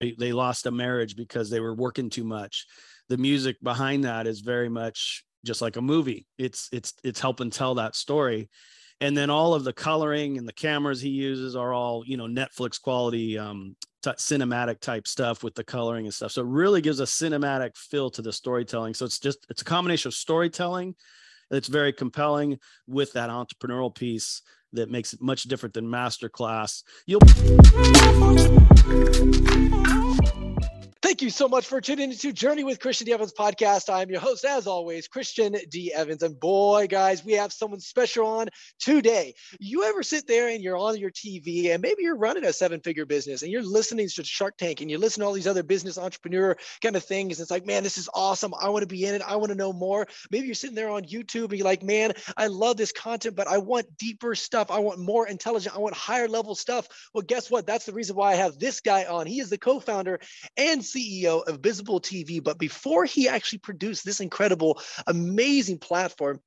they 0.00 0.32
lost 0.32 0.66
a 0.66 0.70
marriage 0.70 1.16
because 1.16 1.50
they 1.50 1.60
were 1.60 1.74
working 1.74 2.10
too 2.10 2.24
much. 2.24 2.66
The 3.08 3.16
music 3.16 3.56
behind 3.62 4.04
that 4.04 4.26
is 4.26 4.40
very 4.40 4.68
much 4.68 5.24
just 5.44 5.62
like 5.62 5.76
a 5.76 5.82
movie. 5.82 6.26
It's 6.38 6.68
it's 6.72 6.94
it's 7.04 7.20
helping 7.20 7.50
tell 7.50 7.76
that 7.76 7.94
story. 7.94 8.48
And 9.00 9.16
then 9.16 9.28
all 9.28 9.52
of 9.52 9.64
the 9.64 9.74
coloring 9.74 10.38
and 10.38 10.48
the 10.48 10.54
cameras 10.54 11.02
he 11.02 11.10
uses 11.10 11.54
are 11.54 11.72
all, 11.72 12.02
you 12.06 12.16
know, 12.16 12.26
Netflix 12.26 12.80
quality 12.80 13.38
um 13.38 13.76
t- 14.02 14.10
cinematic 14.10 14.80
type 14.80 15.06
stuff 15.06 15.42
with 15.42 15.54
the 15.54 15.64
coloring 15.64 16.06
and 16.06 16.14
stuff. 16.14 16.32
So 16.32 16.42
it 16.42 16.48
really 16.48 16.80
gives 16.80 17.00
a 17.00 17.04
cinematic 17.04 17.76
feel 17.76 18.10
to 18.10 18.22
the 18.22 18.32
storytelling. 18.32 18.94
So 18.94 19.04
it's 19.04 19.18
just 19.18 19.46
it's 19.48 19.62
a 19.62 19.66
combination 19.66 20.08
of 20.08 20.14
storytelling 20.14 20.94
that's 21.50 21.68
very 21.68 21.92
compelling 21.92 22.58
with 22.86 23.12
that 23.12 23.30
entrepreneurial 23.30 23.94
piece 23.94 24.42
that 24.72 24.90
makes 24.90 25.12
it 25.12 25.22
much 25.22 25.44
different 25.44 25.74
than 25.74 25.86
masterclass. 25.86 26.82
You'll 27.06 27.20
Thank 28.88 30.36
you. 30.36 30.45
Thank 31.16 31.22
you 31.22 31.30
so 31.30 31.48
much 31.48 31.66
for 31.66 31.80
tuning 31.80 32.10
into 32.10 32.30
Journey 32.30 32.62
with 32.62 32.78
Christian 32.78 33.06
D. 33.06 33.12
Evans 33.14 33.32
podcast. 33.32 33.90
I'm 33.90 34.10
your 34.10 34.20
host, 34.20 34.44
as 34.44 34.66
always, 34.66 35.08
Christian 35.08 35.56
D. 35.70 35.90
Evans. 35.90 36.22
And 36.22 36.38
boy, 36.38 36.88
guys, 36.90 37.24
we 37.24 37.32
have 37.32 37.54
someone 37.54 37.80
special 37.80 38.26
on 38.26 38.50
today. 38.78 39.32
You 39.58 39.84
ever 39.84 40.02
sit 40.02 40.26
there 40.26 40.48
and 40.48 40.62
you're 40.62 40.76
on 40.76 40.98
your 40.98 41.10
TV 41.10 41.72
and 41.72 41.80
maybe 41.80 42.02
you're 42.02 42.18
running 42.18 42.44
a 42.44 42.52
seven 42.52 42.80
figure 42.80 43.06
business 43.06 43.40
and 43.40 43.50
you're 43.50 43.62
listening 43.62 44.10
to 44.10 44.24
Shark 44.24 44.58
Tank 44.58 44.82
and 44.82 44.90
you 44.90 44.98
listen 44.98 45.22
to 45.22 45.26
all 45.26 45.32
these 45.32 45.46
other 45.46 45.62
business 45.62 45.96
entrepreneur 45.96 46.54
kind 46.82 46.96
of 46.96 47.02
things. 47.02 47.40
It's 47.40 47.50
like, 47.50 47.64
man, 47.64 47.82
this 47.82 47.96
is 47.96 48.10
awesome. 48.12 48.52
I 48.52 48.68
want 48.68 48.82
to 48.82 48.86
be 48.86 49.06
in 49.06 49.14
it. 49.14 49.22
I 49.22 49.36
want 49.36 49.48
to 49.48 49.56
know 49.56 49.72
more. 49.72 50.06
Maybe 50.30 50.44
you're 50.44 50.54
sitting 50.54 50.76
there 50.76 50.90
on 50.90 51.04
YouTube 51.04 51.44
and 51.44 51.54
you're 51.54 51.64
like, 51.64 51.82
man, 51.82 52.12
I 52.36 52.48
love 52.48 52.76
this 52.76 52.92
content, 52.92 53.36
but 53.36 53.48
I 53.48 53.56
want 53.56 53.86
deeper 53.96 54.34
stuff. 54.34 54.70
I 54.70 54.80
want 54.80 54.98
more 54.98 55.26
intelligent. 55.26 55.74
I 55.74 55.78
want 55.78 55.94
higher 55.94 56.28
level 56.28 56.54
stuff. 56.54 56.86
Well, 57.14 57.24
guess 57.26 57.50
what? 57.50 57.66
That's 57.66 57.86
the 57.86 57.94
reason 57.94 58.16
why 58.16 58.32
I 58.32 58.34
have 58.34 58.58
this 58.58 58.82
guy 58.82 59.06
on. 59.06 59.26
He 59.26 59.40
is 59.40 59.48
the 59.48 59.56
co 59.56 59.80
founder 59.80 60.20
and 60.58 60.82
CEO 60.82 61.05
of 61.46 61.60
Bizable 61.62 62.00
TV. 62.00 62.42
But 62.42 62.58
before 62.58 63.04
he 63.04 63.28
actually 63.28 63.60
produced 63.60 64.04
this 64.04 64.20
incredible, 64.20 64.80
amazing 65.06 65.78
platform, 65.78 66.40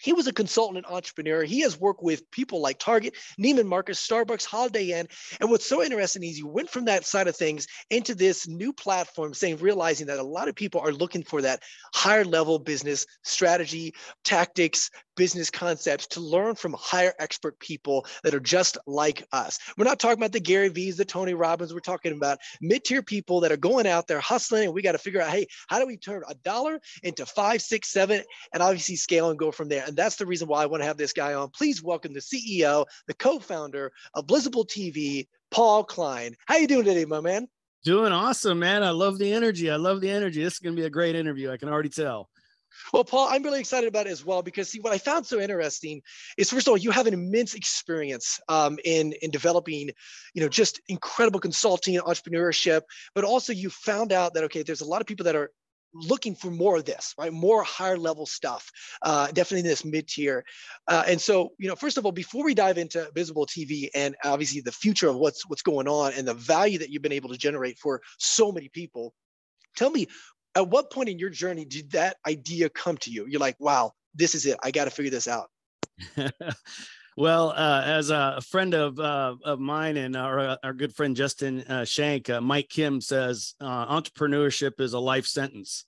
he 0.00 0.12
was 0.12 0.26
a 0.26 0.32
consultant 0.32 0.78
and 0.78 0.86
entrepreneur. 0.86 1.42
He 1.42 1.60
has 1.60 1.78
worked 1.78 2.02
with 2.02 2.30
people 2.30 2.60
like 2.60 2.78
Target, 2.78 3.14
Neiman 3.38 3.66
Marcus, 3.66 4.06
Starbucks, 4.06 4.44
Holiday 4.44 4.98
Inn. 4.98 5.06
And 5.40 5.50
what's 5.50 5.66
so 5.66 5.82
interesting 5.82 6.22
is 6.22 6.38
you 6.38 6.46
went 6.46 6.70
from 6.70 6.86
that 6.86 7.06
side 7.06 7.28
of 7.28 7.36
things 7.36 7.66
into 7.90 8.14
this 8.14 8.48
new 8.48 8.72
platform, 8.72 9.34
saying, 9.34 9.58
realizing 9.58 10.06
that 10.06 10.18
a 10.18 10.22
lot 10.22 10.48
of 10.48 10.54
people 10.54 10.80
are 10.80 10.92
looking 10.92 11.22
for 11.22 11.42
that 11.42 11.62
higher 11.94 12.24
level 12.24 12.58
business 12.58 13.06
strategy, 13.24 13.94
tactics, 14.24 14.90
business 15.16 15.50
concepts 15.50 16.06
to 16.06 16.20
learn 16.20 16.54
from 16.54 16.74
higher 16.78 17.12
expert 17.18 17.58
people 17.58 18.06
that 18.24 18.34
are 18.34 18.40
just 18.40 18.78
like 18.86 19.26
us. 19.32 19.58
We're 19.76 19.84
not 19.84 19.98
talking 19.98 20.18
about 20.18 20.32
the 20.32 20.40
Gary 20.40 20.68
V's, 20.68 20.96
the 20.96 21.04
Tony 21.04 21.34
Robbins. 21.34 21.74
We're 21.74 21.80
talking 21.80 22.12
about 22.12 22.38
mid-tier 22.62 23.02
people 23.02 23.40
that 23.40 23.52
are 23.52 23.58
going 23.58 23.86
out 23.86 24.06
there 24.06 24.20
hustling, 24.20 24.64
and 24.64 24.72
we 24.72 24.80
got 24.80 24.92
to 24.92 24.98
figure 24.98 25.20
out, 25.20 25.30
hey, 25.30 25.46
how 25.68 25.78
do 25.78 25.86
we 25.86 25.98
turn 25.98 26.22
a 26.26 26.34
dollar 26.36 26.80
into 27.02 27.26
five, 27.26 27.60
six, 27.60 27.92
seven, 27.92 28.22
and 28.54 28.62
obviously 28.62 28.96
scale 28.96 29.28
and 29.28 29.38
go 29.38 29.50
from 29.50 29.68
there. 29.68 29.84
And 29.90 29.96
that's 29.96 30.14
the 30.14 30.24
reason 30.24 30.46
why 30.46 30.62
I 30.62 30.66
want 30.66 30.82
to 30.82 30.86
have 30.86 30.98
this 30.98 31.12
guy 31.12 31.34
on. 31.34 31.50
Please 31.50 31.82
welcome 31.82 32.12
the 32.12 32.20
CEO, 32.20 32.86
the 33.08 33.14
co-founder 33.14 33.90
of 34.14 34.24
Bizable 34.24 34.64
TV, 34.64 35.26
Paul 35.50 35.82
Klein. 35.82 36.36
How 36.46 36.58
you 36.58 36.68
doing 36.68 36.84
today, 36.84 37.04
my 37.06 37.20
man? 37.20 37.48
Doing 37.82 38.12
awesome, 38.12 38.60
man. 38.60 38.84
I 38.84 38.90
love 38.90 39.18
the 39.18 39.32
energy. 39.32 39.68
I 39.68 39.74
love 39.74 40.00
the 40.00 40.08
energy. 40.08 40.44
This 40.44 40.52
is 40.52 40.58
going 40.60 40.76
to 40.76 40.80
be 40.80 40.86
a 40.86 40.90
great 40.90 41.16
interview. 41.16 41.50
I 41.50 41.56
can 41.56 41.68
already 41.68 41.88
tell. 41.88 42.30
Well, 42.92 43.02
Paul, 43.02 43.26
I'm 43.30 43.42
really 43.42 43.58
excited 43.58 43.88
about 43.88 44.06
it 44.06 44.10
as 44.10 44.24
well 44.24 44.42
because 44.42 44.70
see 44.70 44.78
what 44.78 44.92
I 44.92 44.98
found 44.98 45.26
so 45.26 45.40
interesting 45.40 46.00
is 46.38 46.50
first 46.50 46.68
of 46.68 46.70
all 46.70 46.78
you 46.78 46.92
have 46.92 47.08
an 47.08 47.14
immense 47.14 47.54
experience 47.54 48.38
um, 48.48 48.78
in 48.84 49.12
in 49.22 49.32
developing, 49.32 49.90
you 50.34 50.42
know, 50.42 50.48
just 50.48 50.80
incredible 50.86 51.40
consulting 51.40 51.96
and 51.96 52.04
entrepreneurship, 52.06 52.82
but 53.12 53.24
also 53.24 53.52
you 53.52 53.70
found 53.70 54.12
out 54.12 54.34
that 54.34 54.44
okay, 54.44 54.62
there's 54.62 54.82
a 54.82 54.88
lot 54.88 55.00
of 55.00 55.08
people 55.08 55.24
that 55.24 55.34
are 55.34 55.50
looking 55.94 56.34
for 56.34 56.50
more 56.50 56.76
of 56.76 56.84
this, 56.84 57.14
right? 57.18 57.32
More 57.32 57.62
higher 57.62 57.96
level 57.96 58.26
stuff, 58.26 58.70
uh, 59.02 59.28
definitely 59.28 59.68
this 59.68 59.84
mid 59.84 60.08
tier. 60.08 60.44
Uh, 60.88 61.04
and 61.06 61.20
so, 61.20 61.52
you 61.58 61.68
know, 61.68 61.76
first 61.76 61.98
of 61.98 62.06
all, 62.06 62.12
before 62.12 62.44
we 62.44 62.54
dive 62.54 62.78
into 62.78 63.10
Bizable 63.14 63.46
TV 63.46 63.88
and 63.94 64.14
obviously 64.24 64.60
the 64.60 64.72
future 64.72 65.08
of 65.08 65.16
what's 65.16 65.48
what's 65.48 65.62
going 65.62 65.88
on 65.88 66.12
and 66.14 66.26
the 66.26 66.34
value 66.34 66.78
that 66.78 66.90
you've 66.90 67.02
been 67.02 67.12
able 67.12 67.30
to 67.30 67.38
generate 67.38 67.78
for 67.78 68.00
so 68.18 68.52
many 68.52 68.68
people, 68.68 69.14
tell 69.76 69.90
me 69.90 70.06
at 70.54 70.68
what 70.68 70.90
point 70.90 71.08
in 71.08 71.18
your 71.18 71.30
journey 71.30 71.64
did 71.64 71.90
that 71.92 72.16
idea 72.26 72.68
come 72.68 72.96
to 72.98 73.10
you? 73.10 73.26
You're 73.28 73.40
like, 73.40 73.56
wow, 73.58 73.92
this 74.14 74.34
is 74.34 74.46
it. 74.46 74.58
I 74.62 74.70
got 74.70 74.84
to 74.84 74.90
figure 74.90 75.10
this 75.10 75.28
out. 75.28 75.50
well, 77.20 77.50
uh, 77.50 77.82
as 77.84 78.08
a 78.08 78.40
friend 78.40 78.72
of 78.72 78.98
uh, 78.98 79.34
of 79.44 79.60
mine 79.60 79.98
and 79.98 80.16
our, 80.16 80.56
our 80.64 80.72
good 80.72 80.94
friend 80.94 81.14
Justin 81.14 81.60
uh, 81.64 81.84
Schenck, 81.84 82.30
uh, 82.30 82.40
Mike 82.40 82.70
Kim 82.70 83.02
says 83.02 83.54
uh, 83.60 83.94
entrepreneurship 83.94 84.80
is 84.80 84.94
a 84.94 84.98
life 84.98 85.26
sentence, 85.26 85.84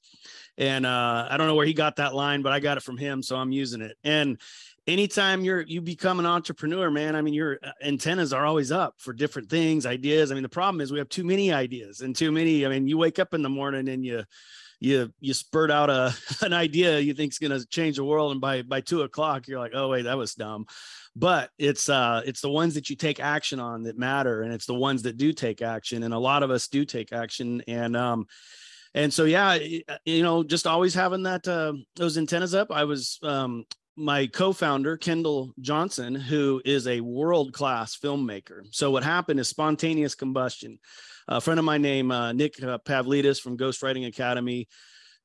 and 0.59 0.85
uh, 0.85 1.27
I 1.31 1.39
don't 1.39 1.47
know 1.47 1.55
where 1.55 1.65
he 1.65 1.73
got 1.73 1.97
that 1.97 2.15
line, 2.15 2.43
but 2.43 2.53
I 2.53 2.61
got 2.61 2.77
it 2.77 2.83
from 2.83 2.99
him, 2.99 3.23
so 3.23 3.37
I'm 3.37 3.51
using 3.51 3.81
it. 3.81 3.97
And 4.05 4.39
anytime 4.87 5.43
you're 5.43 5.63
you 5.63 5.81
become 5.81 6.19
an 6.19 6.27
entrepreneur 6.27 6.91
man 6.91 7.15
i 7.15 7.23
mean 7.23 7.35
your 7.35 7.57
antennas 7.85 8.33
are 8.33 8.45
always 8.45 8.73
up 8.73 8.97
for 8.99 9.13
different 9.13 9.49
things 9.49 9.87
ideas. 9.87 10.33
I 10.33 10.35
mean 10.35 10.43
the 10.43 10.49
problem 10.49 10.81
is 10.81 10.91
we 10.91 10.99
have 10.99 11.09
too 11.09 11.23
many 11.23 11.53
ideas 11.53 12.01
and 12.01 12.17
too 12.17 12.33
many 12.33 12.67
i 12.67 12.69
mean 12.69 12.89
you 12.89 12.99
wake 12.99 13.21
up 13.21 13.33
in 13.33 13.43
the 13.43 13.49
morning 13.49 13.89
and 13.89 14.05
you 14.05 14.25
you 14.81 15.13
you 15.21 15.33
spurt 15.33 15.71
out 15.71 15.89
a 15.89 16.13
an 16.43 16.53
idea 16.53 16.99
you 16.99 17.15
think's 17.15 17.39
going 17.39 17.57
to 17.57 17.65
change 17.69 17.97
the 17.97 18.05
world 18.05 18.33
and 18.33 18.41
by 18.41 18.63
by 18.63 18.81
two 18.81 19.03
o'clock 19.03 19.47
you're 19.47 19.61
like 19.61 19.73
oh 19.75 19.89
wait 19.89 20.03
that 20.03 20.19
was 20.19 20.35
dumb 20.35 20.67
but 21.15 21.51
it's 21.59 21.89
uh 21.89 22.23
it's 22.25 22.41
the 22.41 22.51
ones 22.51 22.75
that 22.75 22.89
you 22.89 22.97
take 22.97 23.21
action 23.21 23.61
on 23.61 23.83
that 23.83 23.99
matter 23.99 24.43
and 24.43 24.53
it's 24.53 24.67
the 24.67 24.75
ones 24.75 25.03
that 25.03 25.17
do 25.17 25.33
take 25.33 25.61
action 25.61 26.03
and 26.03 26.15
a 26.15 26.19
lot 26.19 26.43
of 26.43 26.51
us 26.51 26.69
do 26.69 26.85
take 26.85 27.13
action 27.13 27.63
and 27.69 27.97
um 27.97 28.27
and 28.95 29.13
so 29.13 29.25
yeah 29.25 29.59
you 30.05 30.23
know 30.23 30.43
just 30.43 30.67
always 30.67 30.95
having 30.95 31.25
that 31.25 31.47
uh 31.49 31.73
those 31.97 32.17
antennas 32.17 32.55
up. 32.55 32.71
I 32.71 32.85
was 32.85 33.19
um 33.23 33.65
my 33.95 34.27
co-founder 34.27 34.97
kendall 34.97 35.53
johnson 35.61 36.15
who 36.15 36.63
is 36.65 36.87
a 36.87 37.01
world-class 37.01 37.97
filmmaker. 37.97 38.63
So 38.71 38.91
what 38.91 39.05
happened 39.05 39.39
is 39.39 39.49
spontaneous 39.49 40.15
combustion. 40.15 40.79
A 41.29 41.43
friend 41.43 41.59
of 41.59 41.67
mine 41.67 41.83
named 41.83 42.11
uh, 42.11 42.33
nick 42.33 42.63
uh, 42.63 42.79
pavlidis 42.79 43.39
from 43.39 43.59
ghostwriting 43.59 44.07
academy 44.07 44.67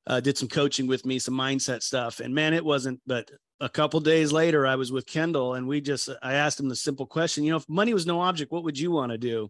uh, 0.07 0.19
did 0.19 0.37
some 0.37 0.47
coaching 0.47 0.87
with 0.87 1.05
me 1.05 1.19
some 1.19 1.35
mindset 1.35 1.83
stuff. 1.83 2.19
And 2.19 2.33
man 2.33 2.53
it 2.53 2.65
wasn't 2.65 2.99
but 3.05 3.29
a 3.59 3.69
couple 3.69 3.99
days 3.99 4.31
later 4.31 4.67
i 4.67 4.75
was 4.75 4.91
with 4.91 5.07
kendall 5.07 5.55
and 5.55 5.67
we 5.67 5.81
just 5.81 6.09
i 6.21 6.33
asked 6.33 6.59
him 6.59 6.69
the 6.69 6.75
simple 6.75 7.07
question 7.07 7.43
you 7.43 7.49
know 7.49 7.57
if 7.57 7.67
money 7.67 7.91
was 7.91 8.05
no 8.05 8.21
object 8.21 8.51
what 8.51 8.63
would 8.63 8.77
you 8.77 8.91
want 8.91 9.11
to 9.11 9.17
do? 9.17 9.49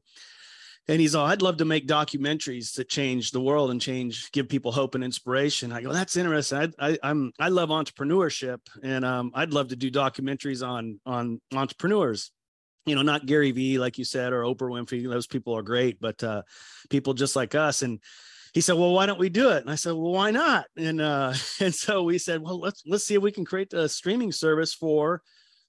And 0.89 1.01
he's 1.01 1.15
all 1.15 1.25
i'd 1.25 1.41
love 1.41 1.57
to 1.57 1.65
make 1.65 1.87
documentaries 1.87 2.75
that 2.75 2.87
change 2.89 3.31
the 3.31 3.41
world 3.41 3.71
and 3.71 3.81
change 3.81 4.31
give 4.31 4.47
people 4.47 4.71
hope 4.71 4.95
and 4.95 5.03
inspiration. 5.03 5.71
I 5.73 5.81
go 5.81 5.91
that's 5.91 6.15
interesting. 6.15 6.73
I, 6.79 6.89
I 6.91 6.97
i'm 7.03 7.33
i 7.39 7.49
love 7.49 7.69
entrepreneurship 7.69 8.59
and 8.81 9.03
um, 9.03 9.31
i'd 9.35 9.53
love 9.53 9.67
to 9.69 9.75
do 9.75 9.91
documentaries 9.91 10.65
on 10.65 10.99
on 11.05 11.41
entrepreneurs. 11.53 12.31
You 12.85 12.95
know 12.95 13.01
not 13.01 13.25
gary 13.25 13.51
vee 13.51 13.79
like 13.79 13.97
you 13.97 14.05
said 14.05 14.31
or 14.31 14.43
oprah 14.43 14.71
winfrey 14.71 15.03
those 15.03 15.27
people 15.27 15.57
are 15.57 15.61
great 15.61 15.99
but 15.99 16.23
uh, 16.23 16.43
people 16.89 17.13
just 17.13 17.35
like 17.35 17.53
us. 17.53 17.81
And 17.81 17.99
he 18.53 18.61
said 18.61 18.75
well 18.75 18.93
why 18.93 19.05
don't 19.05 19.19
we 19.19 19.29
do 19.29 19.49
it 19.49 19.61
and 19.61 19.69
i 19.69 19.75
said 19.75 19.93
well 19.93 20.11
why 20.11 20.31
not 20.31 20.65
and 20.77 21.01
uh 21.01 21.33
and 21.59 21.73
so 21.73 22.03
we 22.03 22.17
said 22.17 22.41
well 22.41 22.59
let's 22.59 22.83
let's 22.85 23.05
see 23.05 23.15
if 23.15 23.21
we 23.21 23.31
can 23.31 23.45
create 23.45 23.73
a 23.73 23.87
streaming 23.87 24.31
service 24.31 24.73
for 24.73 25.21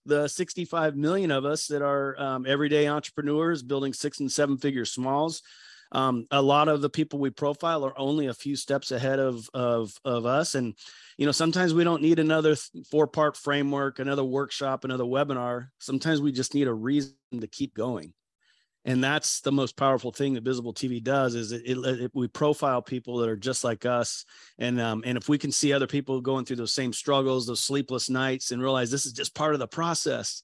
the 0.09 0.27
65 0.27 0.97
million 0.97 1.31
of 1.31 1.45
us 1.45 1.67
that 1.67 1.83
are 1.83 2.19
um, 2.19 2.47
everyday 2.47 2.89
entrepreneurs 2.89 3.63
building 3.63 3.93
six 3.93 4.21
and 4.21 4.33
seven 4.33 4.57
figure 4.57 4.85
smalls. 4.85 5.43
Um, 5.93 6.27
a 6.31 6.43
lot 6.43 6.69
of 6.69 6.83
the 6.83 6.91
people 6.91 7.19
we 7.19 7.31
profile 7.31 7.85
are 7.85 7.99
only 7.99 8.27
a 8.27 8.35
few 8.35 8.57
steps 8.57 8.91
ahead 8.91 9.19
of, 9.19 9.49
of, 9.55 9.91
of 10.05 10.27
us. 10.27 10.55
And, 10.55 10.75
you 11.17 11.25
know, 11.25 11.33
sometimes 11.33 11.73
we 11.73 11.85
don't 11.85 12.03
need 12.03 12.19
another 12.19 12.57
four 12.91 13.07
part 13.07 13.37
framework, 13.37 13.99
another 13.99 14.25
workshop, 14.25 14.85
another 14.85 15.05
webinar. 15.05 15.69
Sometimes 15.79 16.21
we 16.21 16.33
just 16.33 16.55
need 16.55 16.69
a 16.69 16.75
reason 16.75 17.15
to 17.41 17.47
keep 17.47 17.75
going 17.75 18.13
and 18.89 19.05
that's 19.05 19.43
the 19.43 19.53
most 19.53 19.77
powerful 19.77 20.11
thing 20.11 20.33
that 20.33 20.45
bizable 20.45 20.75
tv 20.75 21.03
does 21.03 21.35
is 21.35 21.53
it, 21.53 21.61
it, 21.67 21.77
it, 21.77 22.11
we 22.15 22.27
profile 22.27 22.81
people 22.81 23.19
that 23.19 23.29
are 23.29 23.37
just 23.37 23.63
like 23.63 23.85
us. 23.85 24.25
And 24.59 24.81
um, 24.81 25.03
and 25.05 25.19
if 25.19 25.29
we 25.29 25.37
can 25.37 25.53
see 25.53 25.75
other 25.75 25.87
people 25.87 26.23
going 26.23 26.47
through 26.47 26.57
those 26.57 26.73
same 26.73 26.95
struggles 26.95 27.47
those 27.47 27.63
sleepless 27.63 28.09
nights 28.09 28.51
and 28.51 28.63
realize 28.63 28.91
this 28.91 29.05
is 29.05 29.13
just 29.13 29.35
part 29.35 29.53
of 29.53 29.61
the 29.61 29.69
process. 29.69 30.43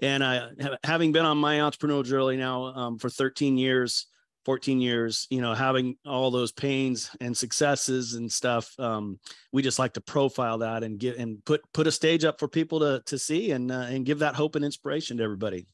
And 0.00 0.22
uh, 0.22 0.48
having 0.84 1.12
been 1.12 1.24
on 1.24 1.38
my 1.38 1.56
entrepreneurial 1.56 2.04
journey 2.04 2.36
now 2.36 2.64
um, 2.66 2.98
for 2.98 3.08
13 3.08 3.56
years 3.56 4.06
14 4.44 4.80
years 4.82 5.26
you 5.30 5.40
know 5.40 5.54
having 5.54 5.96
all 6.06 6.30
those 6.30 6.52
pains 6.52 7.10
and 7.22 7.34
successes 7.34 8.14
and 8.14 8.30
stuff 8.30 8.78
um, 8.78 9.18
we 9.50 9.62
just 9.62 9.78
like 9.78 9.94
to 9.94 10.00
profile 10.02 10.58
that 10.58 10.84
and 10.84 10.98
get 10.98 11.16
and 11.16 11.42
put 11.46 11.62
put 11.72 11.86
a 11.86 11.92
stage 11.92 12.24
up 12.24 12.38
for 12.38 12.48
people 12.48 12.80
to 12.80 13.02
to 13.06 13.18
see 13.18 13.50
and 13.52 13.72
uh, 13.72 13.86
and 13.88 14.04
give 14.04 14.18
that 14.18 14.34
hope 14.34 14.56
and 14.56 14.64
inspiration 14.64 15.16
to 15.16 15.24
everybody 15.24 15.66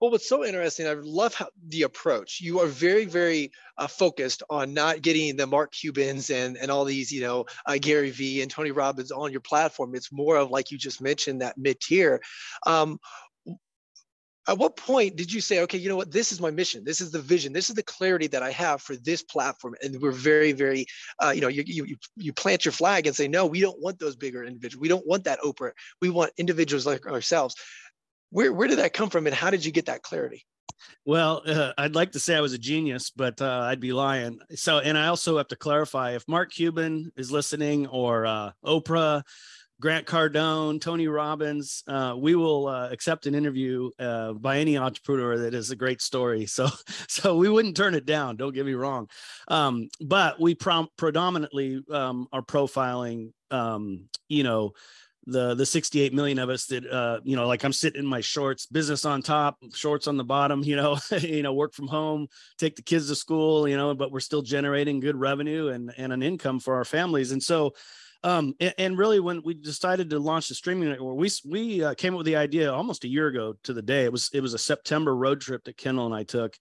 well, 0.00 0.10
what's 0.12 0.28
so 0.28 0.44
interesting, 0.44 0.86
I 0.86 0.92
love 0.92 1.34
how 1.34 1.48
the 1.68 1.82
approach. 1.82 2.40
You 2.40 2.60
are 2.60 2.66
very, 2.66 3.04
very 3.04 3.50
uh, 3.78 3.88
focused 3.88 4.42
on 4.48 4.72
not 4.72 5.02
getting 5.02 5.36
the 5.36 5.46
Mark 5.46 5.72
Cubans 5.72 6.30
and 6.30 6.56
and 6.56 6.70
all 6.70 6.84
these, 6.84 7.10
you 7.10 7.20
know, 7.20 7.46
uh, 7.66 7.78
Gary 7.80 8.10
Vee 8.10 8.42
and 8.42 8.50
Tony 8.50 8.70
Robbins 8.70 9.10
on 9.10 9.32
your 9.32 9.40
platform. 9.40 9.94
It's 9.94 10.12
more 10.12 10.36
of 10.36 10.50
like 10.50 10.70
you 10.70 10.78
just 10.78 11.00
mentioned 11.00 11.40
that 11.40 11.58
mid 11.58 11.80
tier. 11.80 12.20
Um, 12.66 12.98
at 14.48 14.56
what 14.56 14.76
point 14.76 15.14
did 15.14 15.30
you 15.30 15.42
say, 15.42 15.60
okay, 15.60 15.76
you 15.76 15.90
know 15.90 15.96
what, 15.96 16.10
this 16.10 16.32
is 16.32 16.40
my 16.40 16.50
mission, 16.50 16.82
this 16.82 17.02
is 17.02 17.10
the 17.10 17.20
vision, 17.20 17.52
this 17.52 17.68
is 17.68 17.74
the 17.74 17.82
clarity 17.82 18.26
that 18.28 18.42
I 18.42 18.50
have 18.52 18.80
for 18.80 18.96
this 18.96 19.22
platform, 19.22 19.74
and 19.82 20.00
we're 20.00 20.10
very, 20.10 20.52
very, 20.52 20.86
uh, 21.22 21.32
you 21.34 21.42
know, 21.42 21.48
you, 21.48 21.62
you 21.66 21.96
you 22.16 22.32
plant 22.32 22.64
your 22.64 22.72
flag 22.72 23.06
and 23.06 23.14
say, 23.14 23.28
no, 23.28 23.44
we 23.44 23.60
don't 23.60 23.80
want 23.80 23.98
those 23.98 24.16
bigger 24.16 24.44
individuals, 24.44 24.80
we 24.80 24.88
don't 24.88 25.06
want 25.06 25.24
that 25.24 25.40
Oprah, 25.40 25.72
we 26.00 26.08
want 26.08 26.32
individuals 26.38 26.86
like 26.86 27.06
ourselves. 27.06 27.54
Where 28.30 28.52
where 28.52 28.68
did 28.68 28.78
that 28.78 28.92
come 28.92 29.10
from, 29.10 29.26
and 29.26 29.34
how 29.34 29.50
did 29.50 29.64
you 29.64 29.72
get 29.72 29.86
that 29.86 30.02
clarity? 30.02 30.44
Well, 31.04 31.42
uh, 31.46 31.72
I'd 31.76 31.94
like 31.94 32.12
to 32.12 32.20
say 32.20 32.36
I 32.36 32.40
was 32.40 32.52
a 32.52 32.58
genius, 32.58 33.10
but 33.10 33.40
uh, 33.40 33.62
I'd 33.64 33.80
be 33.80 33.92
lying. 33.92 34.38
So, 34.54 34.78
and 34.78 34.96
I 34.96 35.08
also 35.08 35.36
have 35.38 35.48
to 35.48 35.56
clarify 35.56 36.12
if 36.12 36.26
Mark 36.28 36.52
Cuban 36.52 37.10
is 37.16 37.32
listening 37.32 37.86
or 37.86 38.26
uh, 38.26 38.52
Oprah 38.64 39.22
Grant 39.80 40.06
Cardone, 40.06 40.80
Tony 40.80 41.06
Robbins. 41.06 41.84
Uh, 41.86 42.14
we 42.18 42.34
will 42.34 42.66
uh, 42.66 42.88
accept 42.90 43.26
an 43.26 43.34
interview 43.34 43.90
uh, 43.98 44.32
by 44.32 44.58
any 44.58 44.76
entrepreneur 44.76 45.38
that 45.38 45.54
is 45.54 45.70
a 45.70 45.76
great 45.76 46.02
story. 46.02 46.46
So, 46.46 46.68
so 47.08 47.36
we 47.36 47.48
wouldn't 47.48 47.76
turn 47.76 47.94
it 47.94 48.04
down. 48.04 48.36
Don't 48.36 48.54
get 48.54 48.66
me 48.66 48.74
wrong, 48.74 49.08
um, 49.46 49.88
but 50.00 50.40
we 50.40 50.54
prom- 50.54 50.88
predominantly 50.96 51.82
um, 51.90 52.26
are 52.32 52.42
profiling. 52.42 53.32
Um, 53.50 54.08
you 54.28 54.42
know, 54.42 54.72
the 55.30 55.54
the 55.54 55.66
68 55.66 56.12
million 56.12 56.38
of 56.38 56.48
us 56.48 56.66
that 56.66 56.86
uh, 56.86 57.20
you 57.22 57.36
know, 57.36 57.46
like 57.46 57.64
I'm 57.64 57.72
sitting 57.72 58.00
in 58.00 58.06
my 58.06 58.20
shorts, 58.20 58.66
business 58.66 59.04
on 59.04 59.22
top, 59.22 59.56
shorts 59.74 60.08
on 60.08 60.16
the 60.16 60.24
bottom. 60.24 60.62
You 60.68 60.76
know, 60.76 60.98
you 61.20 61.42
know, 61.42 61.54
work 61.54 61.72
from 61.72 61.88
home, 61.88 62.26
take 62.58 62.76
the 62.76 62.82
kids 62.82 63.08
to 63.08 63.14
school. 63.14 63.66
You 63.66 63.76
know, 63.76 63.94
but 63.94 64.12
we're 64.12 64.20
still 64.20 64.42
generating 64.42 65.00
good 65.00 65.16
revenue 65.16 65.68
and 65.68 65.92
and 65.96 66.12
an 66.12 66.22
income 66.22 66.60
for 66.60 66.74
our 66.74 66.84
families, 66.84 67.32
and 67.32 67.42
so 67.42 67.72
um, 68.24 68.54
and, 68.58 68.74
and, 68.78 68.98
really, 68.98 69.20
when 69.20 69.42
we 69.44 69.54
decided 69.54 70.10
to 70.10 70.18
launch 70.18 70.48
the 70.48 70.54
streaming 70.54 70.88
network, 70.88 71.16
we 71.16 71.30
we 71.46 71.84
uh, 71.84 71.94
came 71.94 72.14
up 72.14 72.18
with 72.18 72.26
the 72.26 72.36
idea 72.36 72.72
almost 72.72 73.04
a 73.04 73.08
year 73.08 73.28
ago 73.28 73.54
to 73.62 73.72
the 73.72 73.82
day. 73.82 74.04
It 74.04 74.12
was 74.12 74.28
it 74.32 74.40
was 74.40 74.54
a 74.54 74.58
September 74.58 75.14
road 75.14 75.40
trip 75.40 75.64
that 75.64 75.76
Kendall 75.76 76.06
and 76.06 76.14
I 76.14 76.24
took, 76.24 76.56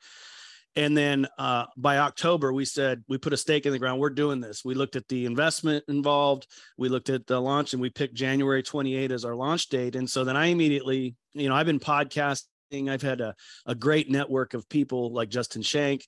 and 0.77 0.95
then 0.95 1.27
uh, 1.39 1.65
by 1.75 1.97
October, 1.97 2.53
we 2.53 2.63
said 2.63 3.03
we 3.09 3.17
put 3.17 3.33
a 3.33 3.37
stake 3.37 3.65
in 3.65 3.71
the 3.71 3.79
ground. 3.79 3.99
We're 3.99 4.11
doing 4.11 4.39
this. 4.39 4.63
We 4.63 4.75
looked 4.75 4.95
at 4.95 5.07
the 5.07 5.25
investment 5.25 5.83
involved. 5.87 6.45
We 6.77 6.87
looked 6.87 7.09
at 7.09 7.25
the 7.25 7.41
launch, 7.41 7.73
and 7.73 7.81
we 7.81 7.89
picked 7.89 8.13
January 8.13 8.61
28 8.61 9.11
as 9.11 9.25
our 9.25 9.35
launch 9.35 9.69
date. 9.69 9.95
And 9.95 10.07
so 10.07 10.23
then 10.23 10.37
I 10.37 10.45
immediately, 10.45 11.15
you 11.33 11.49
know, 11.49 11.55
I've 11.55 11.65
been 11.65 11.79
podcasting. 11.79 12.43
I've 12.89 13.01
had 13.01 13.21
a, 13.21 13.33
a 13.65 13.73
great 13.73 14.11
network 14.11 14.53
of 14.53 14.69
people 14.69 15.11
like 15.11 15.29
Justin 15.29 15.63
Schenck, 15.63 16.05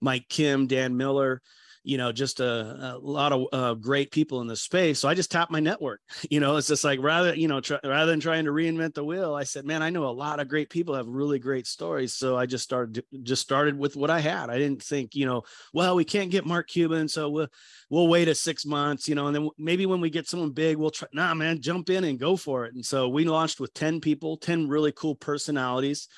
Mike 0.00 0.24
Kim, 0.30 0.66
Dan 0.66 0.96
Miller 0.96 1.42
you 1.86 1.98
know, 1.98 2.10
just 2.10 2.40
a, 2.40 2.96
a 2.96 2.98
lot 2.98 3.32
of 3.32 3.46
uh, 3.52 3.74
great 3.74 4.10
people 4.10 4.40
in 4.40 4.48
the 4.48 4.56
space. 4.56 4.98
So 4.98 5.08
I 5.08 5.14
just 5.14 5.30
tapped 5.30 5.52
my 5.52 5.60
network. 5.60 6.00
You 6.28 6.40
know, 6.40 6.56
it's 6.56 6.66
just 6.66 6.82
like 6.82 7.00
rather, 7.00 7.34
you 7.34 7.46
know, 7.46 7.60
try, 7.60 7.78
rather 7.84 8.10
than 8.10 8.18
trying 8.18 8.46
to 8.46 8.50
reinvent 8.50 8.94
the 8.94 9.04
wheel, 9.04 9.34
I 9.34 9.44
said, 9.44 9.64
man, 9.64 9.80
I 9.80 9.90
know 9.90 10.06
a 10.06 10.10
lot 10.10 10.40
of 10.40 10.48
great 10.48 10.68
people 10.68 10.94
have 10.96 11.06
really 11.06 11.38
great 11.38 11.68
stories. 11.68 12.14
So 12.14 12.36
I 12.36 12.46
just 12.46 12.64
started, 12.64 13.04
just 13.22 13.42
started 13.42 13.78
with 13.78 13.94
what 13.94 14.10
I 14.10 14.18
had. 14.18 14.50
I 14.50 14.58
didn't 14.58 14.82
think, 14.82 15.14
you 15.14 15.24
know, 15.24 15.44
well, 15.72 15.94
we 15.94 16.04
can't 16.04 16.32
get 16.32 16.44
Mark 16.44 16.68
Cuban, 16.68 17.06
so 17.06 17.30
we'll 17.30 17.48
we'll 17.90 18.08
wait 18.08 18.26
a 18.26 18.34
six 18.34 18.66
months, 18.66 19.08
you 19.08 19.14
know, 19.14 19.28
and 19.28 19.36
then 19.36 19.48
maybe 19.56 19.86
when 19.86 20.00
we 20.00 20.10
get 20.10 20.28
someone 20.28 20.50
big, 20.50 20.76
we'll 20.76 20.90
try. 20.90 21.08
Nah, 21.12 21.32
man, 21.34 21.60
jump 21.60 21.88
in 21.88 22.02
and 22.02 22.18
go 22.18 22.36
for 22.36 22.64
it. 22.66 22.74
And 22.74 22.84
so 22.84 23.08
we 23.08 23.24
launched 23.24 23.60
with 23.60 23.72
ten 23.72 24.00
people, 24.00 24.36
ten 24.36 24.68
really 24.68 24.92
cool 24.92 25.14
personalities 25.14 26.08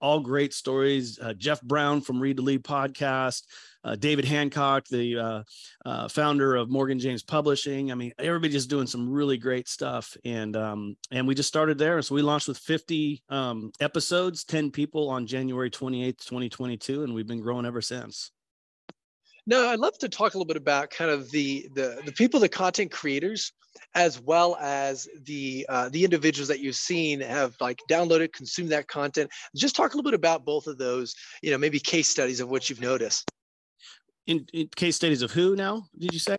all 0.00 0.20
great 0.20 0.52
stories. 0.52 1.18
Uh, 1.18 1.32
Jeff 1.32 1.62
Brown 1.62 2.02
from 2.02 2.20
Read 2.20 2.36
to 2.36 2.42
Lead 2.42 2.62
podcast, 2.62 3.44
uh, 3.84 3.96
David 3.96 4.24
Hancock, 4.24 4.86
the 4.88 5.18
uh, 5.18 5.42
uh, 5.84 6.08
founder 6.08 6.56
of 6.56 6.70
Morgan 6.70 6.98
James 6.98 7.22
Publishing. 7.22 7.92
I 7.92 7.94
mean, 7.94 8.12
everybody 8.18 8.52
just 8.52 8.70
doing 8.70 8.86
some 8.86 9.10
really 9.10 9.36
great 9.36 9.68
stuff, 9.68 10.16
and 10.24 10.56
um, 10.56 10.96
and 11.10 11.28
we 11.28 11.34
just 11.34 11.48
started 11.48 11.78
there. 11.78 12.00
So 12.02 12.14
we 12.14 12.22
launched 12.22 12.48
with 12.48 12.58
50 12.58 13.22
um, 13.28 13.72
episodes, 13.80 14.44
10 14.44 14.70
people 14.70 15.08
on 15.10 15.26
January 15.26 15.70
28th, 15.70 16.24
2022, 16.24 17.04
and 17.04 17.14
we've 17.14 17.26
been 17.26 17.40
growing 17.40 17.66
ever 17.66 17.82
since. 17.82 18.30
No, 19.46 19.68
I'd 19.68 19.78
love 19.78 19.98
to 19.98 20.08
talk 20.08 20.34
a 20.34 20.38
little 20.38 20.46
bit 20.46 20.56
about 20.56 20.88
kind 20.88 21.10
of 21.10 21.30
the 21.30 21.68
the 21.74 22.00
the 22.06 22.12
people, 22.12 22.40
the 22.40 22.48
content 22.48 22.90
creators, 22.90 23.52
as 23.94 24.18
well 24.18 24.56
as 24.58 25.06
the 25.24 25.66
uh, 25.68 25.90
the 25.90 26.02
individuals 26.04 26.48
that 26.48 26.60
you've 26.60 26.76
seen 26.76 27.20
have 27.20 27.54
like 27.60 27.78
downloaded, 27.90 28.32
consumed 28.32 28.70
that 28.70 28.88
content. 28.88 29.30
Just 29.54 29.76
talk 29.76 29.92
a 29.92 29.96
little 29.96 30.10
bit 30.10 30.16
about 30.16 30.46
both 30.46 30.66
of 30.66 30.78
those. 30.78 31.14
You 31.42 31.50
know, 31.50 31.58
maybe 31.58 31.78
case 31.78 32.08
studies 32.08 32.40
of 32.40 32.48
what 32.48 32.70
you've 32.70 32.80
noticed. 32.80 33.30
In, 34.26 34.46
in 34.52 34.68
case 34.74 34.96
studies 34.96 35.22
of 35.22 35.32
who 35.32 35.54
now? 35.54 35.84
Did 35.98 36.12
you 36.12 36.18
say? 36.18 36.36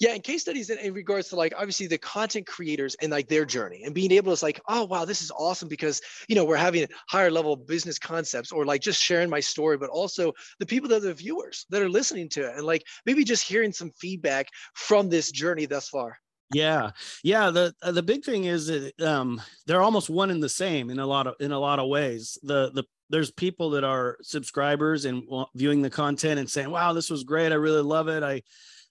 yeah 0.00 0.14
in 0.14 0.20
case 0.20 0.42
studies 0.42 0.70
in, 0.70 0.78
in, 0.78 0.92
regards 0.92 1.28
to 1.28 1.36
like 1.36 1.54
obviously 1.56 1.86
the 1.86 1.98
content 1.98 2.46
creators 2.46 2.94
and 3.00 3.10
like 3.10 3.28
their 3.28 3.44
journey 3.44 3.82
and 3.84 3.94
being 3.94 4.12
able 4.12 4.34
to 4.34 4.44
like 4.44 4.60
oh 4.68 4.84
wow 4.84 5.04
this 5.04 5.22
is 5.22 5.30
awesome 5.30 5.68
because 5.68 6.00
you 6.28 6.34
know 6.34 6.44
we're 6.44 6.56
having 6.56 6.86
higher 7.08 7.30
level 7.30 7.56
business 7.56 7.98
concepts 7.98 8.52
or 8.52 8.64
like 8.64 8.80
just 8.80 9.00
sharing 9.00 9.30
my 9.30 9.40
story 9.40 9.76
but 9.76 9.90
also 9.90 10.32
the 10.58 10.66
people 10.66 10.88
that 10.88 10.96
are 10.96 11.08
the 11.08 11.14
viewers 11.14 11.66
that 11.70 11.82
are 11.82 11.88
listening 11.88 12.28
to 12.28 12.42
it 12.42 12.56
and 12.56 12.66
like 12.66 12.84
maybe 13.04 13.24
just 13.24 13.46
hearing 13.46 13.72
some 13.72 13.90
feedback 13.98 14.48
from 14.74 15.08
this 15.08 15.30
journey 15.30 15.66
thus 15.66 15.88
far 15.88 16.16
yeah 16.52 16.90
yeah 17.24 17.50
the 17.50 17.74
the 17.82 18.02
big 18.02 18.24
thing 18.24 18.44
is 18.44 18.66
that 18.66 19.00
um 19.00 19.40
they're 19.66 19.82
almost 19.82 20.10
one 20.10 20.30
and 20.30 20.42
the 20.42 20.48
same 20.48 20.90
in 20.90 20.98
a 20.98 21.06
lot 21.06 21.26
of 21.26 21.34
in 21.40 21.52
a 21.52 21.58
lot 21.58 21.78
of 21.78 21.88
ways 21.88 22.38
the 22.42 22.70
the 22.72 22.84
there's 23.10 23.30
people 23.30 23.70
that 23.70 23.84
are 23.84 24.16
subscribers 24.22 25.04
and 25.04 25.24
viewing 25.54 25.82
the 25.82 25.90
content 25.90 26.40
and 26.40 26.50
saying 26.50 26.70
wow 26.70 26.92
this 26.92 27.10
was 27.10 27.24
great 27.24 27.52
i 27.52 27.56
really 27.56 27.82
love 27.82 28.08
it 28.08 28.22
i 28.22 28.42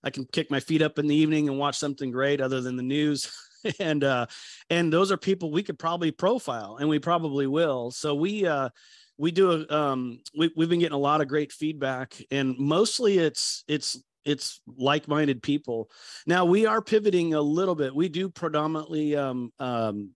I 0.06 0.12
can 0.12 0.26
kick 0.26 0.52
my 0.52 0.60
feet 0.60 0.84
up 0.84 1.00
in 1.00 1.08
the 1.08 1.16
evening 1.16 1.50
and 1.50 1.58
watch 1.58 1.78
something 1.78 2.12
great 2.12 2.40
other 2.40 2.62
than 2.62 2.78
the 2.78 2.84
news. 2.84 3.32
and 3.80 4.04
uh, 4.04 4.28
and 4.70 4.94
those 4.94 5.12
are 5.12 5.18
people 5.18 5.52
we 5.52 5.64
could 5.64 5.80
probably 5.80 6.12
profile, 6.12 6.78
and 6.80 6.88
we 6.88 7.00
probably 7.00 7.48
will. 7.48 7.90
So 7.92 8.14
we 8.14 8.46
uh, 8.46 8.70
we 9.18 9.32
do 9.32 9.52
a 9.52 9.76
um, 9.76 10.20
we, 10.38 10.52
we've 10.56 10.70
been 10.70 10.80
getting 10.80 10.96
a 10.96 11.00
lot 11.00 11.22
of 11.22 11.28
great 11.28 11.52
feedback, 11.52 12.16
and 12.30 12.56
mostly 12.60 13.18
it's 13.18 13.64
it's 13.68 14.00
it's 14.24 14.62
like-minded 14.68 15.42
people. 15.42 15.90
Now 16.28 16.46
we 16.46 16.66
are 16.66 16.82
pivoting 16.82 17.34
a 17.34 17.42
little 17.42 17.76
bit. 17.76 17.96
We 17.96 18.10
do 18.10 18.30
predominantly 18.30 19.16
um, 19.16 19.52
um, 19.60 20.12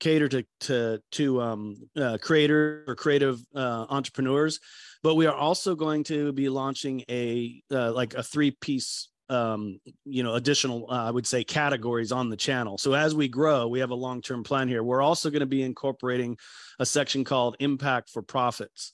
cater 0.00 0.28
to 0.28 0.44
to 0.60 1.00
to 1.12 1.40
um, 1.40 1.76
uh, 1.96 2.18
creator 2.20 2.84
or 2.88 2.96
creative 2.96 3.40
uh, 3.54 3.86
entrepreneurs, 3.88 4.58
but 5.02 5.14
we 5.14 5.26
are 5.26 5.34
also 5.34 5.74
going 5.74 6.02
to 6.04 6.32
be 6.32 6.48
launching 6.48 7.04
a 7.08 7.62
uh, 7.70 7.92
like 7.92 8.14
a 8.14 8.22
three 8.22 8.50
piece 8.50 9.08
um, 9.28 9.78
you 10.04 10.24
know 10.24 10.34
additional 10.34 10.86
uh, 10.90 11.04
i 11.04 11.10
would 11.10 11.26
say 11.26 11.44
categories 11.44 12.10
on 12.10 12.30
the 12.30 12.36
channel. 12.36 12.78
So 12.78 12.94
as 12.94 13.14
we 13.14 13.28
grow 13.28 13.68
we 13.68 13.78
have 13.80 13.90
a 13.90 13.94
long-term 13.94 14.42
plan 14.42 14.66
here. 14.66 14.82
We're 14.82 15.02
also 15.02 15.30
going 15.30 15.40
to 15.40 15.46
be 15.46 15.62
incorporating 15.62 16.36
a 16.80 16.86
section 16.86 17.22
called 17.22 17.56
impact 17.60 18.10
for 18.10 18.22
profits. 18.22 18.92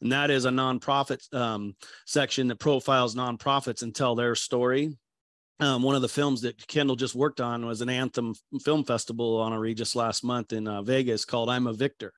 And 0.00 0.12
that 0.12 0.30
is 0.30 0.44
a 0.44 0.50
nonprofit 0.50 1.32
um, 1.32 1.74
section 2.06 2.48
that 2.48 2.58
profiles 2.58 3.14
nonprofits 3.14 3.82
and 3.82 3.94
tell 3.94 4.14
their 4.14 4.34
story 4.34 4.94
um, 5.60 5.82
one 5.82 5.94
of 5.94 6.02
the 6.02 6.08
films 6.08 6.42
that 6.42 6.66
Kendall 6.66 6.96
just 6.96 7.14
worked 7.14 7.40
on 7.40 7.64
was 7.66 7.80
an 7.80 7.88
Anthem 7.88 8.34
Film 8.62 8.84
Festival 8.84 9.38
on 9.38 9.74
just 9.74 9.96
last 9.96 10.22
month 10.22 10.52
in 10.52 10.68
uh, 10.68 10.82
Vegas 10.82 11.24
called 11.24 11.48
I'm 11.48 11.66
a 11.66 11.72
Victor. 11.72 12.12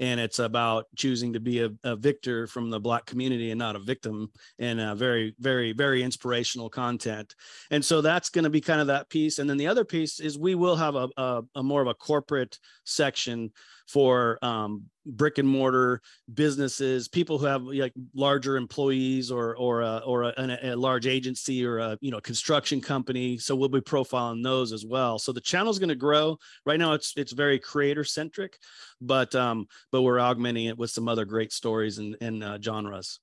And 0.00 0.18
it's 0.18 0.40
about 0.40 0.86
choosing 0.96 1.34
to 1.34 1.40
be 1.40 1.60
a, 1.60 1.70
a, 1.84 1.94
victor 1.94 2.48
from 2.48 2.68
the 2.68 2.80
black 2.80 3.06
community 3.06 3.52
and 3.52 3.58
not 3.60 3.76
a 3.76 3.78
victim 3.78 4.28
and 4.58 4.98
very 4.98 5.36
very 5.38 5.72
very 5.72 6.02
inspirational 6.02 6.68
content. 6.68 7.32
And 7.70 7.84
so 7.84 8.00
that's 8.00 8.28
going 8.28 8.42
to 8.42 8.50
be 8.50 8.60
kind 8.60 8.80
of 8.80 8.88
that 8.88 9.08
piece. 9.08 9.38
And 9.38 9.48
then 9.48 9.56
the 9.56 9.68
other 9.68 9.84
piece 9.84 10.18
is 10.18 10.36
we 10.36 10.56
will 10.56 10.74
have 10.74 10.96
a, 10.96 11.08
a, 11.16 11.42
a 11.54 11.62
more 11.62 11.80
of 11.80 11.86
a 11.86 11.94
corporate 11.94 12.58
section 12.84 13.52
for 13.86 14.38
um, 14.42 14.84
brick 15.06 15.38
and 15.38 15.48
mortar 15.48 16.00
businesses, 16.32 17.08
people 17.08 17.38
who 17.38 17.46
have 17.46 17.62
like 17.62 17.92
larger 18.14 18.56
employees 18.56 19.30
or 19.30 19.56
or 19.56 19.82
a, 19.82 19.98
or 19.98 20.24
a, 20.24 20.58
a, 20.62 20.76
large 20.76 21.06
agency 21.06 21.64
or 21.64 21.78
a 21.78 21.98
you 22.00 22.10
know 22.10 22.20
construction 22.20 22.80
company. 22.80 23.38
So 23.38 23.54
we'll 23.54 23.68
be 23.68 23.80
profiling 23.80 24.42
those 24.42 24.72
as 24.72 24.84
well. 24.84 25.18
So 25.18 25.32
the 25.32 25.40
channel 25.40 25.70
is 25.70 25.78
going 25.78 25.88
to 25.90 25.94
grow. 25.94 26.38
Right 26.64 26.78
now, 26.78 26.92
it's 26.92 27.12
it's 27.16 27.32
very 27.32 27.58
creator 27.58 28.04
centric, 28.04 28.58
but 29.00 29.34
um, 29.34 29.66
but 29.92 30.02
we're 30.02 30.20
augmenting 30.20 30.66
it 30.66 30.78
with 30.78 30.90
some 30.90 31.08
other 31.08 31.24
great 31.24 31.52
stories 31.52 31.98
and 31.98 32.16
and 32.20 32.42
uh, 32.42 32.58
genres. 32.60 33.20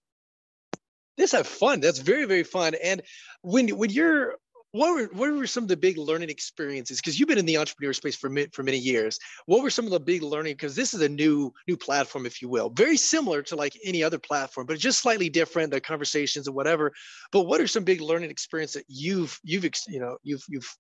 This 1.18 1.34
have 1.34 1.48
fun. 1.48 1.80
That's 1.80 2.00
very 2.00 2.26
very 2.26 2.44
fun. 2.44 2.76
And 2.84 3.02
when 3.42 3.70
when 3.70 3.90
you're 3.90 4.36
what 4.72 4.94
were 4.94 5.10
what 5.14 5.32
were 5.32 5.48
some 5.48 5.64
of 5.64 5.68
the 5.68 5.78
big 5.78 5.98
learning 5.98 6.30
experiences? 6.30 7.00
Because 7.00 7.20
you've 7.20 7.28
been 7.28 7.38
in 7.38 7.46
the 7.46 7.58
entrepreneur 7.58 7.94
space 7.94 8.16
for 8.16 8.32
for 8.54 8.64
many 8.64 8.78
years. 8.78 9.20
What 9.46 9.64
were 9.64 9.70
some 9.70 9.86
of 9.86 9.92
the 9.92 10.00
big 10.00 10.24
learning? 10.24 10.54
Because 10.54 10.76
this 10.76 10.94
is 10.94 11.02
a 11.02 11.10
new 11.10 11.52
new 11.68 11.76
platform, 11.76 12.26
if 12.26 12.42
you 12.42 12.50
will, 12.50 12.70
very 12.70 12.98
similar 12.98 13.42
to 13.44 13.56
like 13.56 13.78
any 13.84 14.04
other 14.04 14.20
platform, 14.20 14.68
but 14.68 14.80
just 14.80 15.02
slightly 15.02 15.30
different. 15.30 15.72
The 15.72 15.82
conversations 15.82 16.48
and 16.48 16.56
whatever. 16.56 16.94
But 17.32 17.44
what 17.44 17.60
are 17.60 17.68
some 17.68 17.84
big 17.84 18.02
learning 18.02 18.32
experiences 18.32 18.82
that 18.82 18.86
you've 18.88 19.38
you've 19.44 19.66
you 19.88 20.00
know 20.00 20.18
you've 20.24 20.44
you've 20.48 20.78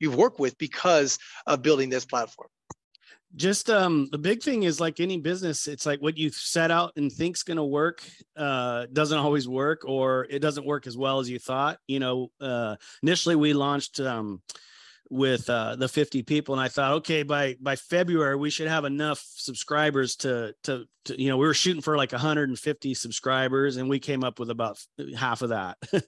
you've 0.00 0.16
worked 0.16 0.40
with 0.40 0.56
because 0.58 1.18
of 1.46 1.62
building 1.62 1.90
this 1.90 2.06
platform? 2.06 2.48
Just 3.36 3.68
um 3.68 4.08
the 4.12 4.18
big 4.18 4.42
thing 4.42 4.62
is 4.62 4.80
like 4.80 5.00
any 5.00 5.18
business 5.18 5.66
it's 5.66 5.86
like 5.86 6.00
what 6.00 6.16
you 6.16 6.30
set 6.30 6.70
out 6.70 6.92
and 6.96 7.10
think's 7.10 7.42
going 7.42 7.56
to 7.56 7.64
work 7.64 8.02
uh 8.36 8.86
doesn't 8.92 9.18
always 9.18 9.48
work 9.48 9.82
or 9.84 10.26
it 10.30 10.38
doesn't 10.38 10.66
work 10.66 10.86
as 10.86 10.96
well 10.96 11.18
as 11.18 11.28
you 11.28 11.38
thought. 11.38 11.78
You 11.88 12.00
know 12.00 12.30
uh 12.40 12.76
initially 13.02 13.36
we 13.36 13.52
launched 13.52 14.00
um 14.00 14.40
with 15.10 15.48
uh, 15.50 15.76
the 15.76 15.86
50 15.86 16.22
people 16.22 16.54
and 16.54 16.62
i 16.62 16.68
thought 16.68 16.92
okay 16.92 17.22
by 17.22 17.56
by 17.60 17.76
february 17.76 18.36
we 18.36 18.48
should 18.48 18.68
have 18.68 18.84
enough 18.84 19.22
subscribers 19.26 20.16
to, 20.16 20.54
to 20.62 20.86
to 21.04 21.20
you 21.20 21.28
know 21.28 21.36
we 21.36 21.46
were 21.46 21.54
shooting 21.54 21.82
for 21.82 21.96
like 21.96 22.12
150 22.12 22.94
subscribers 22.94 23.76
and 23.76 23.88
we 23.88 23.98
came 23.98 24.24
up 24.24 24.38
with 24.38 24.50
about 24.50 24.78
half 25.16 25.42
of 25.42 25.50
that 25.50 25.76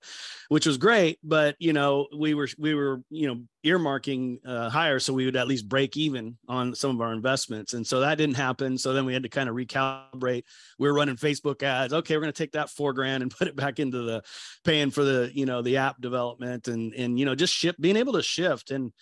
which 0.48 0.66
was 0.66 0.78
great 0.78 1.18
but 1.22 1.56
you 1.58 1.72
know 1.72 2.06
we 2.16 2.34
were 2.34 2.48
we 2.58 2.74
were 2.74 3.02
you 3.10 3.28
know 3.28 3.42
earmarking 3.66 4.38
uh, 4.46 4.70
higher 4.70 4.98
so 4.98 5.12
we 5.12 5.24
would 5.24 5.36
at 5.36 5.48
least 5.48 5.68
break 5.68 5.96
even 5.96 6.36
on 6.48 6.74
some 6.74 6.90
of 6.90 7.00
our 7.00 7.12
investments 7.12 7.74
and 7.74 7.86
so 7.86 8.00
that 8.00 8.16
didn't 8.16 8.36
happen 8.36 8.78
so 8.78 8.92
then 8.92 9.04
we 9.04 9.12
had 9.12 9.22
to 9.22 9.28
kind 9.28 9.48
of 9.48 9.54
recalibrate 9.54 10.44
we 10.78 10.88
were 10.88 10.94
running 10.94 11.16
facebook 11.16 11.62
ads 11.62 11.92
okay 11.92 12.16
we're 12.16 12.22
going 12.22 12.32
to 12.32 12.36
take 12.36 12.52
that 12.52 12.70
four 12.70 12.92
grand 12.92 13.22
and 13.22 13.30
put 13.36 13.48
it 13.48 13.56
back 13.56 13.78
into 13.78 14.02
the 14.02 14.22
paying 14.64 14.90
for 14.90 15.04
the 15.04 15.30
you 15.34 15.46
know 15.46 15.62
the 15.62 15.76
app 15.76 16.00
development 16.00 16.68
and 16.68 16.94
and 16.94 17.18
you 17.18 17.24
know 17.24 17.34
just 17.34 17.52
shift 17.52 17.80
being 17.80 17.96
able 17.96 18.14
to 18.14 18.22
shift 18.22 18.70
and 18.70 18.92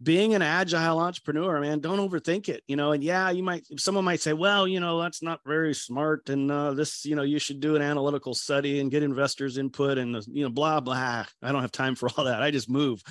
being 0.00 0.34
an 0.34 0.42
agile 0.42 1.00
entrepreneur, 1.00 1.60
man, 1.60 1.80
don't 1.80 1.98
overthink 1.98 2.48
it, 2.48 2.62
you 2.68 2.76
know. 2.76 2.92
And 2.92 3.02
yeah, 3.02 3.30
you 3.30 3.42
might, 3.42 3.66
someone 3.80 4.04
might 4.04 4.20
say, 4.20 4.32
well, 4.32 4.68
you 4.68 4.78
know, 4.78 5.00
that's 5.00 5.22
not 5.22 5.40
very 5.44 5.74
smart. 5.74 6.28
And 6.28 6.50
uh, 6.50 6.72
this, 6.74 7.04
you 7.04 7.16
know, 7.16 7.22
you 7.22 7.38
should 7.38 7.58
do 7.58 7.74
an 7.74 7.82
analytical 7.82 8.34
study 8.34 8.78
and 8.78 8.90
get 8.90 9.02
investors' 9.02 9.58
input 9.58 9.98
and, 9.98 10.24
you 10.28 10.44
know, 10.44 10.50
blah, 10.50 10.78
blah. 10.78 11.24
I 11.42 11.52
don't 11.52 11.62
have 11.62 11.72
time 11.72 11.96
for 11.96 12.08
all 12.16 12.24
that. 12.24 12.42
I 12.42 12.50
just 12.50 12.70
move. 12.70 13.02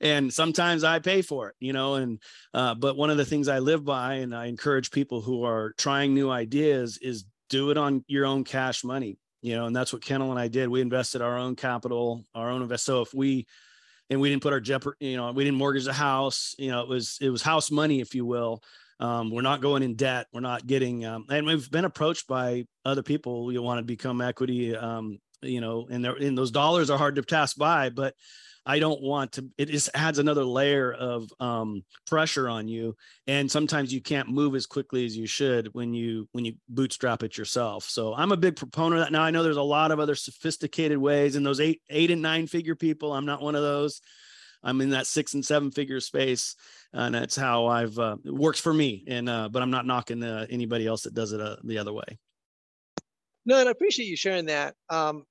And 0.00 0.32
sometimes 0.32 0.84
I 0.84 0.98
pay 0.98 1.22
for 1.22 1.48
it, 1.48 1.54
you 1.60 1.72
know. 1.72 1.94
And, 1.94 2.20
uh, 2.54 2.74
but 2.74 2.96
one 2.96 3.10
of 3.10 3.16
the 3.16 3.24
things 3.24 3.48
I 3.48 3.58
live 3.58 3.84
by 3.84 4.14
and 4.14 4.34
I 4.34 4.46
encourage 4.46 4.90
people 4.90 5.20
who 5.20 5.44
are 5.44 5.72
trying 5.76 6.14
new 6.14 6.30
ideas 6.30 6.98
is 7.02 7.24
do 7.48 7.70
it 7.70 7.78
on 7.78 8.04
your 8.08 8.26
own 8.26 8.44
cash 8.44 8.84
money, 8.84 9.18
you 9.42 9.54
know. 9.56 9.66
And 9.66 9.74
that's 9.74 9.92
what 9.92 10.04
Kendall 10.04 10.30
and 10.30 10.38
I 10.38 10.48
did. 10.48 10.68
We 10.68 10.80
invested 10.80 11.22
our 11.22 11.36
own 11.38 11.56
capital, 11.56 12.24
our 12.34 12.50
own 12.50 12.62
invest. 12.62 12.84
So 12.84 13.02
if 13.02 13.12
we, 13.12 13.46
and 14.10 14.20
we 14.20 14.30
didn't 14.30 14.42
put 14.42 14.52
our 14.52 14.60
jeopardy, 14.60 15.08
you 15.08 15.16
know, 15.16 15.32
we 15.32 15.44
didn't 15.44 15.58
mortgage 15.58 15.84
the 15.84 15.92
house. 15.92 16.54
You 16.58 16.70
know, 16.70 16.80
it 16.80 16.88
was 16.88 17.18
it 17.20 17.30
was 17.30 17.42
house 17.42 17.70
money, 17.70 18.00
if 18.00 18.14
you 18.14 18.24
will. 18.24 18.62
Um, 19.00 19.30
we're 19.30 19.42
not 19.42 19.60
going 19.60 19.82
in 19.82 19.94
debt. 19.94 20.26
We're 20.32 20.40
not 20.40 20.66
getting, 20.66 21.04
um, 21.04 21.26
and 21.30 21.46
we've 21.46 21.70
been 21.70 21.84
approached 21.84 22.26
by 22.26 22.64
other 22.84 23.02
people 23.02 23.52
you 23.52 23.62
want 23.62 23.78
to 23.78 23.84
become 23.84 24.20
equity. 24.20 24.74
Um, 24.74 25.18
you 25.40 25.60
know, 25.60 25.86
and, 25.88 26.04
and 26.04 26.36
those 26.36 26.50
dollars 26.50 26.90
are 26.90 26.98
hard 26.98 27.16
to 27.16 27.22
pass 27.22 27.54
by, 27.54 27.90
but 27.90 28.14
I 28.68 28.78
don't 28.78 29.00
want 29.00 29.32
to, 29.32 29.48
it 29.56 29.70
just 29.70 29.88
adds 29.94 30.18
another 30.18 30.44
layer 30.44 30.92
of 30.92 31.32
um, 31.40 31.82
pressure 32.06 32.50
on 32.50 32.68
you. 32.68 32.94
And 33.26 33.50
sometimes 33.50 33.94
you 33.94 34.02
can't 34.02 34.28
move 34.28 34.54
as 34.54 34.66
quickly 34.66 35.06
as 35.06 35.16
you 35.16 35.26
should 35.26 35.68
when 35.72 35.94
you, 35.94 36.28
when 36.32 36.44
you 36.44 36.54
bootstrap 36.68 37.22
it 37.22 37.38
yourself. 37.38 37.84
So 37.84 38.14
I'm 38.14 38.30
a 38.30 38.36
big 38.36 38.56
proponent 38.56 39.00
of 39.00 39.06
that. 39.06 39.12
Now 39.12 39.22
I 39.22 39.30
know 39.30 39.42
there's 39.42 39.56
a 39.56 39.62
lot 39.62 39.90
of 39.90 40.00
other 40.00 40.14
sophisticated 40.14 40.98
ways 40.98 41.34
and 41.34 41.46
those 41.46 41.60
eight, 41.60 41.80
eight 41.88 42.10
and 42.10 42.20
nine 42.20 42.46
figure 42.46 42.74
people. 42.74 43.14
I'm 43.14 43.26
not 43.26 43.40
one 43.40 43.54
of 43.54 43.62
those. 43.62 44.02
I'm 44.62 44.80
in 44.80 44.90
that 44.90 45.06
six 45.06 45.34
and 45.34 45.44
seven 45.44 45.70
figure 45.70 46.00
space, 46.00 46.56
and 46.92 47.14
that's 47.14 47.36
how 47.36 47.66
I've 47.66 47.96
uh, 47.98 48.16
it 48.24 48.34
works 48.34 48.58
for 48.58 48.74
me. 48.74 49.04
And 49.06 49.28
uh, 49.28 49.48
but 49.48 49.62
I'm 49.62 49.70
not 49.70 49.86
knocking 49.86 50.22
uh, 50.22 50.46
anybody 50.50 50.84
else 50.84 51.02
that 51.02 51.14
does 51.14 51.32
it 51.32 51.40
uh, 51.40 51.56
the 51.62 51.78
other 51.78 51.92
way. 51.92 52.18
No, 53.46 53.58
and 53.60 53.68
I 53.68 53.72
appreciate 53.72 54.06
you 54.06 54.16
sharing 54.16 54.46
that. 54.46 54.74
Um, 54.90 55.24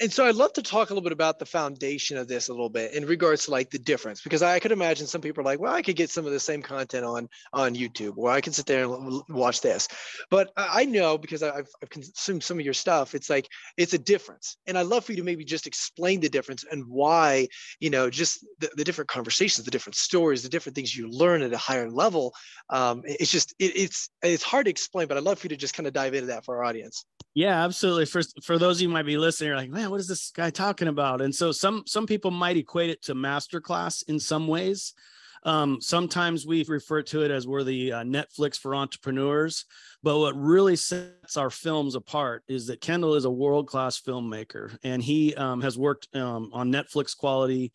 and, 0.00 0.12
so 0.12 0.26
I'd 0.26 0.34
love 0.34 0.52
to 0.54 0.62
talk 0.62 0.90
a 0.90 0.92
little 0.92 1.02
bit 1.02 1.12
about 1.12 1.38
the 1.38 1.46
foundation 1.46 2.16
of 2.16 2.28
this 2.28 2.48
a 2.48 2.52
little 2.52 2.68
bit 2.68 2.92
in 2.92 3.06
regards 3.06 3.44
to 3.44 3.50
like 3.50 3.70
the 3.70 3.78
difference, 3.78 4.20
because 4.22 4.42
I 4.42 4.58
could 4.58 4.72
imagine 4.72 5.06
some 5.06 5.20
people 5.20 5.40
are 5.42 5.44
like, 5.44 5.60
well, 5.60 5.72
I 5.72 5.82
could 5.82 5.96
get 5.96 6.10
some 6.10 6.26
of 6.26 6.32
the 6.32 6.40
same 6.40 6.62
content 6.62 7.04
on 7.04 7.28
on 7.52 7.74
YouTube, 7.74 8.14
or 8.16 8.30
I 8.30 8.40
can 8.40 8.52
sit 8.52 8.66
there 8.66 8.84
and 8.84 9.22
watch 9.28 9.60
this. 9.60 9.88
But 10.30 10.52
I 10.56 10.84
know 10.84 11.18
because 11.18 11.42
I've, 11.42 11.68
I've 11.82 11.90
consumed 11.90 12.42
some 12.42 12.58
of 12.58 12.64
your 12.64 12.74
stuff, 12.74 13.14
it's 13.14 13.30
like 13.30 13.48
it's 13.76 13.94
a 13.94 13.98
difference, 13.98 14.56
and 14.66 14.76
I'd 14.76 14.86
love 14.86 15.04
for 15.04 15.12
you 15.12 15.18
to 15.18 15.24
maybe 15.24 15.44
just 15.44 15.66
explain 15.66 16.20
the 16.20 16.28
difference 16.28 16.64
and 16.70 16.84
why, 16.86 17.48
you 17.80 17.90
know, 17.90 18.10
just 18.10 18.44
the, 18.58 18.70
the 18.76 18.84
different 18.84 19.08
conversations, 19.08 19.64
the 19.64 19.70
different 19.70 19.96
stories, 19.96 20.42
the 20.42 20.48
different 20.48 20.76
things 20.76 20.96
you 20.96 21.08
learn 21.08 21.42
at 21.42 21.52
a 21.52 21.58
higher 21.58 21.90
level. 21.90 22.34
Um, 22.70 23.02
it's 23.04 23.30
just 23.30 23.54
it, 23.58 23.76
it's 23.76 24.10
it's 24.22 24.42
hard 24.42 24.66
to 24.66 24.70
explain, 24.70 25.08
but 25.08 25.16
I'd 25.16 25.22
love 25.22 25.38
for 25.38 25.46
you 25.46 25.50
to 25.50 25.56
just 25.56 25.74
kind 25.74 25.86
of 25.86 25.92
dive 25.92 26.14
into 26.14 26.28
that 26.28 26.44
for 26.44 26.56
our 26.56 26.64
audience. 26.64 27.04
Yeah, 27.34 27.64
absolutely. 27.64 28.06
For 28.06 28.22
for 28.42 28.58
those 28.58 28.78
of 28.78 28.82
you 28.82 28.88
might 28.88 29.04
be 29.04 29.18
listening, 29.18 29.45
you're 29.46 29.56
like, 29.56 29.70
man, 29.70 29.90
what 29.90 30.00
is 30.00 30.08
this 30.08 30.30
guy 30.30 30.50
talking 30.50 30.88
about? 30.88 31.20
And 31.20 31.34
so 31.34 31.52
some 31.52 31.84
some 31.86 32.06
people 32.06 32.30
might 32.30 32.56
equate 32.56 32.90
it 32.90 33.02
to 33.04 33.14
masterclass 33.14 34.06
in 34.08 34.18
some 34.18 34.46
ways. 34.48 34.94
Um, 35.42 35.80
sometimes 35.80 36.44
we 36.44 36.64
refer 36.64 37.02
to 37.02 37.22
it 37.22 37.30
as 37.30 37.46
we're 37.46 37.62
the 37.62 37.92
uh, 37.92 38.02
Netflix 38.02 38.58
for 38.58 38.74
entrepreneurs. 38.74 39.64
But 40.02 40.18
what 40.18 40.36
really 40.36 40.74
sets 40.74 41.36
our 41.36 41.50
films 41.50 41.94
apart 41.94 42.42
is 42.48 42.66
that 42.66 42.80
Kendall 42.80 43.14
is 43.14 43.26
a 43.26 43.30
world 43.30 43.68
class 43.68 44.00
filmmaker, 44.00 44.76
and 44.82 45.00
he 45.00 45.34
um, 45.36 45.60
has 45.60 45.78
worked 45.78 46.08
um, 46.16 46.50
on 46.52 46.72
Netflix 46.72 47.16
quality 47.16 47.72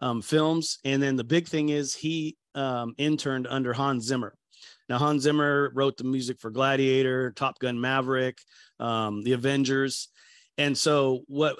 um, 0.00 0.20
films. 0.20 0.78
And 0.84 1.02
then 1.02 1.16
the 1.16 1.24
big 1.24 1.48
thing 1.48 1.70
is 1.70 1.94
he 1.94 2.36
um, 2.54 2.94
interned 2.98 3.46
under 3.48 3.72
Hans 3.72 4.04
Zimmer. 4.04 4.34
Now, 4.88 4.98
Hans 4.98 5.22
Zimmer 5.22 5.72
wrote 5.74 5.96
the 5.96 6.04
music 6.04 6.38
for 6.38 6.50
Gladiator, 6.50 7.32
Top 7.32 7.58
Gun 7.58 7.80
Maverick, 7.80 8.38
um, 8.78 9.22
The 9.22 9.32
Avengers. 9.32 10.08
And 10.56 10.78
so, 10.78 11.22
what 11.26 11.56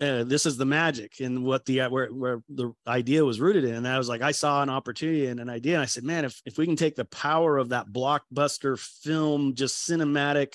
uh, 0.00 0.24
this 0.24 0.46
is 0.46 0.56
the 0.56 0.64
magic 0.64 1.20
and 1.20 1.44
what 1.44 1.66
the 1.66 1.80
where, 1.88 2.08
where 2.08 2.42
the 2.48 2.72
idea 2.86 3.24
was 3.24 3.40
rooted 3.40 3.64
in. 3.64 3.74
And 3.74 3.88
I 3.88 3.98
was 3.98 4.08
like, 4.08 4.22
I 4.22 4.32
saw 4.32 4.62
an 4.62 4.70
opportunity 4.70 5.26
and 5.26 5.40
an 5.40 5.50
idea. 5.50 5.74
And 5.74 5.82
I 5.82 5.86
said, 5.86 6.04
man, 6.04 6.24
if, 6.24 6.40
if 6.46 6.56
we 6.56 6.64
can 6.64 6.76
take 6.76 6.96
the 6.96 7.04
power 7.04 7.58
of 7.58 7.68
that 7.68 7.88
blockbuster 7.88 8.78
film, 8.78 9.54
just 9.54 9.86
cinematic, 9.86 10.54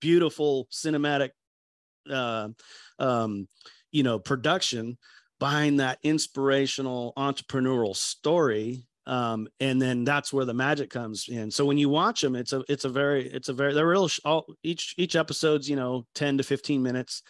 beautiful 0.00 0.68
cinematic, 0.70 1.30
uh, 2.08 2.50
um, 3.00 3.48
you 3.90 4.04
know, 4.04 4.20
production 4.20 4.96
behind 5.40 5.80
that 5.80 5.98
inspirational 6.04 7.12
entrepreneurial 7.16 7.96
story 7.96 8.86
um, 9.08 9.48
and 9.58 9.80
then 9.80 10.04
that's 10.04 10.32
where 10.32 10.44
the 10.44 10.54
magic 10.54 10.90
comes 10.90 11.28
in. 11.28 11.50
So 11.50 11.64
when 11.64 11.78
you 11.78 11.88
watch 11.88 12.20
them, 12.20 12.36
it's 12.36 12.52
a 12.52 12.62
it's 12.68 12.84
a 12.84 12.90
very 12.90 13.26
it's 13.26 13.48
a 13.48 13.54
very 13.54 13.72
they're 13.72 13.86
real 13.86 14.08
all, 14.24 14.46
each 14.62 14.94
each 14.98 15.16
episode's 15.16 15.68
you 15.68 15.76
know 15.76 16.06
ten 16.14 16.36
to 16.36 16.44
fifteen 16.44 16.82
minutes, 16.82 17.22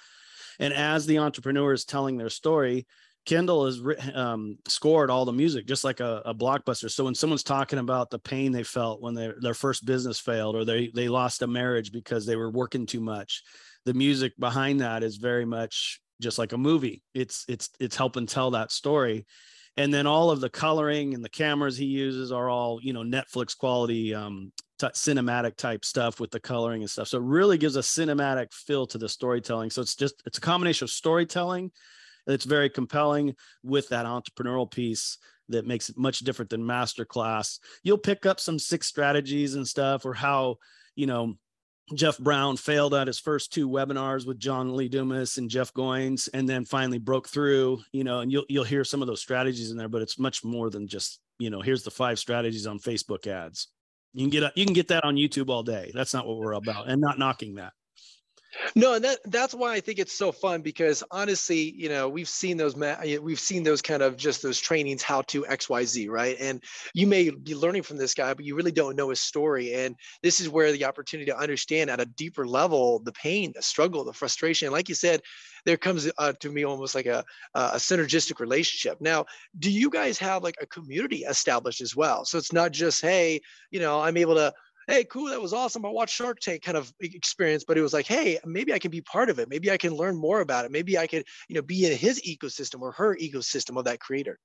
and 0.58 0.75
as 0.75 1.06
the 1.06 1.18
entrepreneur 1.18 1.73
is 1.73 1.85
telling 1.85 2.16
their 2.16 2.30
story, 2.30 2.87
Kendall 3.26 3.66
has 3.66 3.80
um, 4.12 4.58
scored 4.66 5.08
all 5.08 5.25
the 5.25 5.32
music 5.32 5.66
just 5.66 5.85
like 5.85 6.00
a, 6.00 6.23
a, 6.25 6.35
blockbuster. 6.35 6.90
So 6.90 7.04
when 7.04 7.14
someone's 7.14 7.44
talking 7.44 7.78
about 7.78 8.11
the 8.11 8.18
pain 8.18 8.50
they 8.50 8.64
felt 8.64 9.00
when 9.00 9.14
their 9.14 9.37
their 9.40 9.54
first 9.54 9.85
business 9.85 10.18
failed 10.18 10.56
or 10.56 10.64
they 10.64 10.90
they 10.92 11.08
lost 11.08 11.42
a 11.42 11.47
marriage 11.47 11.92
because 11.92 12.26
they 12.26 12.37
were 12.37 12.50
working 12.50 12.87
too 12.87 13.00
much, 13.00 13.44
the 13.85 13.94
music 13.94 14.32
behind 14.37 14.80
that 14.80 15.04
is 15.04 15.16
very 15.16 15.44
much 15.44 16.00
just 16.20 16.38
like 16.38 16.52
a 16.52 16.58
movie. 16.58 17.04
It's 17.14 17.44
it's 17.47 17.70
it's 17.78 17.97
helping 17.97 18.26
tell 18.26 18.50
that 18.50 18.73
story 18.73 19.26
and 19.76 19.92
then 19.92 20.06
all 20.06 20.30
of 20.30 20.40
the 20.40 20.50
coloring 20.50 21.14
and 21.14 21.25
the 21.25 21.28
cameras 21.28 21.76
he 21.76 21.87
uses 21.87 22.32
are 22.32 22.48
all 22.48 22.80
you 22.82 22.92
know 22.92 23.02
netflix 23.02 23.56
quality 23.56 24.14
um, 24.14 24.52
t- 24.78 24.87
cinematic 24.88 25.56
type 25.56 25.84
stuff 25.84 26.20
with 26.20 26.30
the 26.30 26.40
coloring 26.40 26.82
and 26.82 26.90
stuff. 26.90 27.08
So 27.08 27.18
it 27.18 27.25
really 27.25 27.58
gives 27.58 27.76
a 27.76 27.80
cinematic 27.80 28.52
feel 28.52 28.87
to 28.88 28.98
the 28.98 29.08
storytelling. 29.08 29.70
So 29.70 29.82
it's 29.82 29.94
just 29.94 30.22
it's 30.26 30.38
a 30.38 30.42
combination 30.42 30.84
of 30.84 30.90
storytelling 30.90 31.70
it's 32.28 32.44
very 32.44 32.68
compelling 32.68 33.34
with 33.62 33.88
that 33.88 34.06
entrepreneurial 34.06 34.70
piece 34.70 35.18
that 35.48 35.66
makes 35.66 35.88
it 35.88 35.96
much 35.96 36.20
different 36.20 36.50
than 36.50 36.62
masterclass. 36.62 37.58
You'll 37.82 37.98
pick 37.98 38.26
up 38.26 38.38
some 38.38 38.58
six 38.58 38.87
strategies 38.87 39.54
and 39.54 39.66
stuff 39.66 40.04
or 40.04 40.12
how 40.12 40.56
you 40.94 41.06
know 41.06 41.34
Jeff 41.95 42.18
Brown 42.18 42.57
failed 42.57 42.95
at 42.95 43.07
his 43.07 43.18
first 43.18 43.52
two 43.52 43.68
webinars 43.68 44.26
with 44.26 44.38
John 44.38 44.76
Lee 44.76 44.88
Dumas 44.88 45.38
and 45.38 45.49
Jeff 45.49 45.73
Goins, 45.73 46.28
and 46.33 46.49
then 46.49 46.64
finally 46.64 46.99
broke 46.99 47.28
through. 47.28 47.80
You 47.92 48.04
know, 48.04 48.21
and 48.21 48.30
you'll 48.30 48.45
you'll 48.49 48.64
hear 48.64 48.85
some 48.85 49.02
of 49.02 49.09
those 49.09 49.21
strategies 49.21 49.71
in 49.71 49.76
there, 49.76 49.88
but 49.88 50.02
it's 50.02 50.18
much 50.18 50.45
more 50.45 50.71
than 50.71 50.88
just 50.88 51.21
you 51.38 51.50
know. 51.50 51.61
Here's 51.61 51.83
the 51.83 51.90
five 51.90 52.18
strategies 52.18 52.66
on 52.66 52.78
Facebook 52.78 53.26
ads. 53.26 53.68
You 54.12 54.23
can 54.23 54.30
get 54.30 54.57
you 54.57 54.64
can 54.64 54.75
get 54.75 54.88
that 54.88 55.04
on 55.04 55.16
YouTube 55.16 55.49
all 55.49 55.62
day. 55.62 55.90
That's 55.95 56.14
not 56.14 56.26
what 56.26 56.38
we're 56.38 56.52
about, 56.52 56.88
and 56.88 57.00
not 57.00 57.18
knocking 57.18 57.57
that. 57.57 57.73
No, 58.74 58.94
and 58.94 59.04
that 59.04 59.18
that's 59.26 59.54
why 59.54 59.74
I 59.74 59.80
think 59.80 59.98
it's 59.98 60.16
so 60.16 60.32
fun 60.32 60.62
because 60.62 61.04
honestly, 61.10 61.74
you 61.76 61.88
know, 61.88 62.08
we've 62.08 62.28
seen 62.28 62.56
those 62.56 62.74
we've 63.20 63.38
seen 63.40 63.62
those 63.62 63.82
kind 63.82 64.02
of 64.02 64.16
just 64.16 64.42
those 64.42 64.58
trainings 64.58 65.02
how 65.02 65.22
to 65.22 65.44
XYZ, 65.44 66.08
right? 66.08 66.36
And 66.40 66.62
you 66.94 67.06
may 67.06 67.30
be 67.30 67.54
learning 67.54 67.82
from 67.82 67.98
this 67.98 68.14
guy, 68.14 68.32
but 68.32 68.44
you 68.44 68.54
really 68.54 68.72
don't 68.72 68.96
know 68.96 69.10
his 69.10 69.20
story. 69.20 69.74
And 69.74 69.96
this 70.22 70.40
is 70.40 70.48
where 70.48 70.72
the 70.72 70.84
opportunity 70.86 71.30
to 71.30 71.38
understand 71.38 71.90
at 71.90 72.00
a 72.00 72.06
deeper 72.06 72.46
level 72.46 73.00
the 73.00 73.12
pain, 73.12 73.52
the 73.54 73.62
struggle, 73.62 74.04
the 74.04 74.12
frustration. 74.14 74.72
Like 74.72 74.88
you 74.88 74.94
said, 74.94 75.20
there 75.66 75.76
comes 75.76 76.10
uh, 76.16 76.32
to 76.40 76.50
me 76.50 76.64
almost 76.64 76.94
like 76.94 77.06
a, 77.06 77.24
a 77.54 77.76
synergistic 77.76 78.40
relationship. 78.40 78.98
Now, 79.00 79.26
do 79.58 79.70
you 79.70 79.90
guys 79.90 80.18
have 80.18 80.42
like 80.42 80.56
a 80.60 80.66
community 80.66 81.24
established 81.24 81.80
as 81.82 81.94
well? 81.94 82.24
So 82.24 82.38
it's 82.38 82.52
not 82.52 82.72
just, 82.72 83.02
hey, 83.02 83.40
you 83.70 83.80
know, 83.80 84.00
I'm 84.00 84.16
able 84.16 84.34
to 84.36 84.54
hey, 84.88 85.04
cool, 85.04 85.26
that 85.26 85.40
was 85.40 85.52
awesome. 85.52 85.85
I 85.85 85.90
watched 85.90 86.14
Shark 86.14 86.40
Tank 86.40 86.62
kind 86.62 86.76
of 86.76 86.92
experience, 87.00 87.62
but 87.62 87.76
it 87.76 87.83
was 87.83 87.92
like, 87.92 88.07
hey, 88.07 88.38
maybe 88.45 88.73
I 88.73 88.78
can 88.78 88.90
be 88.90 89.02
part 89.02 89.28
of 89.28 89.38
it. 89.38 89.49
Maybe 89.49 89.71
I 89.71 89.76
can 89.76 89.95
learn 89.95 90.16
more 90.16 90.40
about 90.40 90.64
it. 90.64 90.73
Maybe 90.73 90.97
I 90.97 91.07
could, 91.07 91.25
you 91.49 91.54
know, 91.54 91.62
be 91.62 91.87
in 91.87 91.97
his 91.97 92.23
ecosystem 92.23 92.80
or 92.80 92.92
her 92.92 93.14
ecosystem 93.16 93.78
of 93.78 93.85
that 93.85 94.00
creator. 94.00 94.38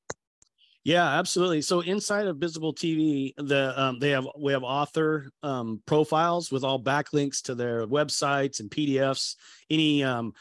Yeah, 0.84 1.08
absolutely. 1.18 1.62
So 1.62 1.80
inside 1.80 2.28
of 2.28 2.38
Bizable 2.38 2.76
TV, 2.76 3.34
the 3.38 3.74
um, 3.82 4.00
they 4.00 4.10
have 4.10 4.28
we 4.38 4.52
have 4.52 4.64
author 4.64 5.30
um, 5.42 5.82
profiles 5.86 6.52
with 6.52 6.66
all 6.66 6.78
backlinks 6.78 7.42
to 7.44 7.56
their 7.56 7.88
websites 7.88 8.60
and 8.60 8.70
PDFs. 8.70 9.38
Any 9.70 10.04
um, 10.04 10.34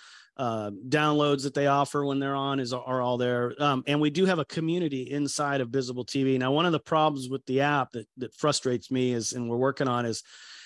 uh, 0.43 0.73
downloads 0.89 1.45
that 1.45 1.55
they 1.55 1.69
offer 1.69 2.05
when 2.05 2.19
they're 2.19 2.35
on 2.35 2.59
is 2.59 2.73
are 2.73 3.01
all 3.01 3.17
there. 3.17 3.55
Um, 3.63 3.85
and 3.87 4.01
we 4.01 4.11
do 4.11 4.27
have 4.27 4.41
a 4.41 4.45
community 4.45 5.03
inside 5.09 5.61
of 5.61 5.69
Bizable 5.69 6.05
TV. 6.05 6.37
Now, 6.37 6.51
one 6.51 6.67
of 6.67 6.73
the 6.73 6.81
problems 6.81 7.29
with 7.29 7.47
the 7.47 7.61
app 7.61 7.93
that 7.93 8.09
that 8.17 8.35
frustrates 8.35 8.91
me 8.91 9.13
is, 9.13 9.35
and 9.35 9.49
we're 9.49 9.57
working 9.57 9.87
on 9.87 10.05
is, 10.05 10.25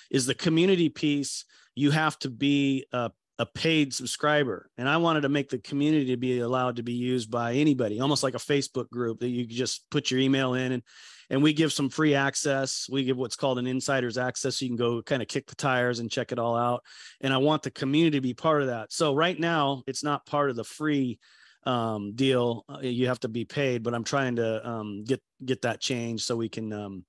is 0.09 0.25
the 0.25 0.33
community 0.33 0.89
piece. 0.89 1.45
You 1.75 1.91
have 1.91 2.17
to 2.19 2.31
be 2.31 2.87
a, 2.91 3.11
a 3.37 3.45
paid 3.45 3.93
subscriber, 3.93 4.71
and 4.79 4.89
I 4.89 4.97
wanted 4.97 5.21
to 5.21 5.29
make 5.29 5.49
the 5.49 5.59
community 5.59 6.07
to 6.07 6.17
be 6.17 6.39
allowed 6.39 6.77
to 6.77 6.83
be 6.83 6.93
used 6.93 7.29
by 7.29 7.53
anybody, 7.53 7.99
almost 7.99 8.23
like 8.23 8.33
a 8.33 8.39
Facebook 8.39 8.89
group 8.89 9.19
that 9.19 9.29
you 9.29 9.45
just 9.45 9.87
put 9.91 10.09
your 10.09 10.19
email 10.19 10.55
in 10.55 10.71
and 10.71 10.83
and 11.29 11.43
we 11.43 11.53
give 11.53 11.73
some 11.73 11.89
free 11.89 12.15
access. 12.15 12.87
We 12.89 13.03
give 13.03 13.17
what's 13.17 13.35
called 13.35 13.59
an 13.59 13.67
insider's 13.67 14.17
access. 14.17 14.57
So 14.57 14.65
you 14.65 14.69
can 14.69 14.77
go 14.77 15.01
kind 15.01 15.21
of 15.21 15.27
kick 15.27 15.47
the 15.47 15.55
tires 15.55 15.99
and 15.99 16.11
check 16.11 16.31
it 16.31 16.39
all 16.39 16.55
out. 16.55 16.83
And 17.21 17.33
I 17.33 17.37
want 17.37 17.63
the 17.63 17.71
community 17.71 18.17
to 18.17 18.21
be 18.21 18.33
part 18.33 18.61
of 18.61 18.67
that. 18.67 18.91
So 18.91 19.13
right 19.13 19.39
now, 19.39 19.83
it's 19.87 20.03
not 20.03 20.25
part 20.25 20.49
of 20.49 20.55
the 20.55 20.63
free 20.63 21.19
um, 21.67 22.13
deal. 22.15 22.63
Uh, 22.69 22.79
you 22.79 23.07
have 23.07 23.19
to 23.19 23.27
be 23.27 23.43
paid, 23.43 23.83
but 23.83 23.93
I'm 23.93 24.05
trying 24.05 24.37
to 24.37 24.67
um, 24.67 25.03
get 25.03 25.21
get 25.43 25.61
that 25.63 25.81
changed 25.81 26.23
so 26.23 26.35
we 26.35 26.49
can, 26.49 26.71
um, 26.71 27.05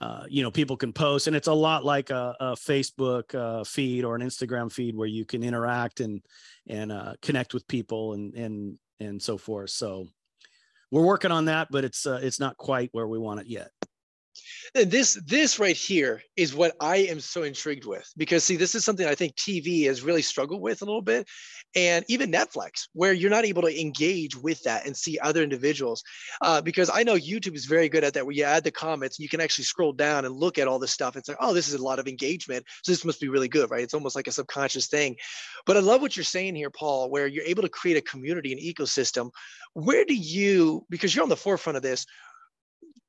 uh, 0.00 0.24
you 0.28 0.42
know, 0.42 0.50
people 0.50 0.76
can 0.76 0.92
post, 0.92 1.28
and 1.28 1.36
it's 1.36 1.46
a 1.46 1.52
lot 1.52 1.84
like 1.84 2.10
a, 2.10 2.34
a 2.40 2.52
Facebook 2.52 3.32
uh, 3.34 3.62
feed 3.62 4.04
or 4.04 4.16
an 4.16 4.22
Instagram 4.22 4.72
feed 4.72 4.96
where 4.96 5.06
you 5.06 5.24
can 5.24 5.44
interact 5.44 6.00
and 6.00 6.20
and 6.66 6.90
uh, 6.90 7.14
connect 7.22 7.54
with 7.54 7.66
people 7.68 8.14
and 8.14 8.34
and 8.34 8.78
and 8.98 9.22
so 9.22 9.38
forth. 9.38 9.70
So 9.70 10.08
we're 10.92 11.02
working 11.02 11.32
on 11.32 11.46
that, 11.46 11.68
but 11.70 11.84
it's 11.84 12.06
uh, 12.06 12.20
it's 12.22 12.38
not 12.38 12.56
quite 12.58 12.90
where 12.92 13.08
we 13.08 13.18
want 13.18 13.40
it 13.40 13.46
yet. 13.48 13.70
And 14.74 14.90
this 14.90 15.20
this 15.26 15.58
right 15.58 15.76
here 15.76 16.22
is 16.36 16.54
what 16.54 16.74
I 16.80 16.96
am 16.96 17.20
so 17.20 17.42
intrigued 17.42 17.84
with 17.84 18.10
because 18.16 18.44
see 18.44 18.56
this 18.56 18.74
is 18.74 18.84
something 18.84 19.06
I 19.06 19.14
think 19.14 19.34
TV 19.34 19.86
has 19.86 20.02
really 20.02 20.22
struggled 20.22 20.62
with 20.62 20.80
a 20.80 20.84
little 20.84 21.02
bit 21.02 21.28
and 21.74 22.04
even 22.08 22.32
Netflix 22.32 22.88
where 22.94 23.12
you're 23.12 23.30
not 23.30 23.44
able 23.44 23.62
to 23.62 23.80
engage 23.80 24.36
with 24.36 24.62
that 24.62 24.86
and 24.86 24.96
see 24.96 25.18
other 25.18 25.42
individuals 25.42 26.02
uh, 26.40 26.62
because 26.62 26.90
I 26.92 27.02
know 27.02 27.16
YouTube 27.16 27.54
is 27.54 27.66
very 27.66 27.88
good 27.88 28.04
at 28.04 28.14
that. 28.14 28.24
Where 28.24 28.34
you 28.34 28.44
add 28.44 28.64
the 28.64 28.70
comments 28.70 29.18
you 29.18 29.28
can 29.28 29.40
actually 29.40 29.64
scroll 29.64 29.92
down 29.92 30.24
and 30.24 30.34
look 30.34 30.58
at 30.58 30.68
all 30.68 30.78
this 30.78 30.92
stuff. 30.92 31.16
And 31.16 31.24
say 31.24 31.34
oh 31.40 31.52
this 31.52 31.68
is 31.68 31.74
a 31.74 31.82
lot 31.82 31.98
of 31.98 32.08
engagement. 32.08 32.64
So 32.82 32.92
this 32.92 33.04
must 33.04 33.20
be 33.20 33.28
really 33.28 33.48
good 33.48 33.70
right? 33.70 33.82
It's 33.82 33.94
almost 33.94 34.16
like 34.16 34.26
a 34.26 34.32
subconscious 34.32 34.88
thing. 34.88 35.16
But 35.66 35.76
I 35.76 35.80
love 35.80 36.00
what 36.00 36.16
you're 36.16 36.24
saying 36.24 36.54
here 36.54 36.70
Paul 36.70 37.10
where 37.10 37.26
you're 37.26 37.44
able 37.44 37.62
to 37.62 37.68
create 37.68 37.98
a 37.98 38.02
community 38.02 38.52
and 38.52 38.60
ecosystem. 38.60 39.30
Where 39.74 40.04
do 40.04 40.14
you 40.14 40.86
because 40.88 41.14
you're 41.14 41.24
on 41.24 41.28
the 41.28 41.36
forefront 41.36 41.76
of 41.76 41.82
this 41.82 42.06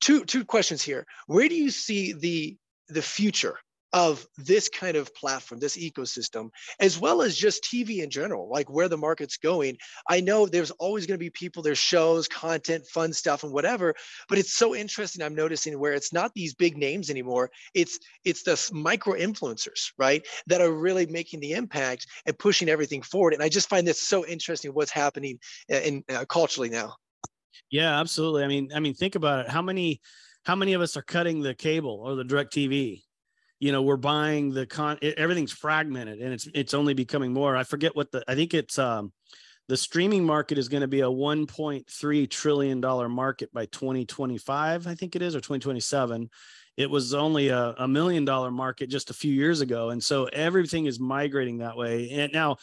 two 0.03 0.25
two 0.25 0.43
questions 0.43 0.81
here. 0.81 1.05
Where 1.27 1.47
do 1.47 1.55
you 1.55 1.69
see 1.69 2.13
the 2.13 2.57
the 2.89 3.01
future 3.01 3.57
of 3.93 4.25
this 4.39 4.69
kind 4.69 4.97
of 4.97 5.13
platform, 5.13 5.59
this 5.59 5.77
ecosystem, 5.77 6.49
as 6.79 6.99
well 6.99 7.21
as 7.21 7.37
just 7.37 7.63
TV 7.63 8.03
in 8.03 8.09
general, 8.09 8.49
like 8.49 8.67
where 8.67 8.89
the 8.89 8.97
market's 8.97 9.37
going. 9.37 9.77
I 10.09 10.19
know 10.19 10.47
there's 10.47 10.71
always 10.71 11.05
going 11.05 11.19
to 11.19 11.23
be 11.23 11.29
people, 11.29 11.61
there's 11.61 11.77
shows, 11.77 12.27
content, 12.27 12.87
fun 12.87 13.13
stuff, 13.13 13.43
and 13.43 13.53
whatever. 13.53 13.93
But 14.27 14.39
it's 14.39 14.55
so 14.55 14.75
interesting. 14.75 15.23
I'm 15.23 15.35
noticing 15.35 15.79
where 15.79 15.93
it's 15.93 16.11
not 16.11 16.33
these 16.33 16.55
big 16.55 16.75
names 16.75 17.11
anymore. 17.11 17.51
It's 17.75 17.99
it's 18.25 18.41
the 18.41 18.59
micro 18.73 19.13
influencers, 19.13 19.91
right, 19.99 20.25
that 20.47 20.59
are 20.59 20.73
really 20.73 21.05
making 21.05 21.39
the 21.39 21.53
impact 21.53 22.07
and 22.25 22.37
pushing 22.37 22.69
everything 22.69 23.03
forward. 23.03 23.35
And 23.35 23.43
I 23.43 23.49
just 23.49 23.69
find 23.69 23.87
this 23.87 24.01
so 24.01 24.25
interesting. 24.25 24.71
What's 24.71 24.91
happening 24.91 25.37
uh, 25.71 25.77
in, 25.77 26.03
uh, 26.09 26.25
culturally 26.25 26.69
now. 26.69 26.95
Yeah, 27.69 27.99
absolutely. 27.99 28.43
I 28.43 28.47
mean, 28.47 28.69
I 28.73 28.79
mean, 28.79 28.93
think 28.93 29.15
about 29.15 29.45
it. 29.45 29.49
How 29.51 29.61
many, 29.61 30.01
how 30.45 30.55
many 30.55 30.73
of 30.73 30.81
us 30.81 30.97
are 30.97 31.01
cutting 31.01 31.41
the 31.41 31.53
cable 31.53 32.01
or 32.05 32.15
the 32.15 32.23
direct 32.23 32.53
TV? 32.53 33.03
You 33.59 33.71
know, 33.71 33.81
we're 33.81 33.97
buying 33.97 34.53
the 34.53 34.65
con. 34.65 34.97
It, 35.01 35.17
everything's 35.17 35.51
fragmented, 35.53 36.19
and 36.19 36.33
it's 36.33 36.47
it's 36.53 36.73
only 36.73 36.93
becoming 36.93 37.33
more. 37.33 37.55
I 37.55 37.63
forget 37.63 37.95
what 37.95 38.11
the. 38.11 38.23
I 38.27 38.35
think 38.35 38.53
it's 38.53 38.77
um, 38.77 39.13
the 39.69 39.77
streaming 39.77 40.25
market 40.25 40.57
is 40.57 40.67
going 40.67 40.81
to 40.81 40.87
be 40.87 41.01
a 41.01 41.09
1.3 41.09 42.29
trillion 42.29 42.81
dollar 42.81 43.07
market 43.07 43.53
by 43.53 43.65
2025. 43.67 44.87
I 44.87 44.95
think 44.95 45.15
it 45.15 45.21
is 45.21 45.35
or 45.35 45.39
2027. 45.41 46.29
It 46.75 46.89
was 46.89 47.13
only 47.13 47.49
a, 47.49 47.75
a 47.77 47.87
million 47.87 48.25
dollar 48.25 48.51
market 48.51 48.89
just 48.89 49.09
a 49.09 49.13
few 49.13 49.33
years 49.33 49.61
ago, 49.61 49.91
and 49.91 50.03
so 50.03 50.25
everything 50.25 50.85
is 50.85 50.99
migrating 50.99 51.59
that 51.59 51.77
way. 51.77 52.09
And 52.11 52.33
now 52.33 52.57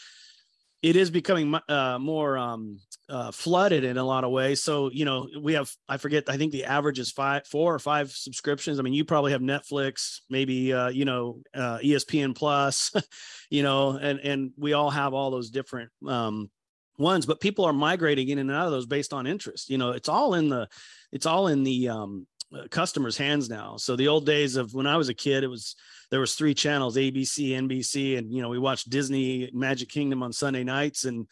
it 0.82 0.96
is 0.96 1.10
becoming 1.10 1.54
uh, 1.68 1.99
more 1.99 2.38
um, 2.38 2.78
uh, 3.08 3.30
flooded 3.30 3.84
in 3.84 3.99
a 3.99 4.04
lot 4.04 4.25
of 4.25 4.30
ways. 4.30 4.62
So 4.62 4.90
you 4.90 5.04
know, 5.04 5.28
we 5.40 5.52
have 5.54 5.70
I 5.88 5.99
forget 5.99 6.25
I 6.28 6.37
think 6.37 6.52
the 6.52 6.64
average 6.64 6.99
is 6.99 7.10
five, 7.10 7.47
four 7.47 7.75
or 7.75 7.78
five 7.78 8.10
subscriptions. 8.10 8.78
I 8.78 8.82
mean, 8.82 8.95
you 8.95 9.04
probably 9.04 9.32
have 9.32 9.43
Netflix, 9.43 10.21
maybe 10.30 10.73
uh, 10.73 10.88
you 10.88 11.04
know 11.04 11.43
uh, 11.54 11.78
ESPN 11.78 12.34
Plus, 12.34 12.93
you 13.50 13.62
know, 13.62 13.99
and 14.00 14.21
and 14.21 14.52
we 14.56 14.73
all 14.73 14.90
have 14.90 15.12
all 15.12 15.30
those 15.30 15.50
different 15.50 15.90
um, 16.06 16.50
ones. 16.99 17.26
But 17.26 17.40
people 17.40 17.66
are 17.66 17.75
migrating 17.75 18.28
in 18.28 18.38
and 18.38 18.50
out 18.50 18.66
of 18.66 18.73
those 18.73 18.86
based 18.86 19.12
on 19.12 19.26
interest. 19.26 19.69
You 19.69 19.78
know, 19.78 19.90
it's 19.90 20.08
all 20.08 20.34
in 20.34 20.49
the 20.49 20.69
it's 21.12 21.26
all 21.26 21.49
in 21.49 21.62
the 21.62 21.90
um, 21.90 22.26
customers' 22.71 23.17
hands 23.17 23.49
now. 23.49 23.76
So 23.76 23.97
the 23.97 24.08
old 24.08 24.26
days 24.26 24.56
of 24.56 24.75
when 24.75 24.86
I 24.86 24.97
was 24.97 25.08
a 25.08 25.15
kid, 25.15 25.45
it 25.45 25.49
was 25.49 25.76
there 26.10 26.21
was 26.21 26.34
three 26.34 26.54
channels 26.54 26.97
abc 26.97 27.39
nbc 27.39 28.19
and 28.19 28.32
you 28.32 28.43
know 28.43 28.49
we 28.49 28.58
watched 28.58 28.91
disney 28.91 29.49
magic 29.52 29.89
kingdom 29.89 30.23
on 30.23 30.32
sunday 30.32 30.65
nights 30.65 31.04
and 31.04 31.26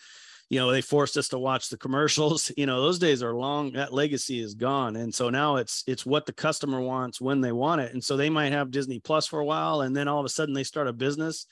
you 0.48 0.59
know 0.59 0.70
they 0.70 0.81
forced 0.81 1.16
us 1.16 1.28
to 1.28 1.38
watch 1.38 1.68
the 1.68 1.76
commercials. 1.76 2.50
You 2.59 2.66
know 2.66 2.81
those 2.81 2.98
days 2.98 3.22
are 3.22 3.35
long 3.35 3.72
that 3.72 3.92
legacy 3.92 4.40
is 4.40 4.54
gone. 4.54 4.96
And 4.96 5.14
so 5.14 5.31
now 5.31 5.57
it's 5.57 5.85
it's 5.87 6.07
what 6.07 6.26
the 6.26 6.33
customer 6.33 6.81
wants 6.81 7.20
when 7.20 7.40
they 7.40 7.52
want 7.52 7.83
it. 7.83 7.92
And 7.92 8.02
so 8.02 8.16
they 8.16 8.31
might 8.31 8.52
have 8.52 8.70
disney 8.70 8.98
plus 8.98 9.26
for 9.26 9.40
a 9.40 9.44
while 9.44 9.83
and 9.83 9.94
then 9.94 10.09
all 10.09 10.18
of 10.18 10.26
a 10.26 10.31
sudden 10.31 10.54
they 10.54 10.64
start 10.64 10.88
a 10.88 10.92
business. 10.92 11.46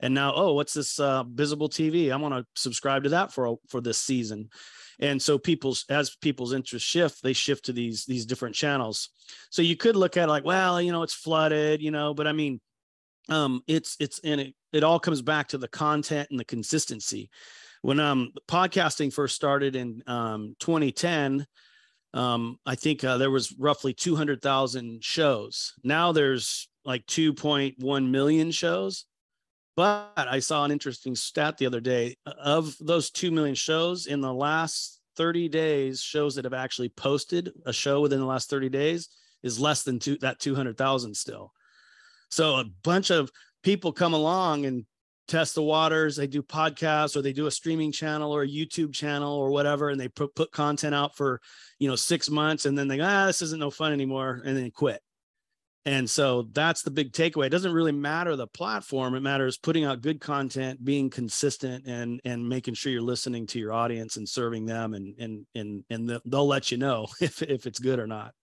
And 0.00 0.14
now 0.14 0.32
oh 0.34 0.54
what's 0.54 0.74
this 0.74 0.98
uh, 1.00 1.24
bizable 1.24 1.68
tv 1.68 2.12
i 2.12 2.16
want 2.16 2.32
to 2.32 2.46
subscribe 2.54 3.02
to 3.02 3.10
that 3.10 3.32
for 3.32 3.58
for 3.68 3.80
this 3.80 3.98
season 3.98 4.48
and 5.00 5.20
so 5.20 5.38
people's 5.38 5.84
as 5.88 6.16
people's 6.20 6.52
interests 6.52 6.88
shift 6.88 7.22
they 7.22 7.32
shift 7.32 7.64
to 7.64 7.72
these 7.72 8.04
these 8.04 8.26
different 8.26 8.54
channels 8.54 9.10
so 9.50 9.62
you 9.62 9.76
could 9.76 9.96
look 9.96 10.16
at 10.16 10.24
it 10.24 10.28
like 10.28 10.44
well 10.44 10.80
you 10.80 10.92
know 10.92 11.02
it's 11.02 11.14
flooded 11.14 11.80
you 11.80 11.90
know 11.90 12.14
but 12.14 12.26
i 12.26 12.32
mean 12.32 12.60
um, 13.28 13.62
it's 13.66 13.96
it's 14.00 14.20
and 14.24 14.40
it, 14.40 14.54
it 14.72 14.84
all 14.84 14.98
comes 14.98 15.22
back 15.22 15.48
to 15.48 15.58
the 15.58 15.68
content 15.68 16.28
and 16.30 16.40
the 16.40 16.44
consistency. 16.44 17.30
When 17.82 18.00
um 18.00 18.32
podcasting 18.48 19.12
first 19.12 19.36
started 19.36 19.76
in 19.76 20.02
um 20.06 20.56
2010, 20.60 21.46
um, 22.14 22.58
I 22.66 22.74
think 22.74 23.04
uh, 23.04 23.18
there 23.18 23.30
was 23.30 23.54
roughly 23.58 23.92
200,000 23.92 25.04
shows. 25.04 25.74
Now 25.84 26.12
there's 26.12 26.68
like 26.84 27.06
2.1 27.06 28.10
million 28.10 28.50
shows. 28.50 29.04
But 29.78 30.10
I 30.16 30.40
saw 30.40 30.64
an 30.64 30.72
interesting 30.72 31.14
stat 31.14 31.56
the 31.56 31.66
other 31.66 31.78
day. 31.78 32.16
Of 32.26 32.74
those 32.80 33.10
2 33.10 33.30
million 33.30 33.54
shows 33.54 34.08
in 34.08 34.20
the 34.20 34.34
last 34.34 35.00
30 35.16 35.48
days, 35.48 36.00
shows 36.00 36.34
that 36.34 36.44
have 36.44 36.52
actually 36.52 36.88
posted 36.88 37.52
a 37.64 37.72
show 37.72 38.00
within 38.00 38.18
the 38.18 38.26
last 38.26 38.50
30 38.50 38.70
days 38.70 39.08
is 39.44 39.60
less 39.60 39.84
than 39.84 40.00
two, 40.00 40.18
that 40.18 40.40
200,000 40.40 41.14
still. 41.16 41.52
So 42.28 42.56
a 42.56 42.64
bunch 42.82 43.10
of 43.10 43.30
people 43.62 43.92
come 43.92 44.14
along 44.14 44.66
and 44.66 44.84
test 45.28 45.54
the 45.54 45.62
waters. 45.62 46.16
They 46.16 46.26
do 46.26 46.42
podcasts 46.42 47.14
or 47.14 47.22
they 47.22 47.32
do 47.32 47.46
a 47.46 47.50
streaming 47.52 47.92
channel 47.92 48.32
or 48.32 48.42
a 48.42 48.48
YouTube 48.48 48.92
channel 48.92 49.32
or 49.32 49.50
whatever, 49.50 49.90
and 49.90 50.00
they 50.00 50.08
put, 50.08 50.34
put 50.34 50.50
content 50.50 50.92
out 50.92 51.16
for, 51.16 51.40
you 51.78 51.88
know, 51.88 51.94
six 51.94 52.28
months 52.28 52.66
and 52.66 52.76
then 52.76 52.88
they 52.88 52.96
go, 52.96 53.04
ah, 53.06 53.26
this 53.26 53.42
isn't 53.42 53.60
no 53.60 53.70
fun 53.70 53.92
anymore, 53.92 54.42
and 54.44 54.56
then 54.56 54.72
quit. 54.72 55.00
And 55.88 56.08
so 56.08 56.42
that's 56.52 56.82
the 56.82 56.90
big 56.90 57.12
takeaway. 57.12 57.46
It 57.46 57.48
doesn't 57.48 57.72
really 57.72 57.92
matter 57.92 58.36
the 58.36 58.46
platform. 58.46 59.14
It 59.14 59.20
matters 59.20 59.56
putting 59.56 59.86
out 59.86 60.02
good 60.02 60.20
content, 60.20 60.84
being 60.84 61.08
consistent, 61.08 61.86
and 61.86 62.20
and 62.26 62.46
making 62.46 62.74
sure 62.74 62.92
you're 62.92 63.00
listening 63.00 63.46
to 63.46 63.58
your 63.58 63.72
audience 63.72 64.18
and 64.18 64.28
serving 64.28 64.66
them, 64.66 64.92
and 64.92 65.18
and 65.18 65.46
and 65.54 65.84
and 65.88 66.20
they'll 66.26 66.46
let 66.46 66.70
you 66.70 66.76
know 66.76 67.06
if 67.22 67.40
if 67.40 67.66
it's 67.66 67.78
good 67.78 67.98
or 67.98 68.06
not. 68.06 68.34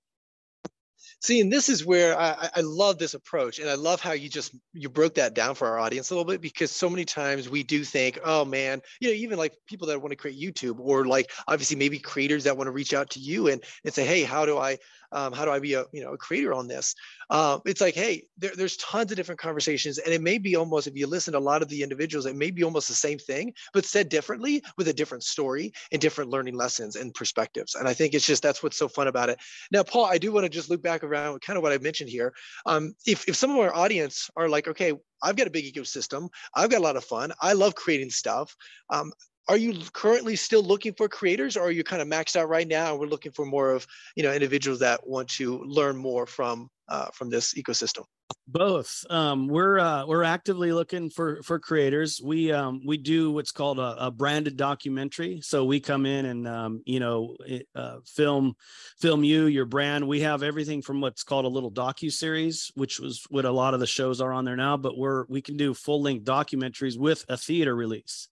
See, 1.22 1.40
and 1.40 1.54
this 1.54 1.70
is 1.70 1.86
where 1.86 2.20
I, 2.20 2.50
I 2.56 2.62
love 2.62 2.98
this 2.98 3.14
approach, 3.14 3.60
and 3.60 3.70
I 3.70 3.76
love 3.76 4.02
how 4.02 4.14
you 4.14 4.28
just 4.28 4.56
you 4.74 4.90
broke 4.90 5.14
that 5.16 5.36
down 5.36 5.54
for 5.54 5.68
our 5.68 5.78
audience 5.78 6.10
a 6.10 6.16
little 6.16 6.26
bit 6.26 6.42
because 6.42 6.72
so 6.72 6.90
many 6.90 7.06
times 7.06 7.48
we 7.48 7.62
do 7.62 7.84
think, 7.84 8.18
oh 8.24 8.44
man, 8.44 8.82
you 9.00 9.10
know, 9.10 9.14
even 9.14 9.38
like 9.38 9.54
people 9.68 9.88
that 9.88 10.02
want 10.02 10.12
to 10.12 10.16
create 10.16 10.40
YouTube 10.40 10.80
or 10.80 11.06
like 11.06 11.30
obviously 11.48 11.78
maybe 11.78 12.00
creators 12.00 12.44
that 12.46 12.58
want 12.58 12.68
to 12.68 12.72
reach 12.72 12.96
out 12.96 13.12
to 13.12 13.20
you 13.20 13.50
and 13.50 13.64
and 13.84 13.94
say, 13.94 14.04
hey, 14.04 14.24
how 14.24 14.48
do 14.48 14.58
I 14.58 14.80
um, 15.16 15.32
how 15.34 15.46
do 15.46 15.52
I 15.52 15.60
be 15.60 15.74
a 15.74 15.86
you 15.92 16.04
know 16.04 16.14
a 16.14 16.18
creator 16.18 16.54
on 16.54 16.68
this? 16.68 16.94
Uh, 17.30 17.60
it's 17.66 17.82
like, 17.82 17.96
hey, 17.96 18.28
there, 18.38 18.52
there's 18.56 18.78
tons 18.78 19.12
of 19.12 19.18
different 19.18 19.40
conversations, 19.40 19.98
and 19.98 20.14
it 20.14 20.22
may 20.22 20.38
be 20.38 20.56
almost 20.56 20.88
if 20.88 20.96
you 20.96 21.08
listen 21.08 21.32
to 21.34 21.40
a 21.40 21.40
lot 21.40 21.62
of 21.62 21.70
the 21.70 21.82
individuals, 21.82 22.26
it 22.26 22.36
may 22.36 22.52
be 22.52 22.64
almost 22.64 22.88
the 22.90 22.94
same 22.94 23.18
thing, 23.18 23.54
but 23.74 23.86
said 23.86 24.10
differently 24.10 24.62
with 24.78 24.90
a 24.90 24.94
different 24.94 25.24
story 25.24 25.72
and 25.92 26.02
different 26.02 26.30
learning 26.30 26.56
lessons 26.56 26.98
and 26.98 27.14
perspectives. 27.14 27.76
And 27.76 27.88
I 27.88 27.94
think 27.94 28.14
it's 28.14 28.26
just 28.26 28.44
that's 28.44 28.62
what's 28.62 28.78
so 28.78 28.88
fun 28.88 29.08
about 29.08 29.30
it. 29.30 29.40
Now, 29.72 29.84
Paul, 29.84 30.06
I 30.06 30.18
do 30.18 30.32
want 30.32 30.44
to 30.44 30.50
just 30.50 30.70
loop 30.70 30.82
back 30.82 31.04
around 31.04 31.42
kind 31.42 31.58
of 31.58 31.64
what 31.64 31.72
I 31.72 31.78
mentioned 31.78 32.10
here. 32.10 32.34
Um, 32.66 32.94
if 33.08 33.28
if 33.28 33.36
some 33.36 33.52
of 33.52 33.58
our 33.58 33.74
audience 33.74 34.30
are 34.36 34.50
like, 34.50 34.68
okay, 34.68 34.94
I've 35.24 35.38
got 35.38 35.48
a 35.48 35.52
big 35.52 35.74
ecosystem, 35.74 36.28
I've 36.54 36.70
got 36.70 36.80
a 36.80 36.84
lot 36.84 36.98
of 36.98 37.06
fun, 37.06 37.32
I 37.42 37.54
love 37.54 37.74
creating 37.74 38.10
stuff. 38.10 38.56
Um, 38.90 39.14
are 39.48 39.58
you 39.58 39.80
currently 39.94 40.36
still 40.36 40.64
looking 40.64 40.94
for 40.94 41.08
creators 41.08 41.56
or 41.56 41.62
are 41.62 41.72
you 41.72 41.84
kind 41.84 42.02
of 42.02 42.08
maxed 42.08 42.36
out 42.36 42.50
right 42.50 42.68
now 42.68 42.96
we're 42.96 43.06
looking 43.06 43.32
for 43.32 43.46
more 43.46 43.72
of 43.72 43.86
you 44.16 44.24
know 44.24 44.34
individuals 44.34 44.80
that 44.80 45.06
want 45.08 45.30
to 45.30 45.60
learn 45.64 45.96
more 45.96 46.26
from 46.26 46.70
uh, 46.88 47.08
from 47.14 47.30
this 47.30 47.54
ecosystem? 47.56 48.06
Both. 48.48 49.06
Um, 49.10 49.48
we're 49.48 49.80
uh, 49.80 50.06
we're 50.06 50.24
actively 50.24 50.72
looking 50.72 51.10
for 51.10 51.42
for 51.44 51.60
creators. 51.60 52.22
We 52.24 52.52
um, 52.52 52.82
we 52.86 52.98
do 52.98 53.32
what's 53.32 53.52
called 53.52 53.80
a, 53.80 54.06
a, 54.06 54.12
branded 54.12 54.56
documentary. 54.56 55.42
So 55.42 55.66
we 55.66 55.80
come 55.80 56.06
in 56.06 56.26
and 56.26 56.48
um, 56.48 56.82
you 56.86 57.00
know 57.00 57.38
uh, 57.76 57.98
film 58.06 58.56
film 59.00 59.24
you 59.24 59.46
your 59.46 59.66
brand. 59.66 60.08
We 60.08 60.22
have 60.22 60.44
everything 60.44 60.82
from 60.82 61.02
what's 61.02 61.24
called 61.24 61.46
a 61.46 61.50
little 61.50 61.72
docu 61.72 62.12
series 62.12 62.72
which 62.76 63.00
was 63.00 63.26
what 63.30 63.46
a 63.46 63.52
lot 63.52 63.74
of 63.74 63.80
the 63.80 63.88
shows 63.88 64.22
are 64.22 64.32
on 64.32 64.46
there 64.46 64.56
now 64.56 64.78
but 64.78 64.98
we're 64.98 65.26
we 65.28 65.42
can 65.42 65.58
do 65.58 65.74
full 65.74 66.02
length 66.02 66.26
documentaries 66.26 66.98
with 66.98 67.26
a 67.30 67.38
theater 67.38 67.76
release 67.76 68.28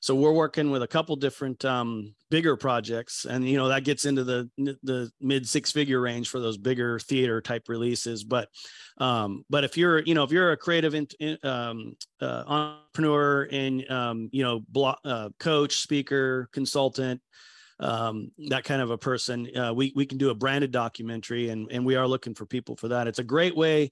so 0.00 0.14
we're 0.14 0.32
working 0.32 0.70
with 0.70 0.82
a 0.82 0.86
couple 0.86 1.16
different 1.16 1.64
um, 1.64 2.14
bigger 2.30 2.56
projects, 2.56 3.24
and 3.24 3.48
you 3.48 3.56
know 3.56 3.68
that 3.68 3.84
gets 3.84 4.04
into 4.04 4.24
the 4.24 4.50
the 4.56 5.10
mid 5.20 5.48
six 5.48 5.72
figure 5.72 6.00
range 6.00 6.28
for 6.28 6.40
those 6.40 6.56
bigger 6.56 6.98
theater 6.98 7.40
type 7.40 7.68
releases. 7.68 8.24
But 8.24 8.48
um, 8.98 9.44
but 9.50 9.64
if 9.64 9.76
you're 9.76 10.00
you 10.00 10.14
know 10.14 10.24
if 10.24 10.30
you're 10.30 10.52
a 10.52 10.56
creative 10.56 10.94
in, 10.94 11.06
in, 11.20 11.38
um, 11.42 11.96
uh, 12.20 12.44
entrepreneur 12.46 13.48
and 13.50 13.90
um, 13.90 14.28
you 14.32 14.42
know 14.42 14.60
blog, 14.68 14.96
uh, 15.04 15.30
coach, 15.38 15.80
speaker, 15.80 16.48
consultant, 16.52 17.20
um, 17.80 18.30
that 18.48 18.64
kind 18.64 18.82
of 18.82 18.90
a 18.90 18.98
person, 18.98 19.56
uh, 19.56 19.72
we 19.72 19.92
we 19.94 20.06
can 20.06 20.18
do 20.18 20.30
a 20.30 20.34
branded 20.34 20.70
documentary, 20.70 21.50
and 21.50 21.70
and 21.70 21.84
we 21.84 21.96
are 21.96 22.06
looking 22.06 22.34
for 22.34 22.46
people 22.46 22.76
for 22.76 22.88
that. 22.88 23.06
It's 23.06 23.18
a 23.18 23.24
great 23.24 23.56
way 23.56 23.90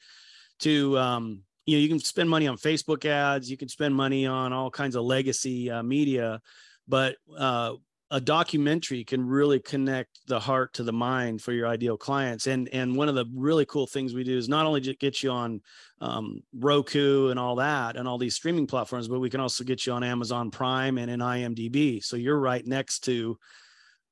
to 0.60 0.98
um, 0.98 1.42
you 1.66 1.76
know 1.76 1.82
you 1.82 1.88
can 1.88 1.98
spend 1.98 2.30
money 2.30 2.46
on 2.46 2.56
facebook 2.56 3.04
ads 3.04 3.50
you 3.50 3.56
can 3.56 3.68
spend 3.68 3.94
money 3.94 4.26
on 4.26 4.52
all 4.52 4.70
kinds 4.70 4.96
of 4.96 5.04
legacy 5.04 5.70
uh, 5.70 5.82
media 5.82 6.40
but 6.88 7.16
uh, 7.36 7.72
a 8.10 8.20
documentary 8.20 9.02
can 9.02 9.26
really 9.26 9.58
connect 9.58 10.20
the 10.28 10.38
heart 10.38 10.72
to 10.74 10.84
the 10.84 10.92
mind 10.92 11.42
for 11.42 11.52
your 11.52 11.66
ideal 11.66 11.96
clients. 11.96 12.46
And 12.46 12.68
and 12.68 12.94
one 12.94 13.08
of 13.08 13.16
the 13.16 13.26
really 13.34 13.66
cool 13.66 13.86
things 13.86 14.14
we 14.14 14.22
do 14.22 14.36
is 14.36 14.48
not 14.48 14.64
only 14.64 14.80
get 14.80 15.22
you 15.22 15.30
on 15.30 15.60
um, 16.00 16.42
roku 16.54 17.30
and 17.30 17.38
all 17.38 17.56
that 17.56 17.96
and 17.96 18.06
all 18.06 18.18
these 18.18 18.36
streaming 18.36 18.66
platforms 18.66 19.08
but 19.08 19.18
we 19.18 19.30
can 19.30 19.40
also 19.40 19.64
get 19.64 19.86
you 19.86 19.92
on 19.94 20.04
amazon 20.04 20.50
prime 20.50 20.98
and 20.98 21.10
in 21.10 21.20
imdb 21.20 22.04
so 22.04 22.16
you're 22.16 22.38
right 22.38 22.66
next 22.66 23.00
to 23.04 23.38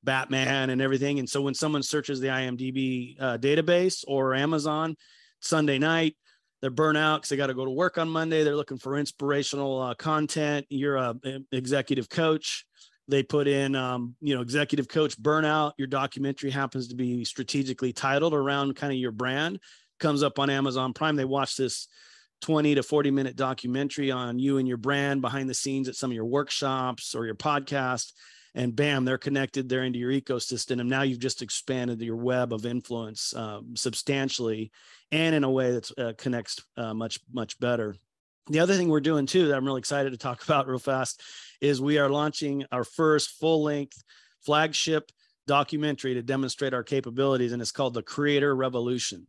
batman 0.03 0.71
and 0.71 0.83
everything. 0.83 1.19
And 1.19 1.29
so 1.29 1.41
when 1.41 1.55
someone 1.55 1.83
searches 1.83 2.21
the 2.21 2.29
imdb 2.29 3.17
uh, 3.21 3.39
database 3.39 4.03
or 4.09 4.35
amazon 4.35 4.97
sunday 5.41 5.79
night 5.79 6.17
they're 6.65 6.71
burnt 6.71 6.97
out 6.97 7.19
because 7.19 7.29
they 7.29 7.37
got 7.37 7.49
to 7.49 7.55
go 7.55 7.67
to 7.67 7.71
work 7.71 7.99
on 7.99 8.09
Monday. 8.09 8.43
They're 8.43 8.57
looking 8.57 8.79
for 8.79 8.97
inspirational 8.97 9.83
uh, 9.83 9.95
content. 9.97 10.65
You're 10.71 10.97
a, 10.97 11.15
executive 11.53 12.09
coach. 12.09 12.65
They 13.07 13.23
put 13.23 13.47
in, 13.49 13.77
um, 13.77 14.17
you 14.23 14.35
know, 14.35 14.41
executive 14.41 14.89
coach 14.89 15.21
burnout. 15.21 15.73
Your 15.77 15.89
documentary 15.89 16.51
happens 16.51 16.89
to 16.89 16.95
be 16.95 17.23
strategically 17.27 17.93
titled 17.93 18.33
around 18.33 18.77
kind 18.77 18.95
of 18.95 18.99
your 18.99 19.11
brand. 19.13 19.59
Comes 20.01 20.23
up 20.23 20.39
on 20.39 20.49
Amazon 20.49 20.95
Prime. 20.95 21.17
They 21.17 21.27
watch 21.27 21.59
this 21.59 21.87
20 22.41 22.77
to 22.77 22.83
40 22.83 23.11
minute 23.11 23.37
documentary 23.37 24.11
on 24.11 24.39
you 24.39 24.57
and 24.57 24.67
your 24.67 24.79
brand 24.79 25.21
behind 25.21 25.51
the 25.51 25.55
scenes 25.55 25.87
at 25.87 25.97
some 25.97 26.11
of 26.11 26.15
your 26.15 26.25
workshops 26.25 27.15
or 27.15 27.27
your 27.27 27.35
podcast 27.35 28.15
and 28.55 28.75
bam 28.75 29.05
they're 29.05 29.19
connected 29.19 29.69
they're 29.69 29.85
into 29.85 29.99
your 29.99 30.13
ecosystem 30.13 30.81
and 30.81 30.89
now 30.89 31.03
you've 31.03 31.19
just 31.19 31.43
expanded 31.43 32.01
your 32.01 32.17
web 32.17 32.53
of 32.53 32.67
influence 32.67 33.35
um, 33.35 33.75
substantially 33.77 34.71
and 35.15 35.35
in 35.35 35.45
a 35.45 35.51
way 35.51 35.71
that 35.71 35.99
uh, 35.99 36.13
connects 36.19 36.61
uh, 36.77 36.93
much 36.93 37.21
much 37.33 37.59
better 37.61 37.95
the 38.49 38.59
other 38.59 38.77
thing 38.77 38.89
we're 38.89 39.01
doing 39.01 39.27
too 39.27 39.47
that 39.47 39.57
i'm 39.57 39.65
really 39.65 39.79
excited 39.79 40.11
to 40.11 40.19
talk 40.19 40.43
about 40.49 40.67
real 40.67 40.79
fast 40.79 41.23
is 41.61 41.81
we 41.81 41.99
are 41.99 42.11
launching 42.11 42.65
our 42.73 42.85
first 42.85 43.39
full 43.39 43.63
length 43.63 44.03
flagship 44.45 45.11
documentary 45.47 46.15
to 46.15 46.23
demonstrate 46.23 46.75
our 46.75 46.83
capabilities 46.83 47.53
and 47.53 47.63
it's 47.63 47.73
called 47.73 47.95
the 47.95 48.03
creator 48.03 48.55
revolution 48.55 49.27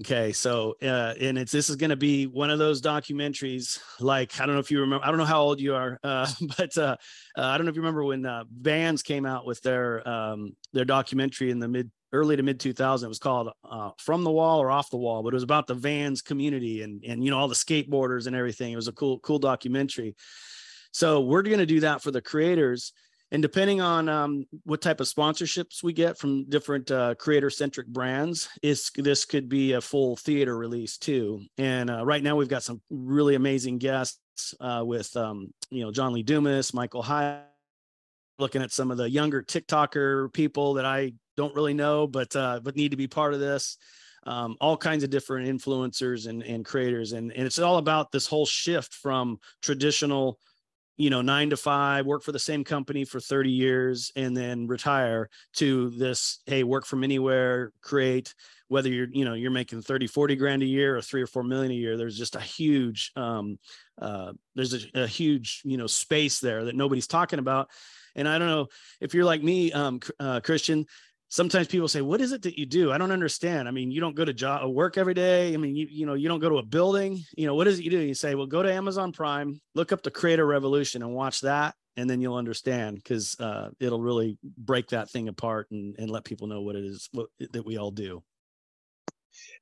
Okay, 0.00 0.32
so 0.32 0.76
uh, 0.82 1.14
and 1.18 1.38
it's 1.38 1.50
this 1.50 1.70
is 1.70 1.76
going 1.76 1.90
to 1.90 1.96
be 1.96 2.26
one 2.26 2.50
of 2.50 2.58
those 2.58 2.82
documentaries. 2.82 3.80
Like 3.98 4.38
I 4.38 4.44
don't 4.44 4.54
know 4.54 4.60
if 4.60 4.70
you 4.70 4.80
remember, 4.80 5.04
I 5.04 5.08
don't 5.08 5.16
know 5.16 5.24
how 5.24 5.40
old 5.40 5.60
you 5.60 5.74
are, 5.74 5.98
uh, 6.04 6.30
but 6.58 6.76
uh, 6.76 6.96
uh, 7.36 7.42
I 7.42 7.56
don't 7.56 7.64
know 7.64 7.70
if 7.70 7.76
you 7.76 7.80
remember 7.80 8.04
when 8.04 8.26
uh, 8.26 8.44
Vans 8.54 9.02
came 9.02 9.24
out 9.24 9.46
with 9.46 9.62
their 9.62 10.06
um, 10.06 10.54
their 10.74 10.84
documentary 10.84 11.50
in 11.50 11.58
the 11.58 11.68
mid 11.68 11.90
early 12.12 12.36
to 12.36 12.42
mid 12.42 12.60
2000. 12.60 13.06
It 13.06 13.08
was 13.08 13.18
called 13.18 13.50
uh, 13.68 13.90
"From 13.98 14.24
the 14.24 14.30
Wall" 14.30 14.60
or 14.60 14.70
"Off 14.70 14.90
the 14.90 14.96
Wall," 14.96 15.22
but 15.22 15.32
it 15.32 15.34
was 15.34 15.42
about 15.42 15.66
the 15.66 15.74
Vans 15.74 16.22
community 16.22 16.82
and 16.82 17.04
and 17.04 17.24
you 17.24 17.30
know 17.30 17.38
all 17.38 17.48
the 17.48 17.54
skateboarders 17.54 18.26
and 18.26 18.36
everything. 18.36 18.72
It 18.72 18.76
was 18.76 18.88
a 18.88 18.92
cool 18.92 19.18
cool 19.20 19.38
documentary. 19.38 20.14
So 20.92 21.20
we're 21.20 21.42
going 21.42 21.58
to 21.58 21.66
do 21.66 21.80
that 21.80 22.02
for 22.02 22.10
the 22.10 22.22
creators 22.22 22.92
and 23.30 23.42
depending 23.42 23.80
on 23.80 24.08
um, 24.08 24.46
what 24.64 24.80
type 24.80 25.00
of 25.00 25.06
sponsorships 25.06 25.82
we 25.82 25.92
get 25.92 26.18
from 26.18 26.48
different 26.48 26.90
uh, 26.90 27.14
creator 27.16 27.50
centric 27.50 27.86
brands 27.86 28.48
is 28.62 28.90
this 28.96 29.24
could 29.24 29.48
be 29.48 29.72
a 29.72 29.80
full 29.80 30.16
theater 30.16 30.56
release 30.56 30.96
too 30.96 31.40
and 31.58 31.90
uh, 31.90 32.04
right 32.04 32.22
now 32.22 32.36
we've 32.36 32.48
got 32.48 32.62
some 32.62 32.80
really 32.90 33.34
amazing 33.34 33.78
guests 33.78 34.54
uh, 34.60 34.82
with 34.84 35.14
um, 35.16 35.52
you 35.70 35.82
know 35.84 35.92
john 35.92 36.12
lee 36.12 36.22
dumas 36.22 36.72
michael 36.72 37.02
hyatt 37.02 37.44
looking 38.38 38.62
at 38.62 38.72
some 38.72 38.90
of 38.90 38.96
the 38.96 39.10
younger 39.10 39.42
tiktoker 39.42 40.32
people 40.32 40.74
that 40.74 40.84
i 40.84 41.12
don't 41.38 41.54
really 41.54 41.74
know 41.74 42.06
but 42.06 42.34
uh, 42.36 42.60
but 42.62 42.76
need 42.76 42.90
to 42.90 42.96
be 42.96 43.06
part 43.06 43.32
of 43.32 43.40
this. 43.40 43.78
Um, 44.24 44.56
all 44.60 44.76
kinds 44.76 45.04
of 45.04 45.10
different 45.10 45.48
influencers 45.48 46.26
and, 46.26 46.42
and 46.42 46.64
creators 46.64 47.12
and, 47.12 47.32
and 47.32 47.46
it's 47.46 47.60
all 47.60 47.78
about 47.78 48.10
this 48.10 48.26
whole 48.26 48.44
shift 48.44 48.92
from 48.92 49.38
traditional 49.62 50.38
you 50.98 51.08
know 51.08 51.22
nine 51.22 51.48
to 51.50 51.56
five 51.56 52.04
work 52.04 52.22
for 52.22 52.32
the 52.32 52.38
same 52.38 52.64
company 52.64 53.04
for 53.04 53.20
30 53.20 53.50
years 53.50 54.12
and 54.16 54.36
then 54.36 54.66
retire 54.66 55.30
to 55.54 55.90
this 55.90 56.40
hey 56.44 56.64
work 56.64 56.84
from 56.84 57.04
anywhere 57.04 57.72
create 57.80 58.34
whether 58.66 58.90
you're 58.90 59.08
you 59.12 59.24
know 59.24 59.34
you're 59.34 59.50
making 59.50 59.80
30 59.80 60.08
40 60.08 60.36
grand 60.36 60.62
a 60.62 60.66
year 60.66 60.96
or 60.96 61.00
three 61.00 61.22
or 61.22 61.26
four 61.26 61.44
million 61.44 61.70
a 61.70 61.74
year 61.74 61.96
there's 61.96 62.18
just 62.18 62.36
a 62.36 62.40
huge 62.40 63.12
um, 63.16 63.58
uh, 64.02 64.32
there's 64.54 64.74
a, 64.74 65.02
a, 65.02 65.06
huge 65.06 65.62
you 65.64 65.76
know 65.76 65.86
space 65.86 66.40
there 66.40 66.64
that 66.64 66.76
nobody's 66.76 67.06
talking 67.06 67.38
about. 67.38 67.70
And 68.14 68.28
i 68.28 68.38
don't 68.38 68.48
know 68.48 68.66
if 69.00 69.14
you're 69.14 69.24
like 69.24 69.42
me 69.42 69.70
um, 69.72 70.00
uh, 70.18 70.40
christian 70.40 70.86
sometimes 71.28 71.68
people 71.68 71.88
say 71.88 72.00
what 72.00 72.20
is 72.20 72.32
it 72.32 72.42
that 72.42 72.58
you 72.58 72.66
do? 72.66 72.92
I 72.92 72.98
don't 72.98 73.12
understand. 73.12 73.68
I 73.68 73.70
mean 73.70 73.90
you 73.90 74.00
don't 74.00 74.16
go 74.16 74.24
to 74.24 74.32
job 74.32 74.68
work 74.70 74.98
every 74.98 75.14
day. 75.14 75.54
I 75.54 75.56
mean 75.56 75.76
you, 75.76 75.86
you 75.90 76.06
know 76.06 76.14
you 76.14 76.28
don't 76.28 76.40
go 76.40 76.48
to 76.48 76.58
a 76.58 76.62
building. 76.62 77.22
You 77.36 77.46
know 77.46 77.54
what 77.54 77.66
is 77.66 77.78
it 77.78 77.84
you 77.84 77.90
do? 77.90 77.98
You 77.98 78.14
say 78.14 78.34
well 78.34 78.46
go 78.46 78.62
to 78.62 78.72
amazon 78.72 79.12
prime 79.12 79.60
look 79.74 79.92
up 79.92 80.02
the 80.02 80.10
creator 80.10 80.46
revolution 80.46 81.02
and 81.02 81.14
watch 81.14 81.40
that 81.40 81.74
and 81.98 82.08
then 82.08 82.20
you'll 82.20 82.36
understand 82.36 82.96
because 82.96 83.38
uh, 83.40 83.70
it'll 83.80 84.00
really 84.00 84.38
break 84.56 84.88
that 84.88 85.10
thing 85.10 85.26
apart 85.28 85.66
and, 85.72 85.96
and 85.98 86.08
let 86.08 86.24
people 86.24 86.46
know 86.46 86.62
what 86.62 86.76
it 86.76 86.84
is 86.84 87.08
what, 87.12 87.26
that 87.52 87.66
we 87.66 87.76
all 87.76 87.90
do 87.90 88.22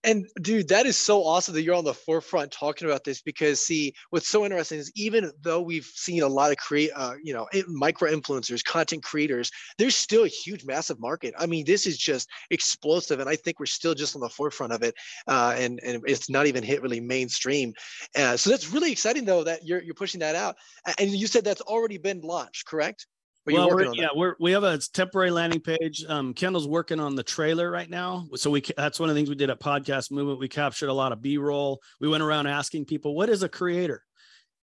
and 0.05 0.27
dude, 0.41 0.69
that 0.69 0.87
is 0.87 0.97
so 0.97 1.25
awesome 1.25 1.55
that 1.55 1.63
you're 1.63 1.75
on 1.75 1.85
the 1.85 1.95
forefront 1.95 2.53
talking 2.53 2.87
about 2.89 3.05
this 3.05 3.23
because 3.23 3.61
see, 3.61 3.93
what's 4.11 4.29
so 4.29 4.45
interesting 4.45 4.79
is 4.79 4.93
even 4.95 5.31
though 5.43 5.61
we've 5.61 5.85
seen 5.85 6.23
a 6.23 6.29
lot 6.29 6.51
of 6.51 6.57
create, 6.59 6.91
uh, 6.95 7.15
you 7.23 7.33
know, 7.33 7.49
micro 7.69 8.11
influencers, 8.11 8.65
content 8.65 9.03
creators, 9.03 9.51
there's 9.79 9.97
still 9.97 10.25
a 10.25 10.29
huge, 10.29 10.65
massive 10.65 11.01
market. 11.01 11.35
I 11.39 11.47
mean, 11.47 11.65
this 11.65 11.87
is 11.87 11.99
just 11.99 12.29
explosive, 12.51 13.21
and 13.21 13.29
I 13.29 13.37
think 13.37 13.59
we're 13.59 13.67
still 13.67 13.95
just 13.95 14.15
on 14.15 14.21
the 14.21 14.29
forefront 14.29 14.73
of 14.73 14.83
it, 14.83 14.95
uh, 15.27 15.55
and 15.59 15.81
and 15.83 16.03
it's 16.07 16.31
not 16.31 16.47
even 16.47 16.63
hit 16.63 16.83
really 16.83 17.01
mainstream. 17.01 17.73
Uh, 18.15 18.37
so 18.37 18.51
that's 18.51 18.71
really 18.71 18.93
exciting 18.93 19.25
though 19.25 19.45
that 19.45 19.65
you're 19.65 19.83
you're 19.83 19.95
pushing 19.95 20.21
that 20.21 20.37
out. 20.37 20.57
And 20.99 21.11
you 21.11 21.27
said 21.27 21.45
that's 21.45 21.63
already 21.63 21.99
been 21.99 22.21
launched, 22.21 22.67
correct? 22.67 23.07
Well, 23.55 23.71
we're, 23.71 23.95
yeah, 23.95 24.09
we're 24.15 24.35
we 24.41 24.53
have 24.53 24.65
a 24.65 24.79
temporary 24.79 25.31
landing 25.31 25.61
page. 25.61 26.05
Um, 26.09 26.35
Kendall's 26.35 26.67
working 26.67 27.01
on 27.01 27.15
the 27.15 27.23
trailer 27.23 27.71
right 27.71 27.89
now, 27.89 28.27
so 28.35 28.51
we 28.51 28.63
that's 28.77 28.99
one 28.99 29.09
of 29.09 29.15
the 29.15 29.19
things 29.19 29.29
we 29.29 29.37
did 29.37 29.51
at 29.51 29.61
Podcast 29.61 30.11
Movement. 30.11 30.41
We 30.41 30.49
captured 30.49 30.89
a 30.89 30.93
lot 30.93 31.13
of 31.13 31.23
B 31.23 31.39
roll. 31.39 31.81
We 32.01 32.09
went 32.09 32.23
around 32.23 32.47
asking 32.47 32.87
people, 32.87 33.15
"What 33.15 33.29
is 33.29 33.43
a 33.43 33.49
creator?" 33.49 34.03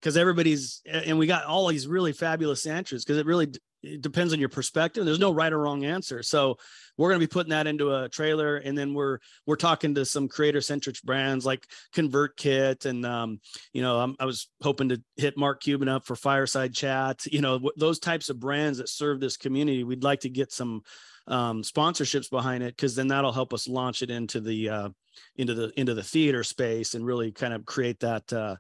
Because 0.01 0.17
everybody's 0.17 0.83
and 0.85 1.19
we 1.19 1.27
got 1.27 1.45
all 1.45 1.67
these 1.69 1.87
really 1.87 2.13
fabulous 2.13 2.67
answers 2.67 3.05
because 3.05 3.19
it 3.19 3.27
really 3.27 3.53
it 3.87 4.03
depends 4.03 4.33
on 4.33 4.41
your 4.41 4.49
perspective. 4.49 5.05
There's 5.05 5.19
no 5.19 5.33
right 5.33 5.53
or 5.53 5.59
wrong 5.59 5.85
answer. 5.85 6.23
So 6.23 6.59
we're 6.97 7.11
going 7.11 7.21
to 7.21 7.27
be 7.27 7.33
putting 7.33 7.51
that 7.51 7.67
into 7.67 7.95
a 7.95 8.09
trailer, 8.09 8.57
and 8.57 8.77
then 8.77 8.95
we're 8.95 9.19
we're 9.47 9.57
talking 9.57 9.95
to 9.95 10.05
some 10.05 10.29
creator 10.29 10.61
centric 10.61 11.01
brands 11.03 11.47
like 11.47 11.67
ConvertKit, 11.95 12.87
and 12.87 13.05
um, 13.07 13.41
you 13.73 13.83
know 13.83 14.01
I'm, 14.01 14.17
i 14.19 14.25
was 14.25 14.49
hoping 14.63 14.89
to 14.91 15.03
hit 15.17 15.37
Mark 15.37 15.63
Cuban 15.63 15.89
up 15.89 16.07
for 16.07 16.17
Fireside 16.17 16.75
Chat. 16.75 17.27
You 17.27 17.41
know 17.41 17.71
those 17.77 17.99
types 17.99 18.29
of 18.31 18.41
brands 18.41 18.79
that 18.79 18.89
serve 18.89 19.21
this 19.21 19.37
community. 19.37 19.85
We'd 19.85 20.05
like 20.05 20.21
to 20.21 20.29
get 20.29 20.53
some 20.53 20.83
um, 21.29 21.63
sponsorships 21.63 22.31
behind 22.31 22.63
it 22.63 22.77
because 22.77 22.95
then 22.95 23.09
that'll 23.09 23.33
help 23.33 23.53
us 23.53 23.69
launch 23.69 24.03
it 24.03 24.11
into 24.11 24.41
the 24.41 24.69
uh, 24.69 24.89
into 25.37 25.55
the 25.55 25.73
into 25.79 25.95
the 25.95 26.03
theater 26.03 26.45
space 26.45 26.95
and 26.95 27.05
really 27.05 27.33
kind 27.33 27.53
of 27.53 27.65
create 27.65 28.01
that 28.01 28.33
uh, 28.33 28.57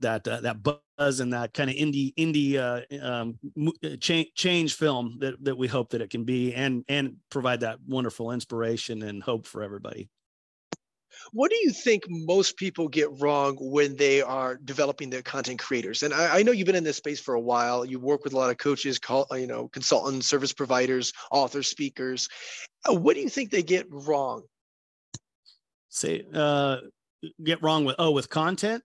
that 0.00 0.26
uh, 0.26 0.40
that 0.40 0.62
buzz 0.62 1.20
and 1.20 1.32
that 1.32 1.54
kind 1.54 1.70
of 1.70 1.76
indie 1.76 2.14
indie 2.14 2.56
uh, 2.56 3.06
um, 3.06 3.38
uh, 3.84 3.96
change 4.00 4.28
change 4.34 4.74
film 4.74 5.16
that 5.20 5.42
that 5.44 5.56
we 5.56 5.66
hope 5.66 5.90
that 5.90 6.00
it 6.00 6.10
can 6.10 6.24
be 6.24 6.54
and 6.54 6.84
and 6.88 7.16
provide 7.30 7.60
that 7.60 7.78
wonderful 7.86 8.32
inspiration 8.32 9.02
and 9.02 9.22
hope 9.22 9.46
for 9.46 9.62
everybody. 9.62 10.08
what 11.32 11.50
do 11.50 11.56
you 11.56 11.70
think 11.70 12.04
most 12.08 12.56
people 12.56 12.88
get 12.88 13.08
wrong 13.20 13.56
when 13.60 13.96
they 13.96 14.22
are 14.22 14.56
developing 14.64 15.10
their 15.10 15.22
content 15.22 15.58
creators? 15.58 16.02
And 16.02 16.14
I, 16.14 16.38
I, 16.38 16.42
know 16.42 16.52
you've 16.52 16.66
been 16.66 16.76
in 16.76 16.84
this 16.84 16.96
space 16.96 17.20
for 17.20 17.34
a 17.34 17.40
while. 17.40 17.84
You 17.84 17.98
work 17.98 18.24
with 18.24 18.32
a 18.32 18.36
lot 18.36 18.50
of 18.50 18.58
coaches, 18.58 18.98
call, 18.98 19.26
you 19.32 19.46
know, 19.46 19.68
consultants, 19.68 20.28
service 20.28 20.52
providers, 20.52 21.12
authors, 21.30 21.68
speakers. 21.68 22.28
Uh, 22.88 22.94
what 22.94 23.14
do 23.14 23.20
you 23.20 23.28
think 23.28 23.50
they 23.50 23.62
get 23.62 23.86
wrong? 23.90 24.42
Say, 25.88 26.24
uh, 26.34 26.78
get 27.42 27.62
wrong 27.62 27.84
with 27.84 27.96
oh, 27.98 28.10
with 28.10 28.28
content 28.28 28.82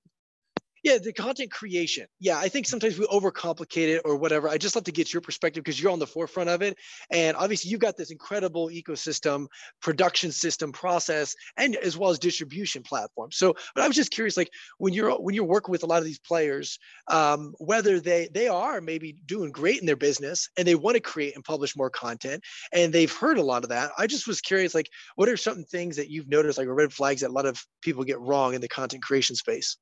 yeah 0.84 0.98
the 0.98 1.14
content 1.14 1.52
creation. 1.52 2.06
Yeah 2.20 2.38
i 2.38 2.50
think 2.50 2.68
sometimes 2.68 2.98
we 2.98 3.06
overcomplicate 3.08 3.88
it 3.96 4.02
or 4.06 4.16
whatever. 4.16 4.50
I 4.50 4.58
just 4.58 4.76
love 4.76 4.84
to 4.86 4.92
get 4.92 5.14
your 5.14 5.22
perspective 5.22 5.64
because 5.64 5.82
you're 5.82 5.92
on 5.92 6.00
the 6.00 6.08
forefront 6.08 6.50
of 6.50 6.62
it. 6.62 6.78
And 7.10 7.36
obviously 7.38 7.72
you've 7.72 7.80
got 7.80 7.98
this 7.98 8.12
incredible 8.12 8.70
ecosystem 8.70 9.48
production 9.82 10.32
system 10.32 10.72
process 10.72 11.36
and 11.58 11.76
as 11.76 11.98
well 11.98 12.12
as 12.12 12.20
distribution 12.20 12.84
platform. 12.84 13.32
So 13.32 13.56
but 13.76 13.84
i 13.84 13.88
was 13.88 13.96
just 13.96 14.12
curious 14.12 14.38
like 14.38 14.50
when 14.78 14.94
you're 14.94 15.12
when 15.14 15.36
you're 15.36 15.44
working 15.46 15.72
with 15.72 15.84
a 15.84 15.88
lot 15.88 16.00
of 16.00 16.06
these 16.06 16.20
players 16.20 16.80
um, 17.10 17.54
whether 17.60 18.00
they 18.00 18.30
they 18.34 18.48
are 18.48 18.82
maybe 18.82 19.16
doing 19.26 19.52
great 19.52 19.80
in 19.80 19.86
their 19.86 19.96
business 19.96 20.50
and 20.58 20.68
they 20.68 20.76
want 20.76 20.96
to 20.96 21.02
create 21.02 21.36
and 21.36 21.44
publish 21.44 21.76
more 21.76 21.90
content 21.90 22.44
and 22.72 22.94
they've 22.94 23.12
heard 23.12 23.38
a 23.38 23.44
lot 23.44 23.64
of 23.64 23.70
that 23.70 23.92
i 23.98 24.08
just 24.08 24.28
was 24.28 24.42
curious 24.42 24.74
like 24.74 24.90
what 25.16 25.30
are 25.30 25.38
some 25.38 25.64
things 25.64 25.96
that 25.96 26.10
you've 26.10 26.28
noticed 26.28 26.58
like 26.58 26.68
red 26.70 26.94
flags 26.94 27.22
that 27.22 27.30
a 27.30 27.34
lot 27.34 27.46
of 27.46 27.64
people 27.82 28.04
get 28.04 28.20
wrong 28.20 28.54
in 28.54 28.62
the 28.62 28.68
content 28.68 29.04
creation 29.04 29.36
space 29.36 29.78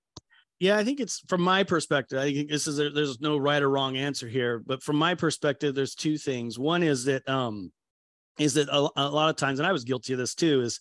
yeah, 0.62 0.78
I 0.78 0.84
think 0.84 1.00
it's 1.00 1.24
from 1.28 1.42
my 1.42 1.64
perspective. 1.64 2.20
I 2.20 2.32
think 2.32 2.48
this 2.48 2.68
is 2.68 2.78
a, 2.78 2.92
there's 2.92 3.20
no 3.20 3.36
right 3.36 3.64
or 3.64 3.68
wrong 3.68 3.98
answer 3.98 4.28
here, 4.28 4.60
but 4.60 4.84
from 4.84 4.96
my 4.96 5.16
perspective, 5.16 5.74
there's 5.74 5.96
two 5.96 6.20
things. 6.20 6.60
One 6.60 6.84
is 6.84 7.06
that 7.06 7.28
um, 7.28 7.72
is 8.38 8.54
that 8.54 8.70
a, 8.70 8.88
a 8.96 9.10
lot 9.10 9.32
of 9.32 9.38
times, 9.38 9.58
and 9.58 9.66
I 9.66 9.72
was 9.72 9.86
guilty 9.86 10.14
of 10.14 10.20
this 10.20 10.36
too, 10.36 10.62
is 10.62 10.80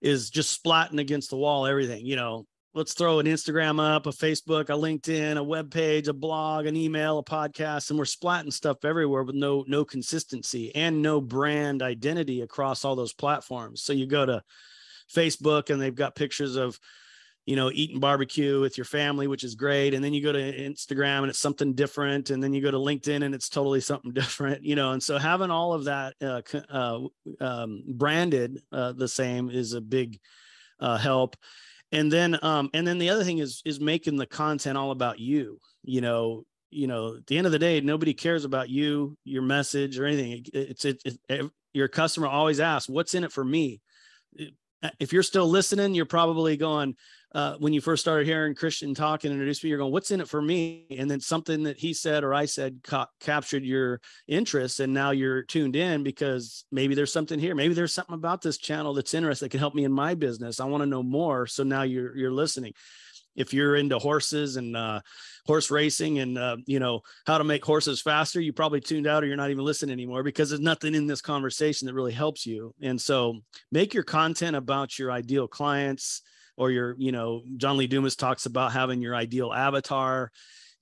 is 0.00 0.30
just 0.30 0.62
splatting 0.62 1.00
against 1.00 1.30
the 1.30 1.36
wall 1.36 1.66
everything. 1.66 2.06
You 2.06 2.14
know, 2.14 2.46
let's 2.74 2.94
throw 2.94 3.18
an 3.18 3.26
Instagram 3.26 3.80
up, 3.84 4.06
a 4.06 4.10
Facebook, 4.10 4.70
a 4.70 4.74
LinkedIn, 4.74 5.36
a 5.36 5.42
web 5.42 5.72
page, 5.72 6.06
a 6.06 6.12
blog, 6.12 6.66
an 6.66 6.76
email, 6.76 7.18
a 7.18 7.24
podcast, 7.24 7.90
and 7.90 7.98
we're 7.98 8.04
splatting 8.04 8.52
stuff 8.52 8.84
everywhere 8.84 9.24
with 9.24 9.34
no 9.34 9.64
no 9.66 9.84
consistency 9.84 10.72
and 10.76 11.02
no 11.02 11.20
brand 11.20 11.82
identity 11.82 12.42
across 12.42 12.84
all 12.84 12.94
those 12.94 13.14
platforms. 13.14 13.82
So 13.82 13.92
you 13.92 14.06
go 14.06 14.24
to 14.24 14.44
Facebook 15.12 15.70
and 15.70 15.82
they've 15.82 15.92
got 15.92 16.14
pictures 16.14 16.54
of 16.54 16.78
you 17.48 17.56
know, 17.56 17.70
eating 17.72 17.98
barbecue 17.98 18.60
with 18.60 18.76
your 18.76 18.84
family, 18.84 19.26
which 19.26 19.42
is 19.42 19.54
great. 19.54 19.94
And 19.94 20.04
then 20.04 20.12
you 20.12 20.22
go 20.22 20.32
to 20.32 20.38
Instagram 20.38 21.20
and 21.20 21.30
it's 21.30 21.38
something 21.38 21.72
different. 21.72 22.28
And 22.28 22.42
then 22.42 22.52
you 22.52 22.60
go 22.60 22.70
to 22.70 22.76
LinkedIn 22.76 23.24
and 23.24 23.34
it's 23.34 23.48
totally 23.48 23.80
something 23.80 24.12
different, 24.12 24.64
you 24.64 24.76
know. 24.76 24.92
And 24.92 25.02
so 25.02 25.16
having 25.16 25.50
all 25.50 25.72
of 25.72 25.84
that 25.84 26.14
uh, 26.20 26.42
uh, 26.68 26.98
um, 27.40 27.84
branded 27.88 28.60
uh, 28.70 28.92
the 28.92 29.08
same 29.08 29.48
is 29.48 29.72
a 29.72 29.80
big 29.80 30.20
uh, 30.78 30.98
help. 30.98 31.36
And 31.90 32.12
then, 32.12 32.38
um, 32.42 32.68
and 32.74 32.86
then 32.86 32.98
the 32.98 33.08
other 33.08 33.24
thing 33.24 33.38
is 33.38 33.62
is 33.64 33.80
making 33.80 34.16
the 34.16 34.26
content 34.26 34.76
all 34.76 34.90
about 34.90 35.18
you. 35.18 35.58
You 35.84 36.02
know, 36.02 36.44
you 36.68 36.86
know, 36.86 37.14
at 37.16 37.26
the 37.28 37.38
end 37.38 37.46
of 37.46 37.52
the 37.52 37.58
day, 37.58 37.80
nobody 37.80 38.12
cares 38.12 38.44
about 38.44 38.68
you, 38.68 39.16
your 39.24 39.40
message, 39.40 39.98
or 39.98 40.04
anything. 40.04 40.32
It, 40.32 40.48
it's 40.52 40.84
it, 40.84 41.02
it, 41.30 41.50
your 41.72 41.88
customer 41.88 42.26
always 42.26 42.60
asks, 42.60 42.90
"What's 42.90 43.14
in 43.14 43.24
it 43.24 43.32
for 43.32 43.42
me?" 43.42 43.80
If 45.00 45.14
you're 45.14 45.22
still 45.22 45.48
listening, 45.48 45.94
you're 45.94 46.04
probably 46.04 46.58
going, 46.58 46.94
uh, 47.34 47.56
when 47.58 47.74
you 47.74 47.80
first 47.80 48.00
started 48.00 48.26
hearing 48.26 48.54
Christian 48.54 48.94
talk 48.94 49.24
and 49.24 49.32
introduce 49.32 49.62
me, 49.62 49.68
you're 49.68 49.78
going, 49.78 49.92
"What's 49.92 50.10
in 50.10 50.20
it 50.20 50.28
for 50.28 50.40
me?" 50.40 50.86
And 50.90 51.10
then 51.10 51.20
something 51.20 51.64
that 51.64 51.78
he 51.78 51.92
said 51.92 52.24
or 52.24 52.32
I 52.32 52.46
said 52.46 52.80
ca- 52.82 53.08
captured 53.20 53.64
your 53.64 54.00
interest, 54.26 54.80
and 54.80 54.94
now 54.94 55.10
you're 55.10 55.42
tuned 55.42 55.76
in 55.76 56.02
because 56.02 56.64
maybe 56.72 56.94
there's 56.94 57.12
something 57.12 57.38
here. 57.38 57.54
Maybe 57.54 57.74
there's 57.74 57.92
something 57.92 58.14
about 58.14 58.40
this 58.40 58.56
channel 58.56 58.94
that's 58.94 59.12
interesting 59.12 59.46
that 59.46 59.50
can 59.50 59.60
help 59.60 59.74
me 59.74 59.84
in 59.84 59.92
my 59.92 60.14
business. 60.14 60.58
I 60.58 60.64
want 60.64 60.82
to 60.82 60.88
know 60.88 61.02
more, 61.02 61.46
so 61.46 61.64
now 61.64 61.82
you're 61.82 62.16
you're 62.16 62.32
listening. 62.32 62.72
If 63.36 63.52
you're 63.52 63.76
into 63.76 63.98
horses 63.98 64.56
and 64.56 64.74
uh, 64.74 65.00
horse 65.46 65.70
racing 65.70 66.18
and 66.18 66.38
uh, 66.38 66.56
you 66.64 66.80
know 66.80 67.02
how 67.26 67.36
to 67.36 67.44
make 67.44 67.62
horses 67.62 68.00
faster, 68.00 68.40
you 68.40 68.54
probably 68.54 68.80
tuned 68.80 69.06
out 69.06 69.22
or 69.22 69.26
you're 69.26 69.36
not 69.36 69.50
even 69.50 69.66
listening 69.66 69.92
anymore 69.92 70.22
because 70.22 70.48
there's 70.48 70.62
nothing 70.62 70.94
in 70.94 71.06
this 71.06 71.20
conversation 71.20 71.86
that 71.86 71.94
really 71.94 72.12
helps 72.12 72.46
you. 72.46 72.74
And 72.80 72.98
so, 72.98 73.40
make 73.70 73.92
your 73.92 74.02
content 74.02 74.56
about 74.56 74.98
your 74.98 75.12
ideal 75.12 75.46
clients 75.46 76.22
or 76.58 76.72
your, 76.72 76.96
you 76.98 77.12
know, 77.12 77.42
John 77.56 77.76
Lee 77.76 77.86
Dumas 77.86 78.16
talks 78.16 78.44
about 78.44 78.72
having 78.72 79.00
your 79.00 79.14
ideal 79.14 79.52
avatar. 79.52 80.32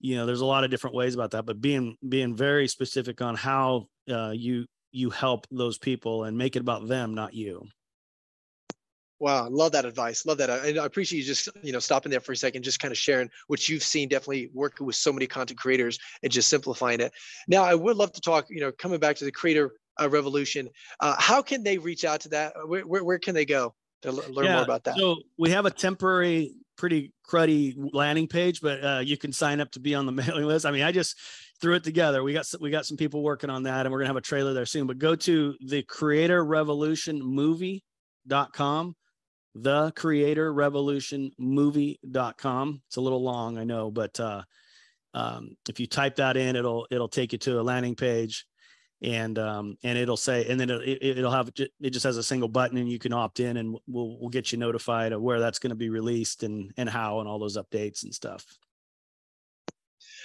You 0.01 0.17
know, 0.17 0.27
there's 0.27 0.41
a 0.41 0.47
lot 0.47 0.65
of 0.65 0.71
different 0.71 0.97
ways 0.97 1.15
about 1.15 1.33
that, 1.33 1.45
but 1.45 1.61
being 1.61 1.97
being 2.07 2.35
very 2.35 2.67
specific 2.67 3.21
on 3.21 3.37
how 3.37 3.89
uh, 4.11 4.31
you 4.31 4.67
you 4.91 5.11
help 5.11 5.47
those 5.51 5.79
people 5.79 6.25
and 6.25 6.37
make 6.37 6.57
it 6.57 6.61
about 6.61 6.89
them, 6.89 7.15
not 7.15 7.35
you. 7.35 7.67
Wow, 9.19 9.49
love 9.49 9.73
that 9.73 9.85
advice. 9.85 10.27
Love 10.27 10.39
that. 10.39 10.51
I, 10.51 10.81
I 10.81 10.85
appreciate 10.85 11.21
you 11.21 11.25
just 11.25 11.49
you 11.63 11.73
know 11.73 11.79
stopping 11.79 12.11
there 12.11 12.21
for 12.21 12.33
a 12.33 12.37
second, 12.37 12.63
just 12.63 12.81
kind 12.81 12.93
of 12.93 12.99
sharing 12.99 13.31
what 13.47 13.69
you've 13.69 13.83
seen. 13.83 14.09
Definitely 14.09 14.51
working 14.55 14.87
with 14.87 14.97
so 14.97 15.13
many 15.13 15.27
content 15.27 15.59
creators 15.59 15.99
and 16.23 16.33
just 16.33 16.49
simplifying 16.49 17.01
it. 17.01 17.13
Now, 17.49 17.65
I 17.65 17.75
would 17.75 17.97
love 17.97 18.13
to 18.13 18.21
talk. 18.21 18.47
You 18.49 18.61
know, 18.61 18.73
coming 18.73 18.99
back 18.99 19.17
to 19.17 19.25
the 19.27 19.33
creator 19.33 19.73
uh, 20.01 20.09
revolution, 20.09 20.69
uh, 21.01 21.17
how 21.19 21.43
can 21.43 21.63
they 21.63 21.77
reach 21.77 22.05
out 22.05 22.21
to 22.21 22.29
that? 22.31 22.55
Where, 22.67 22.87
where, 22.87 23.05
where 23.05 23.19
can 23.19 23.35
they 23.35 23.45
go? 23.45 23.75
To 24.03 24.13
learn 24.13 24.47
yeah, 24.47 24.55
more 24.55 24.65
about 24.65 24.85
that. 24.85 24.97
So 24.97 25.17
we 25.39 25.51
have 25.51 25.67
a 25.67 25.71
temporary, 25.71 26.55
pretty 26.77 27.13
cruddy 27.29 27.75
landing 27.77 28.29
page, 28.29 28.61
but 28.61 28.85
uh, 28.85 29.01
you 29.05 29.17
can 29.17 29.33
sign 29.33 29.61
up 29.61 29.71
to 29.73 29.81
be 29.81 29.95
on 29.95 30.07
the 30.07 30.13
mailing 30.13 30.45
list. 30.45 30.67
I 30.67 30.71
mean, 30.71 30.83
I 30.83 30.93
just 30.93 31.17
threw 31.61 31.75
it 31.75 31.85
together. 31.85 32.23
We 32.23 32.33
got 32.33 32.47
we 32.61 32.71
got 32.71 32.87
some 32.87 32.97
people 32.97 33.23
working 33.23 33.51
on 33.51 33.65
that, 33.65 33.87
and 33.87 33.93
we're 33.93 34.01
gonna 34.01 34.09
have 34.09 34.17
a 34.17 34.23
trailer 34.23 34.53
there 34.53 34.67
soon. 34.67 34.87
But 34.87 34.99
go 34.99 35.15
to 35.15 35.57
the 35.61 35.83
Creator 35.83 36.45
Revolution 36.45 37.23
Movie.com, 37.23 38.97
the 39.55 39.93
Creator 39.93 40.53
Revolution 40.53 41.31
Movie.com. 41.39 42.83
It's 42.87 42.97
a 42.97 43.01
little 43.01 43.23
long, 43.23 43.59
I 43.59 43.65
know, 43.65 43.91
but 43.91 44.19
uh, 44.21 44.43
um, 45.15 45.57
if 45.69 45.81
you 45.81 45.87
type 45.87 46.17
that 46.17 46.37
in, 46.37 46.57
it'll 46.57 46.87
it'll 46.91 47.09
take 47.09 47.33
you 47.33 47.39
to 47.39 47.61
a 47.61 47.63
landing 47.63 47.95
page 47.95 48.47
and 49.03 49.39
um, 49.39 49.77
and 49.83 49.99
it'll 49.99 50.17
say 50.17 50.47
and 50.49 50.59
then 50.59 50.71
it, 50.71 51.17
will 51.19 51.31
have 51.31 51.51
it 51.57 51.91
just 51.91 52.05
has 52.05 52.17
a 52.17 52.23
single 52.23 52.49
button 52.49 52.79
and 52.79 52.91
you 52.91 52.99
can 52.99 53.13
opt 53.13 53.41
in 53.41 53.57
and 53.59 53.77
we'll 53.87 54.19
we'll 54.19 54.31
get 54.31 54.53
you 54.53 54.59
notified 54.59 55.13
of 55.13 55.21
where 55.21 55.41
that's 55.41 55.59
going 55.59 55.71
to 55.71 55.77
be 55.77 55.91
released 55.91 56.43
and 56.43 56.73
and 56.77 56.89
how 56.89 57.21
and 57.21 57.29
all 57.29 57.39
those 57.39 57.57
updates 57.57 58.05
and 58.05 58.15
stuff. 58.15 58.45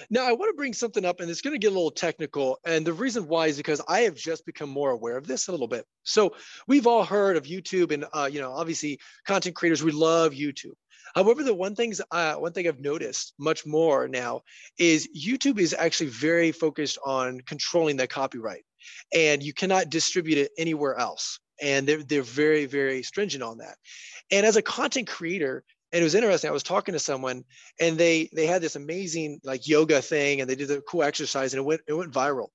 Now 0.10 0.26
i 0.26 0.32
want 0.32 0.50
to 0.50 0.56
bring 0.56 0.74
something 0.74 1.06
up 1.06 1.20
and 1.20 1.30
it's 1.30 1.42
going 1.42 1.54
to 1.54 1.60
get 1.60 1.72
a 1.72 1.76
little 1.76 1.92
technical 1.92 2.60
and 2.66 2.86
the 2.86 2.94
reason 2.94 3.28
why 3.28 3.48
is 3.48 3.58
because 3.58 3.82
i 3.88 4.00
have 4.02 4.16
just 4.16 4.46
become 4.46 4.70
more 4.70 4.92
aware 4.92 5.16
of 5.16 5.28
this 5.28 5.48
a 5.48 5.52
little 5.52 5.68
bit. 5.68 5.86
So 6.04 6.34
we've 6.68 6.88
all 6.88 7.04
heard 7.04 7.38
of 7.38 7.44
youtube 7.44 7.92
and 7.92 8.06
uh, 8.14 8.30
you 8.32 8.42
know 8.42 8.52
obviously 8.52 9.00
content 9.28 9.56
creators 9.56 9.84
we 9.84 9.92
love 9.92 10.32
youtube 10.32 10.74
However, 11.16 11.44
the 11.44 11.54
one 11.54 11.76
things 11.76 12.02
uh, 12.12 12.36
one 12.36 12.54
thing 12.54 12.68
I've 12.68 12.80
noticed 12.80 13.34
much 13.38 13.66
more 13.66 14.08
now 14.08 14.42
is 14.78 15.10
YouTube 15.16 15.60
is 15.60 15.74
actually 15.78 16.10
very 16.10 16.52
focused 16.52 16.98
on 17.06 17.42
controlling 17.42 17.98
the 17.98 18.08
copyright, 18.08 18.64
and 19.14 19.44
you 19.44 19.54
cannot 19.54 19.90
distribute 19.90 20.38
it 20.38 20.52
anywhere 20.58 20.96
else. 20.96 21.40
And 21.62 21.88
they're 21.88 22.04
they're 22.04 22.24
very 22.24 22.66
very 22.66 23.04
stringent 23.04 23.44
on 23.44 23.60
that. 23.60 23.78
And 24.32 24.46
as 24.46 24.56
a 24.56 24.62
content 24.62 25.08
creator, 25.08 25.64
and 25.92 26.02
it 26.02 26.04
was 26.04 26.16
interesting. 26.16 26.50
I 26.50 26.54
was 26.54 26.64
talking 26.64 26.94
to 26.94 27.00
someone, 27.00 27.44
and 27.80 27.98
they 27.98 28.30
they 28.34 28.48
had 28.48 28.62
this 28.62 28.76
amazing 28.76 29.42
like 29.44 29.68
yoga 29.68 30.02
thing, 30.02 30.42
and 30.42 30.50
they 30.50 30.56
did 30.56 30.72
a 30.72 30.82
cool 30.82 31.04
exercise, 31.04 31.54
and 31.54 31.60
it 31.60 31.66
went 31.66 31.82
it 31.88 31.94
went 31.94 32.14
viral. 32.14 32.48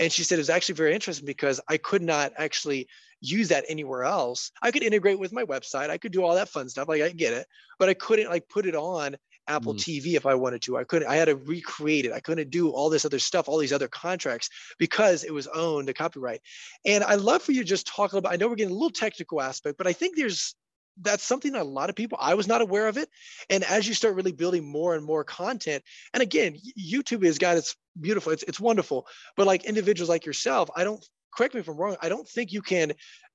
And 0.00 0.10
she 0.10 0.24
said 0.24 0.36
it 0.36 0.40
was 0.40 0.50
actually 0.50 0.76
very 0.76 0.94
interesting 0.94 1.26
because 1.26 1.60
I 1.68 1.76
could 1.76 2.02
not 2.02 2.32
actually 2.36 2.88
use 3.20 3.48
that 3.48 3.64
anywhere 3.68 4.04
else. 4.04 4.52
I 4.62 4.70
could 4.70 4.82
integrate 4.82 5.18
with 5.18 5.32
my 5.32 5.44
website. 5.44 5.90
I 5.90 5.98
could 5.98 6.12
do 6.12 6.22
all 6.22 6.34
that 6.34 6.48
fun 6.48 6.68
stuff. 6.68 6.88
Like 6.88 7.02
I 7.02 7.10
get 7.10 7.32
it, 7.32 7.46
but 7.78 7.88
I 7.88 7.94
couldn't 7.94 8.30
like 8.30 8.48
put 8.48 8.66
it 8.66 8.74
on 8.74 9.16
Apple 9.48 9.74
mm. 9.74 9.78
TV 9.78 10.14
if 10.14 10.26
I 10.26 10.34
wanted 10.34 10.62
to. 10.62 10.76
I 10.76 10.84
couldn't, 10.84 11.08
I 11.08 11.16
had 11.16 11.26
to 11.26 11.36
recreate 11.36 12.04
it. 12.04 12.12
I 12.12 12.20
couldn't 12.20 12.50
do 12.50 12.70
all 12.70 12.90
this 12.90 13.04
other 13.04 13.18
stuff, 13.18 13.48
all 13.48 13.58
these 13.58 13.72
other 13.72 13.88
contracts 13.88 14.50
because 14.78 15.24
it 15.24 15.32
was 15.32 15.46
owned 15.48 15.88
the 15.88 15.94
copyright. 15.94 16.40
And 16.84 17.02
I 17.02 17.14
love 17.14 17.42
for 17.42 17.52
you 17.52 17.62
to 17.62 17.68
just 17.68 17.86
talk 17.86 18.12
about, 18.12 18.32
I 18.32 18.36
know 18.36 18.48
we're 18.48 18.56
getting 18.56 18.74
a 18.74 18.78
little 18.78 18.90
technical 18.90 19.40
aspect, 19.40 19.78
but 19.78 19.86
I 19.86 19.92
think 19.92 20.16
there's 20.16 20.54
that's 21.00 21.22
something 21.22 21.52
that 21.52 21.62
a 21.62 21.64
lot 21.64 21.90
of 21.90 21.94
people 21.94 22.18
i 22.20 22.34
was 22.34 22.48
not 22.48 22.60
aware 22.60 22.88
of 22.88 22.96
it 22.96 23.08
and 23.50 23.62
as 23.62 23.86
you 23.86 23.94
start 23.94 24.16
really 24.16 24.32
building 24.32 24.64
more 24.64 24.96
and 24.96 25.04
more 25.04 25.22
content 25.22 25.82
and 26.12 26.22
again 26.22 26.56
youtube 26.76 27.24
has 27.24 27.38
got 27.38 27.56
its 27.56 27.76
beautiful 28.00 28.32
it's, 28.32 28.42
it's 28.44 28.58
wonderful 28.58 29.06
but 29.36 29.46
like 29.46 29.64
individuals 29.64 30.08
like 30.08 30.26
yourself 30.26 30.68
i 30.74 30.82
don't 30.82 31.08
correct 31.34 31.54
me 31.54 31.60
if 31.60 31.68
I'm 31.68 31.76
wrong, 31.76 31.96
I 32.02 32.08
don't 32.08 32.28
think 32.28 32.52
you 32.52 32.62
can 32.62 32.92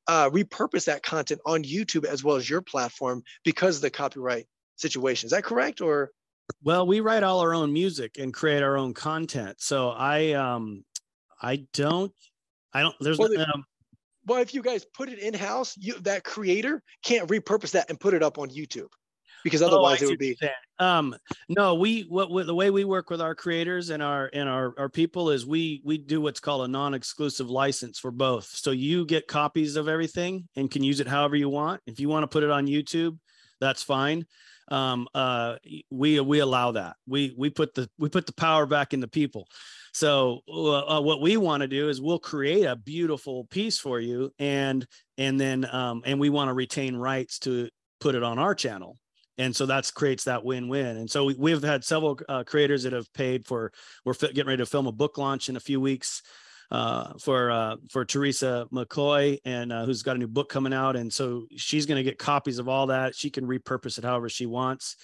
uh, 0.08 0.30
repurpose 0.30 0.86
that 0.86 1.04
content 1.04 1.42
on 1.46 1.64
YouTube 1.64 2.06
as 2.06 2.24
well 2.24 2.36
as 2.36 2.50
your 2.50 2.62
platform 2.62 3.24
because 3.44 3.78
of 3.78 3.82
the 3.82 3.90
copyright 3.90 4.46
situation. 4.76 5.28
Is 5.28 5.32
that 5.32 5.44
correct? 5.44 5.82
Or 5.82 6.12
well, 6.64 6.86
we 6.86 7.00
write 7.00 7.24
all 7.24 7.40
our 7.40 7.54
own 7.54 7.72
music 7.72 8.18
and 8.20 8.34
create 8.34 8.64
our 8.64 8.78
own 8.78 8.94
content. 8.94 9.62
So 9.62 9.90
I 9.90 10.34
um 10.34 10.84
I 11.42 11.66
don't 11.74 12.12
I 12.74 12.82
don't 12.82 12.96
there's 13.00 13.18
well, 13.18 13.40
um, 13.40 13.66
well 14.26 14.42
if 14.42 14.54
you 14.54 14.62
guys 14.62 14.86
put 14.94 15.10
it 15.10 15.20
in 15.20 15.34
house, 15.34 15.76
you 15.78 16.00
that 16.02 16.24
creator 16.24 16.82
can't 17.04 17.30
repurpose 17.30 17.72
that 17.72 17.90
and 17.90 18.00
put 18.00 18.14
it 18.14 18.24
up 18.24 18.38
on 18.38 18.50
YouTube 18.50 18.90
because 19.44 19.62
oh, 19.62 19.68
otherwise 19.68 20.02
oh, 20.02 20.06
it 20.06 20.10
would 20.10 20.20
be 20.20 20.38
um 20.80 21.16
no 21.50 21.76
we 21.76 22.02
what, 22.04 22.32
what, 22.32 22.46
the 22.46 22.56
way 22.56 22.70
we 22.70 22.84
work 22.84 23.10
with 23.10 23.22
our 23.22 23.36
creators 23.36 23.90
and 23.90 24.02
our 24.02 24.30
and 24.34 24.50
our 24.50 24.74
our 24.78 24.90
people 24.90 25.30
is 25.30 25.46
we 25.46 25.82
we 25.84 25.98
do 25.98 26.22
what's 26.22 26.40
called 26.40 26.66
a 26.66 26.68
non-exclusive 26.68 27.50
license 27.50 28.00
for 28.00 28.12
both 28.12 28.46
so 28.46 28.72
you 28.72 29.06
get 29.06 29.28
copies 29.28 29.76
of 29.76 29.88
everything 29.88 30.48
and 30.56 30.72
can 30.72 30.84
use 30.84 31.00
it 31.00 31.08
however 31.08 31.36
you 31.36 31.50
want 31.50 31.82
if 31.86 32.00
you 32.00 32.10
want 32.10 32.24
to 32.24 32.28
put 32.28 32.44
it 32.44 32.50
on 32.50 32.66
youtube 32.66 33.18
that's 33.64 33.82
fine. 33.82 34.26
Um, 34.70 35.08
uh, 35.14 35.56
we 35.90 36.20
we 36.20 36.40
allow 36.40 36.72
that. 36.74 36.98
We 37.08 37.34
we 37.38 37.50
put 37.50 37.74
the 37.74 37.90
we 37.98 38.10
put 38.10 38.26
the 38.26 38.34
power 38.34 38.66
back 38.66 38.94
in 38.94 39.00
the 39.00 39.08
people. 39.08 39.48
So 39.94 40.42
uh, 40.50 40.98
uh 40.98 41.02
what 41.02 41.22
we 41.22 41.38
want 41.38 41.62
to 41.62 41.68
do 41.68 41.90
is 41.90 42.02
we'll 42.02 42.20
create 42.20 42.66
a 42.66 42.76
beautiful 42.76 43.46
piece 43.46 43.80
for 43.80 44.00
you, 44.00 44.32
and 44.38 44.86
and 45.18 45.40
then 45.40 45.66
um, 45.74 46.04
and 46.06 46.20
we 46.20 46.30
want 46.30 46.50
to 46.50 46.54
retain 46.54 46.96
rights 46.96 47.40
to 47.40 47.70
put 48.00 48.16
it 48.16 48.24
on 48.24 48.38
our 48.38 48.54
channel 48.54 48.98
and 49.38 49.56
so 49.56 49.66
that's 49.66 49.92
creates 49.92 50.26
that 50.26 50.44
win-win 50.44 50.98
and 50.98 51.10
so 51.10 51.32
we, 51.38 51.52
have 51.52 51.64
had 51.64 51.84
several 51.84 52.20
uh, 52.30 52.44
creators 52.44 52.84
that 52.84 52.94
have 52.94 53.12
paid 53.14 53.46
for 53.46 53.72
we're 54.06 54.14
getting 54.14 54.48
ready 54.48 54.58
to 54.58 54.66
film 54.66 54.88
a 54.88 54.92
book 54.92 55.18
launch 55.18 55.50
in 55.50 55.56
a 55.56 55.60
few 55.60 55.80
weeks 55.80 56.22
uh, 56.72 57.14
for 57.20 57.52
uh, 57.52 57.76
for 57.92 58.04
Teresa 58.04 58.66
McCoy, 58.74 59.38
and 59.46 59.72
uh, 59.72 59.86
who's 59.86 60.02
got 60.02 60.16
a 60.16 60.20
new 60.20 60.28
book 60.28 60.50
coming 60.50 60.74
out, 60.74 60.96
and 60.96 61.14
so 61.14 61.46
she's 61.56 61.86
going 61.86 61.98
to 61.98 62.04
get 62.04 62.18
copies 62.18 62.58
of 62.58 62.68
all 62.68 62.88
that. 62.88 63.16
She 63.16 63.30
can 63.30 63.46
repurpose 63.46 64.00
it 64.00 64.04
however 64.04 64.28
she 64.28 64.48
wants. 64.48 64.96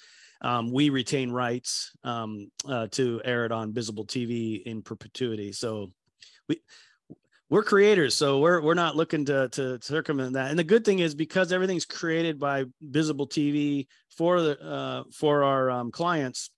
Um, 0.42 0.72
we 0.72 0.90
retain 0.90 1.32
rights 1.32 1.92
um, 2.04 2.50
uh, 2.68 2.88
to 2.92 3.22
air 3.24 3.46
it 3.46 3.52
on 3.52 3.74
bizable 3.74 4.08
TV 4.08 4.64
in 4.64 4.82
perpetuity. 4.82 5.52
So 5.52 5.92
we 6.48 6.62
we're 7.50 7.64
creators, 7.64 8.16
so 8.16 8.40
we're 8.40 8.62
we're 8.62 8.76
not 8.76 8.96
looking 8.96 9.26
to 9.26 9.50
to 9.50 9.80
circumvent 9.82 10.34
that. 10.34 10.50
And 10.50 10.60
the 10.60 10.64
good 10.64 10.86
thing 10.86 11.00
is 11.00 11.16
because 11.16 11.52
everything's 11.52 11.86
created 11.86 12.40
by 12.40 12.66
bizable 12.92 13.30
TV 13.30 13.88
for 14.16 14.42
the 14.42 14.62
uh, 14.62 15.04
for 15.12 15.44
our 15.44 15.72
um, 15.72 15.92
clients, 15.92 16.52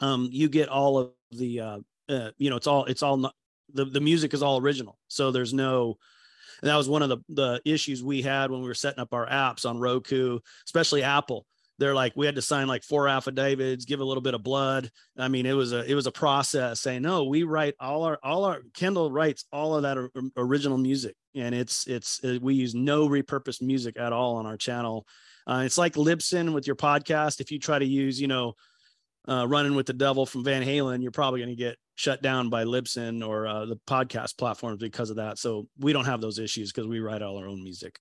um, 0.00 0.28
you 0.30 0.48
get 0.48 0.68
all 0.68 0.98
of 0.98 1.10
the 1.32 1.60
uh, 1.60 1.78
uh, 2.08 2.30
you 2.38 2.50
know 2.50 2.56
it's 2.56 2.66
all 2.66 2.84
it's 2.84 3.02
all 3.02 3.32
the, 3.72 3.84
the 3.84 4.00
music 4.00 4.34
is 4.34 4.42
all 4.42 4.60
original. 4.60 4.98
So 5.08 5.30
there's 5.30 5.52
no, 5.52 5.98
and 6.62 6.70
that 6.70 6.76
was 6.76 6.88
one 6.88 7.02
of 7.02 7.08
the, 7.08 7.18
the 7.28 7.60
issues 7.64 8.02
we 8.02 8.22
had 8.22 8.50
when 8.50 8.60
we 8.60 8.68
were 8.68 8.74
setting 8.74 9.00
up 9.00 9.12
our 9.12 9.26
apps 9.26 9.68
on 9.68 9.78
Roku, 9.78 10.38
especially 10.66 11.02
Apple. 11.02 11.46
They're 11.78 11.94
like, 11.94 12.12
we 12.16 12.26
had 12.26 12.34
to 12.34 12.42
sign 12.42 12.66
like 12.66 12.82
four 12.82 13.06
affidavits, 13.06 13.84
give 13.84 14.00
a 14.00 14.04
little 14.04 14.20
bit 14.20 14.34
of 14.34 14.42
blood. 14.42 14.90
I 15.16 15.28
mean, 15.28 15.46
it 15.46 15.52
was 15.52 15.72
a, 15.72 15.84
it 15.84 15.94
was 15.94 16.06
a 16.06 16.12
process 16.12 16.80
saying, 16.80 17.02
no, 17.02 17.24
we 17.24 17.44
write 17.44 17.74
all 17.78 18.02
our, 18.02 18.18
all 18.22 18.44
our 18.44 18.62
Kendall 18.74 19.12
writes 19.12 19.44
all 19.52 19.76
of 19.76 19.82
that 19.82 20.30
original 20.36 20.78
music. 20.78 21.14
And 21.36 21.54
it's, 21.54 21.86
it's, 21.86 22.22
uh, 22.24 22.38
we 22.42 22.54
use 22.54 22.74
no 22.74 23.08
repurposed 23.08 23.62
music 23.62 23.96
at 23.98 24.12
all 24.12 24.36
on 24.36 24.46
our 24.46 24.56
channel. 24.56 25.06
Uh, 25.46 25.62
it's 25.64 25.78
like 25.78 25.94
Libsyn 25.94 26.52
with 26.52 26.66
your 26.66 26.76
podcast. 26.76 27.40
If 27.40 27.52
you 27.52 27.60
try 27.60 27.78
to 27.78 27.86
use, 27.86 28.20
you 28.20 28.26
know, 28.26 28.54
uh, 29.28 29.46
running 29.46 29.74
with 29.74 29.86
the 29.86 29.92
devil 29.92 30.26
from 30.26 30.42
Van 30.42 30.64
Halen, 30.64 31.02
you're 31.02 31.12
probably 31.12 31.40
going 31.40 31.50
to 31.50 31.56
get 31.56 31.76
shut 31.94 32.22
down 32.22 32.48
by 32.48 32.64
Libsyn 32.64 33.26
or 33.26 33.46
uh, 33.46 33.66
the 33.66 33.76
podcast 33.86 34.36
platforms 34.36 34.80
because 34.80 35.10
of 35.10 35.16
that. 35.16 35.38
So 35.38 35.68
we 35.78 35.92
don't 35.92 36.06
have 36.06 36.20
those 36.20 36.38
issues 36.38 36.72
because 36.72 36.88
we 36.88 36.98
write 37.00 37.22
all 37.22 37.36
our 37.36 37.46
own 37.46 37.62
music. 37.62 37.98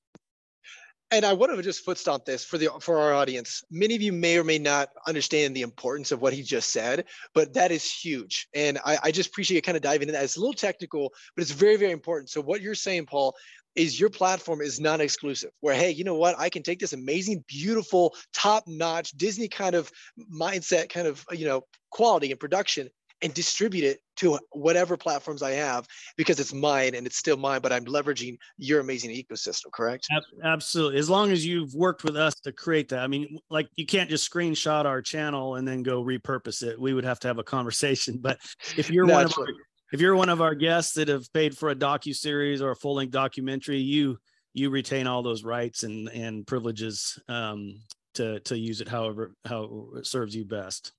And 1.10 1.24
I 1.24 1.34
want 1.34 1.56
to 1.56 1.62
just 1.62 1.86
foot 1.86 1.98
stomp 1.98 2.26
this 2.26 2.44
for 2.44 2.58
the 2.58 2.70
for 2.82 2.98
our 3.00 3.14
audience. 3.14 3.64
Many 3.72 3.96
of 3.96 4.02
you 4.02 4.12
may 4.12 4.38
or 4.38 4.44
may 4.44 4.60
not 4.60 4.90
understand 5.08 5.56
the 5.56 5.62
importance 5.62 6.12
of 6.12 6.22
what 6.22 6.34
he 6.34 6.42
just 6.42 6.72
said, 6.72 7.06
but 7.34 7.54
that 7.54 7.72
is 7.72 7.90
huge. 7.90 8.50
And 8.54 8.78
I, 8.86 8.98
I 9.04 9.12
just 9.12 9.30
appreciate 9.30 9.56
you 9.56 9.62
kind 9.62 9.78
of 9.78 9.84
diving 9.84 10.10
into 10.10 10.14
that. 10.14 10.24
It's 10.26 10.36
a 10.36 10.40
little 10.40 10.54
technical, 10.54 11.14
but 11.36 11.44
it's 11.44 11.52
very, 11.52 11.78
very 11.78 11.92
important. 11.92 12.30
So 12.30 12.42
what 12.42 12.62
you're 12.62 12.76
saying, 12.76 13.06
Paul, 13.06 13.36
is 13.78 14.00
your 14.00 14.10
platform 14.10 14.60
is 14.60 14.80
non-exclusive 14.80 15.52
where 15.62 15.76
hey 15.76 15.92
you 15.92 16.04
know 16.04 16.16
what 16.16 16.34
i 16.40 16.50
can 16.50 16.64
take 16.64 16.80
this 16.80 16.94
amazing 16.94 17.44
beautiful 17.48 18.16
top-notch 18.34 19.12
disney 19.12 19.48
kind 19.48 19.76
of 19.76 19.92
mindset 20.34 20.90
kind 20.90 21.08
of 21.08 21.24
you 21.32 21.46
know 21.46 21.62
quality 21.92 22.32
and 22.32 22.40
production 22.40 22.90
and 23.22 23.34
distribute 23.34 23.84
it 23.84 24.00
to 24.18 24.40
whatever 24.52 24.98
platforms 24.98 25.42
I 25.42 25.52
have 25.52 25.88
because 26.18 26.40
it's 26.40 26.54
mine 26.54 26.96
and 26.96 27.08
it's 27.08 27.18
still 27.18 27.38
mine, 27.38 27.62
but 27.62 27.72
I'm 27.72 27.86
leveraging 27.86 28.38
your 28.58 28.80
amazing 28.80 29.12
ecosystem, 29.12 29.72
correct? 29.72 30.08
Absolutely. 30.44 31.00
As 31.00 31.10
long 31.10 31.32
as 31.32 31.46
you've 31.46 31.74
worked 31.74 32.04
with 32.04 32.16
us 32.16 32.36
to 32.42 32.52
create 32.52 32.90
that. 32.90 33.00
I 33.00 33.08
mean, 33.08 33.40
like 33.50 33.70
you 33.76 33.86
can't 33.86 34.10
just 34.10 34.32
screenshot 34.32 34.86
our 34.86 35.02
channel 35.02 35.56
and 35.56 35.68
then 35.68 35.84
go 35.84 36.04
repurpose 36.04 36.64
it. 36.64 36.80
We 36.80 36.94
would 36.94 37.06
have 37.06 37.20
to 37.22 37.28
have 37.28 37.40
a 37.40 37.44
conversation. 37.44 38.22
But 38.28 38.40
if 38.76 38.90
you're 38.90 39.06
one 39.06 39.26
of 39.26 39.34
our, 39.38 39.46
if 39.94 40.02
you're 40.02 40.16
one 40.16 40.28
of 40.28 40.42
our 40.42 40.54
guests 40.54 40.94
that 40.96 41.08
have 41.08 41.32
paid 41.32 41.58
for 41.58 41.70
a 41.70 41.76
docu 41.76 42.14
series 42.14 42.62
or 42.62 42.72
a 42.72 42.76
full 42.76 42.96
length 42.96 43.12
documentary, 43.12 43.78
you 43.78 44.18
you 44.54 44.70
retain 44.70 45.08
all 45.08 45.24
those 45.24 45.44
rights 45.44 45.84
and 45.84 46.10
and 46.10 46.46
privileges 46.46 47.18
um, 47.30 47.80
to 48.16 48.40
to 48.42 48.58
use 48.58 48.82
it 48.82 48.88
however 48.88 49.34
how 49.46 49.88
it 49.96 50.06
serves 50.06 50.36
you 50.36 50.44
best 50.44 50.92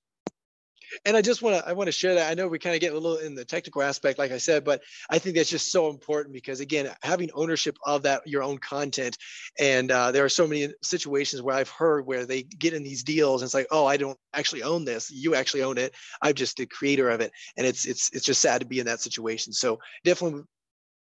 and 1.05 1.15
I 1.15 1.21
just 1.21 1.41
want 1.41 1.57
to 1.57 1.67
I 1.67 1.73
want 1.73 1.87
to 1.87 1.91
share 1.91 2.15
that. 2.15 2.29
I 2.29 2.33
know 2.33 2.47
we 2.47 2.59
kind 2.59 2.75
of 2.75 2.81
get 2.81 2.93
a 2.93 2.99
little 2.99 3.17
in 3.17 3.35
the 3.35 3.45
technical 3.45 3.81
aspect, 3.81 4.19
like 4.19 4.31
I 4.31 4.37
said, 4.37 4.63
but 4.63 4.81
I 5.09 5.19
think 5.19 5.35
that's 5.35 5.49
just 5.49 5.71
so 5.71 5.89
important 5.89 6.33
because 6.33 6.59
again, 6.59 6.93
having 7.03 7.29
ownership 7.33 7.77
of 7.85 8.03
that 8.03 8.27
your 8.27 8.43
own 8.43 8.57
content, 8.57 9.17
and 9.59 9.91
uh, 9.91 10.11
there 10.11 10.25
are 10.25 10.29
so 10.29 10.47
many 10.47 10.69
situations 10.81 11.41
where 11.41 11.55
I've 11.55 11.69
heard 11.69 12.05
where 12.05 12.25
they 12.25 12.43
get 12.43 12.73
in 12.73 12.83
these 12.83 13.03
deals 13.03 13.41
and 13.41 13.47
it's 13.47 13.53
like, 13.53 13.67
oh, 13.71 13.85
I 13.85 13.97
don't 13.97 14.17
actually 14.33 14.63
own 14.63 14.85
this. 14.85 15.11
You 15.11 15.35
actually 15.35 15.63
own 15.63 15.77
it. 15.77 15.93
I'm 16.21 16.33
just 16.33 16.57
the 16.57 16.65
creator 16.65 17.09
of 17.09 17.21
it, 17.21 17.31
and 17.57 17.65
it's 17.65 17.85
it's 17.85 18.09
it's 18.13 18.25
just 18.25 18.41
sad 18.41 18.61
to 18.61 18.67
be 18.67 18.79
in 18.79 18.85
that 18.85 19.01
situation. 19.01 19.53
So 19.53 19.79
definitely 20.03 20.43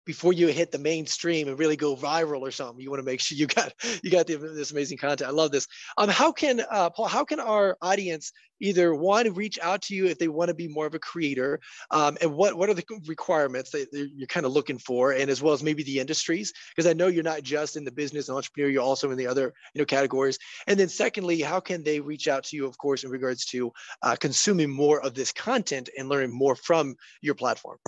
before 0.07 0.33
you 0.33 0.47
hit 0.47 0.71
the 0.71 0.79
mainstream 0.79 1.49
and 1.49 1.59
really 1.59 1.77
go 1.77 1.95
viral 1.95 2.41
or 2.41 2.51
something 2.51 2.81
you 2.81 2.89
want 2.89 3.01
to 3.01 3.05
make 3.05 3.21
sure 3.21 3.37
you 3.39 3.47
got 3.47 3.75
you 4.03 4.11
got 4.11 4.27
the, 4.27 4.37
this 4.37 4.71
amazing 4.71 4.97
content. 4.97 5.29
I 5.29 5.33
love 5.33 5.51
this. 5.51 5.69
Um 5.99 6.09
how 6.09 6.33
can 6.33 6.63
uh, 6.71 6.91
paul 6.91 7.07
how 7.07 7.25
can 7.25 7.41
our 7.41 7.77
audience 7.83 8.33
either 8.61 8.95
one 8.95 9.35
reach 9.35 9.59
out 9.61 9.83
to 9.83 9.95
you 9.95 10.07
if 10.07 10.19
they 10.19 10.29
want 10.29 10.49
to 10.49 10.55
be 10.55 10.67
more 10.67 10.87
of 10.87 10.95
a 10.95 10.99
creator 10.99 11.61
um, 11.91 12.17
and 12.23 12.33
what 12.33 12.57
what 12.57 12.71
are 12.71 12.75
the 12.75 12.85
requirements 13.07 13.71
that 13.71 13.89
you're 13.93 14.27
kind 14.29 14.47
of 14.47 14.53
looking 14.53 14.79
for 14.79 15.13
and 15.13 15.29
as 15.29 15.43
well 15.43 15.53
as 15.53 15.63
maybe 15.63 15.83
the 15.83 15.99
industries? 15.99 16.53
Because 16.75 16.89
i 16.89 16.93
know 16.93 17.09
you're 17.09 17.23
not 17.23 17.43
just 17.43 17.77
in 17.77 17.85
the 17.85 17.93
business 17.93 18.29
and 18.29 18.37
entrepreneur 18.37 18.71
you're 18.71 18.83
also 18.83 19.11
in 19.11 19.19
the 19.19 19.27
other 19.27 19.53
you 19.75 19.81
know 19.81 19.85
categories. 19.85 20.39
And 20.67 20.79
then 20.79 20.89
secondly 20.89 21.41
how 21.41 21.61
can 21.61 21.83
they 21.83 22.01
reach 22.01 22.29
out 22.29 22.45
to 22.45 22.57
you 22.57 22.67
of 22.67 22.79
course 22.79 23.05
in 23.05 23.11
regards 23.11 23.45
to 23.47 23.73
uh, 24.03 24.17
consuming 24.19 24.71
more 24.71 25.01
of 25.01 25.15
this 25.15 25.33
content 25.33 25.89
and 25.99 26.09
learning 26.09 26.33
more 26.33 26.55
from 26.57 26.97
your 27.21 27.35
platform 27.35 27.79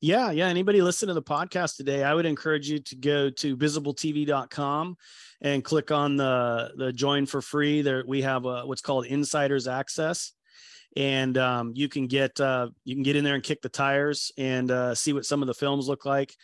yeah, 0.00 0.30
yeah. 0.30 0.46
Anybody 0.46 0.82
listen 0.82 1.08
to 1.08 1.14
the 1.14 1.22
podcast 1.22 1.76
today, 1.76 2.04
I 2.04 2.14
would 2.14 2.26
encourage 2.26 2.68
you 2.68 2.80
to 2.80 2.96
go 2.96 3.30
to 3.30 3.56
bizabletv.com 3.56 4.96
and 5.40 5.64
click 5.64 5.90
on 5.90 6.16
the 6.16 6.72
the 6.76 6.92
join 6.92 7.26
for 7.26 7.42
free. 7.42 7.82
There 7.82 8.04
we 8.06 8.22
have 8.22 8.44
a, 8.44 8.66
what's 8.66 8.82
called 8.82 9.06
insiders 9.06 9.68
access, 9.68 10.32
and 10.96 11.36
um, 11.38 11.72
you 11.74 11.88
can 11.88 12.06
get 12.06 12.40
uh, 12.40 12.68
you 12.84 12.94
can 12.94 13.02
get 13.02 13.16
in 13.16 13.24
there 13.24 13.34
and 13.34 13.42
kick 13.42 13.62
the 13.62 13.68
tires 13.68 14.32
and 14.38 14.70
uh, 14.70 14.94
see 14.94 15.12
what 15.12 15.26
some 15.26 15.42
of 15.42 15.46
the 15.46 15.54
films 15.54 15.88
look 15.88 16.04
like. 16.04 16.34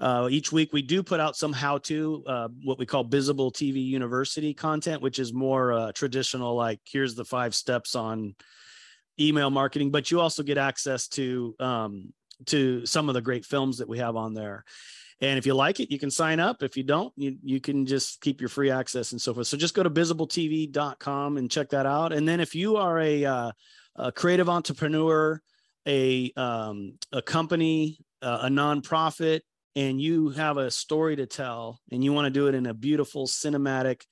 Uh, 0.00 0.28
each 0.30 0.50
week 0.50 0.72
we 0.72 0.80
do 0.80 1.02
put 1.02 1.20
out 1.20 1.36
some 1.36 1.52
how-to, 1.52 2.24
uh, 2.26 2.48
what 2.64 2.78
we 2.78 2.86
call 2.86 3.04
bizable 3.04 3.52
TV 3.52 3.84
University 3.84 4.54
content, 4.54 5.02
which 5.02 5.18
is 5.18 5.34
more 5.34 5.74
uh, 5.74 5.92
traditional, 5.92 6.54
like 6.54 6.80
here's 6.86 7.14
the 7.14 7.24
five 7.24 7.54
steps 7.54 7.94
on 7.94 8.34
email 9.20 9.50
marketing. 9.50 9.90
But 9.90 10.10
you 10.10 10.18
also 10.18 10.42
get 10.42 10.56
access 10.56 11.06
to 11.08 11.54
um, 11.60 12.14
to 12.46 12.86
some 12.86 13.08
of 13.08 13.14
the 13.14 13.20
great 13.20 13.44
films 13.44 13.78
that 13.78 13.88
we 13.88 13.98
have 13.98 14.16
on 14.16 14.34
there. 14.34 14.64
And 15.20 15.38
if 15.38 15.44
you 15.44 15.54
like 15.54 15.80
it, 15.80 15.90
you 15.90 15.98
can 15.98 16.10
sign 16.10 16.40
up. 16.40 16.62
If 16.62 16.76
you 16.76 16.82
don't, 16.82 17.12
you, 17.16 17.36
you 17.42 17.60
can 17.60 17.84
just 17.84 18.20
keep 18.22 18.40
your 18.40 18.48
free 18.48 18.70
access 18.70 19.12
and 19.12 19.20
so 19.20 19.34
forth. 19.34 19.48
So 19.48 19.56
just 19.56 19.74
go 19.74 19.82
to 19.82 19.90
bizabletv.com 19.90 21.36
and 21.36 21.50
check 21.50 21.70
that 21.70 21.84
out. 21.84 22.12
And 22.12 22.26
then 22.26 22.40
if 22.40 22.54
you 22.54 22.76
are 22.76 22.98
a, 22.98 23.24
uh, 23.24 23.52
a 23.96 24.12
creative 24.12 24.48
entrepreneur, 24.48 25.40
a, 25.86 26.32
um, 26.36 26.94
a 27.12 27.20
company, 27.20 27.98
uh, 28.22 28.40
a 28.42 28.48
nonprofit, 28.48 29.40
and 29.76 30.00
you 30.00 30.30
have 30.30 30.56
a 30.56 30.70
story 30.70 31.16
to 31.16 31.26
tell 31.26 31.80
and 31.92 32.02
you 32.02 32.12
want 32.12 32.26
to 32.26 32.30
do 32.30 32.48
it 32.48 32.54
in 32.54 32.66
a 32.66 32.74
beautiful 32.74 33.26
cinematic 33.26 34.02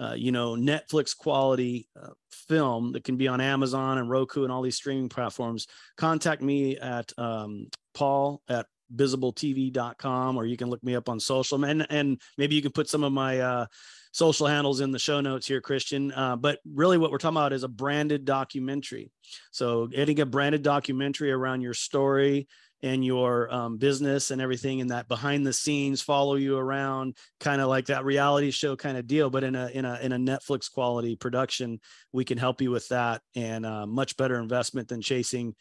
uh, 0.00 0.14
you 0.16 0.32
know 0.32 0.54
netflix 0.54 1.16
quality 1.16 1.88
uh, 2.00 2.10
film 2.30 2.92
that 2.92 3.04
can 3.04 3.16
be 3.16 3.28
on 3.28 3.40
amazon 3.40 3.98
and 3.98 4.10
roku 4.10 4.44
and 4.44 4.52
all 4.52 4.62
these 4.62 4.76
streaming 4.76 5.08
platforms 5.08 5.66
contact 5.96 6.42
me 6.42 6.76
at 6.78 7.12
um, 7.18 7.66
paul 7.94 8.42
at 8.48 8.66
bizabletv.com 8.94 10.36
or 10.36 10.46
you 10.46 10.56
can 10.56 10.70
look 10.70 10.82
me 10.82 10.96
up 10.96 11.10
on 11.10 11.20
social 11.20 11.62
and, 11.62 11.86
and 11.90 12.20
maybe 12.38 12.54
you 12.54 12.62
can 12.62 12.72
put 12.72 12.88
some 12.88 13.04
of 13.04 13.12
my 13.12 13.38
uh, 13.38 13.66
social 14.12 14.46
handles 14.46 14.80
in 14.80 14.90
the 14.90 14.98
show 14.98 15.20
notes 15.20 15.46
here 15.46 15.60
christian 15.60 16.10
uh, 16.12 16.34
but 16.34 16.58
really 16.74 16.96
what 16.96 17.10
we're 17.10 17.18
talking 17.18 17.36
about 17.36 17.52
is 17.52 17.64
a 17.64 17.68
branded 17.68 18.24
documentary. 18.24 19.10
So 19.50 19.86
getting 19.86 20.20
a 20.20 20.26
branded 20.26 20.62
documentary 20.62 21.32
around 21.32 21.60
your 21.60 21.74
story 21.74 22.48
and 22.82 23.04
your 23.04 23.52
um, 23.52 23.76
business 23.76 24.30
and 24.30 24.40
everything 24.40 24.80
and 24.80 24.90
that 24.90 25.08
behind 25.08 25.46
the 25.46 25.52
scenes 25.52 26.00
follow 26.00 26.36
you 26.36 26.56
around 26.56 27.16
kind 27.40 27.60
of 27.60 27.68
like 27.68 27.86
that 27.86 28.04
reality 28.04 28.50
show 28.50 28.76
kind 28.76 28.96
of 28.96 29.06
deal 29.06 29.30
but 29.30 29.42
in 29.42 29.54
a 29.54 29.68
in 29.68 29.84
a 29.84 29.98
in 30.00 30.12
a 30.12 30.18
netflix 30.18 30.70
quality 30.70 31.16
production 31.16 31.80
we 32.12 32.24
can 32.24 32.38
help 32.38 32.60
you 32.60 32.70
with 32.70 32.86
that 32.88 33.20
and 33.34 33.66
uh, 33.66 33.86
much 33.86 34.16
better 34.16 34.38
investment 34.38 34.88
than 34.88 35.00
chasing 35.00 35.54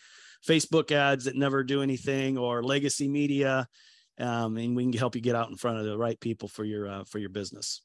facebook 0.47 0.91
ads 0.91 1.25
that 1.25 1.35
never 1.35 1.63
do 1.63 1.81
anything 1.81 2.37
or 2.37 2.63
legacy 2.63 3.07
media 3.07 3.67
um, 4.19 4.57
and 4.57 4.75
we 4.75 4.83
can 4.83 4.93
help 4.93 5.15
you 5.15 5.21
get 5.21 5.35
out 5.35 5.49
in 5.49 5.57
front 5.57 5.77
of 5.79 5.85
the 5.85 5.97
right 5.97 6.19
people 6.19 6.47
for 6.47 6.63
your 6.63 6.87
uh, 6.87 7.03
for 7.05 7.19
your 7.19 7.29
business 7.29 7.81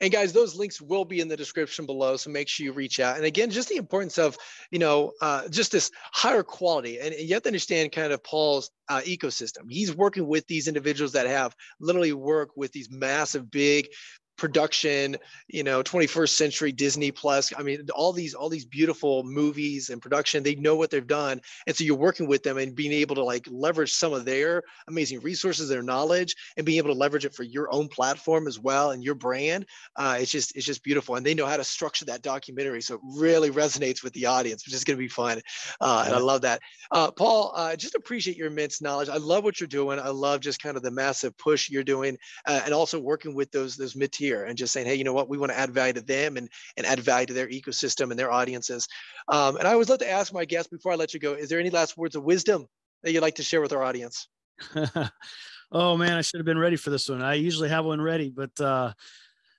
and 0.00 0.12
guys, 0.12 0.32
those 0.32 0.56
links 0.56 0.80
will 0.80 1.04
be 1.04 1.20
in 1.20 1.28
the 1.28 1.36
description 1.36 1.86
below. 1.86 2.16
So 2.16 2.30
make 2.30 2.48
sure 2.48 2.64
you 2.64 2.72
reach 2.72 3.00
out. 3.00 3.16
And 3.16 3.24
again, 3.24 3.50
just 3.50 3.68
the 3.68 3.76
importance 3.76 4.18
of, 4.18 4.36
you 4.70 4.78
know, 4.78 5.12
uh, 5.20 5.48
just 5.48 5.72
this 5.72 5.90
higher 6.12 6.42
quality. 6.42 6.98
And, 7.00 7.14
you 7.14 7.34
have 7.34 7.42
to 7.42 7.48
understand 7.48 7.92
kind 7.92 8.12
of 8.12 8.22
Paul's 8.22 8.70
uh, 8.88 9.00
ecosystem. 9.00 9.64
He's 9.68 9.94
working 9.94 10.26
with 10.26 10.46
these 10.46 10.68
individuals 10.68 11.12
that 11.12 11.26
have 11.26 11.54
literally 11.80 12.12
work 12.12 12.50
with 12.56 12.72
these 12.72 12.90
massive, 12.90 13.50
big 13.50 13.88
production 14.36 15.16
you 15.48 15.62
know 15.62 15.82
21st 15.82 16.30
century 16.30 16.72
disney 16.72 17.10
plus. 17.10 17.52
I 17.56 17.62
mean 17.62 17.88
all 17.94 18.12
these 18.12 18.34
all 18.34 18.48
these 18.48 18.64
beautiful 18.64 19.22
movies 19.24 19.90
and 19.90 20.00
production 20.00 20.42
they 20.42 20.54
know 20.56 20.76
what 20.76 20.90
they've 20.90 21.06
done. 21.06 21.40
And 21.66 21.76
so 21.76 21.84
you're 21.84 21.96
working 21.96 22.28
with 22.28 22.42
them 22.42 22.58
and 22.58 22.74
being 22.74 22.92
able 22.92 23.14
to 23.16 23.24
like 23.24 23.46
leverage 23.50 23.92
some 23.92 24.12
of 24.12 24.24
their 24.24 24.62
amazing 24.88 25.20
resources 25.20 25.68
their 25.68 25.82
knowledge 25.82 26.34
and 26.56 26.66
being 26.66 26.78
able 26.78 26.92
to 26.92 26.98
leverage 26.98 27.24
it 27.24 27.34
for 27.34 27.42
your 27.42 27.72
own 27.72 27.88
platform 27.88 28.46
as 28.46 28.58
well 28.58 28.90
and 28.90 29.02
your 29.02 29.14
brand. 29.14 29.66
Uh, 29.96 30.18
it's 30.20 30.30
just 30.30 30.56
it's 30.56 30.66
just 30.66 30.82
beautiful. 30.82 31.16
And 31.16 31.24
they 31.24 31.34
know 31.34 31.46
how 31.46 31.56
to 31.56 31.64
structure 31.64 32.04
that 32.06 32.22
documentary 32.22 32.82
so 32.82 32.94
it 32.94 33.00
really 33.04 33.50
resonates 33.50 34.02
with 34.02 34.12
the 34.12 34.26
audience 34.26 34.66
which 34.66 34.74
is 34.74 34.84
going 34.84 34.96
to 34.96 35.02
be 35.02 35.08
fun. 35.08 35.40
Uh, 35.80 36.04
and 36.06 36.14
i 36.14 36.18
love 36.18 36.42
that. 36.42 36.60
Uh, 36.90 37.10
paul 37.10 37.52
uh, 37.56 37.74
just 37.76 37.94
appreciate 37.94 38.36
your 38.36 38.48
immense 38.48 38.82
knowledge. 38.82 39.08
I 39.08 39.16
love 39.16 39.44
what 39.44 39.60
you're 39.60 39.66
doing. 39.66 39.98
I 39.98 40.08
love 40.08 40.40
just 40.40 40.62
kind 40.62 40.76
of 40.76 40.82
the 40.82 40.90
massive 40.90 41.36
push 41.38 41.70
you're 41.70 41.84
doing 41.84 42.18
uh, 42.46 42.62
and 42.64 42.74
also 42.74 43.00
working 43.00 43.34
with 43.34 43.50
those 43.50 43.76
those 43.76 43.96
mid 43.96 44.12
tier 44.26 44.44
and 44.44 44.56
just 44.56 44.72
saying, 44.72 44.86
hey, 44.86 44.94
you 44.94 45.04
know 45.04 45.12
what, 45.12 45.28
we 45.28 45.38
want 45.38 45.52
to 45.52 45.58
add 45.58 45.70
value 45.70 45.92
to 45.94 46.00
them 46.00 46.36
and 46.36 46.48
and 46.76 46.86
add 46.86 47.00
value 47.00 47.26
to 47.26 47.32
their 47.32 47.48
ecosystem 47.48 48.10
and 48.10 48.18
their 48.18 48.32
audiences. 48.32 48.88
Um, 49.28 49.56
and 49.56 49.66
I 49.66 49.72
always 49.72 49.88
love 49.88 50.00
to 50.00 50.10
ask 50.10 50.32
my 50.32 50.44
guests 50.44 50.70
before 50.70 50.92
I 50.92 50.96
let 50.96 51.14
you 51.14 51.20
go, 51.20 51.34
is 51.34 51.48
there 51.48 51.60
any 51.60 51.70
last 51.70 51.96
words 51.96 52.16
of 52.16 52.24
wisdom 52.24 52.66
that 53.02 53.12
you'd 53.12 53.22
like 53.22 53.36
to 53.36 53.42
share 53.42 53.60
with 53.60 53.72
our 53.72 53.82
audience? 53.82 54.28
oh 55.72 55.96
man, 55.96 56.16
I 56.16 56.22
should 56.22 56.40
have 56.40 56.46
been 56.46 56.58
ready 56.58 56.76
for 56.76 56.90
this 56.90 57.08
one. 57.08 57.22
I 57.22 57.34
usually 57.34 57.68
have 57.68 57.84
one 57.84 58.00
ready, 58.00 58.30
but 58.30 58.58
uh, 58.60 58.92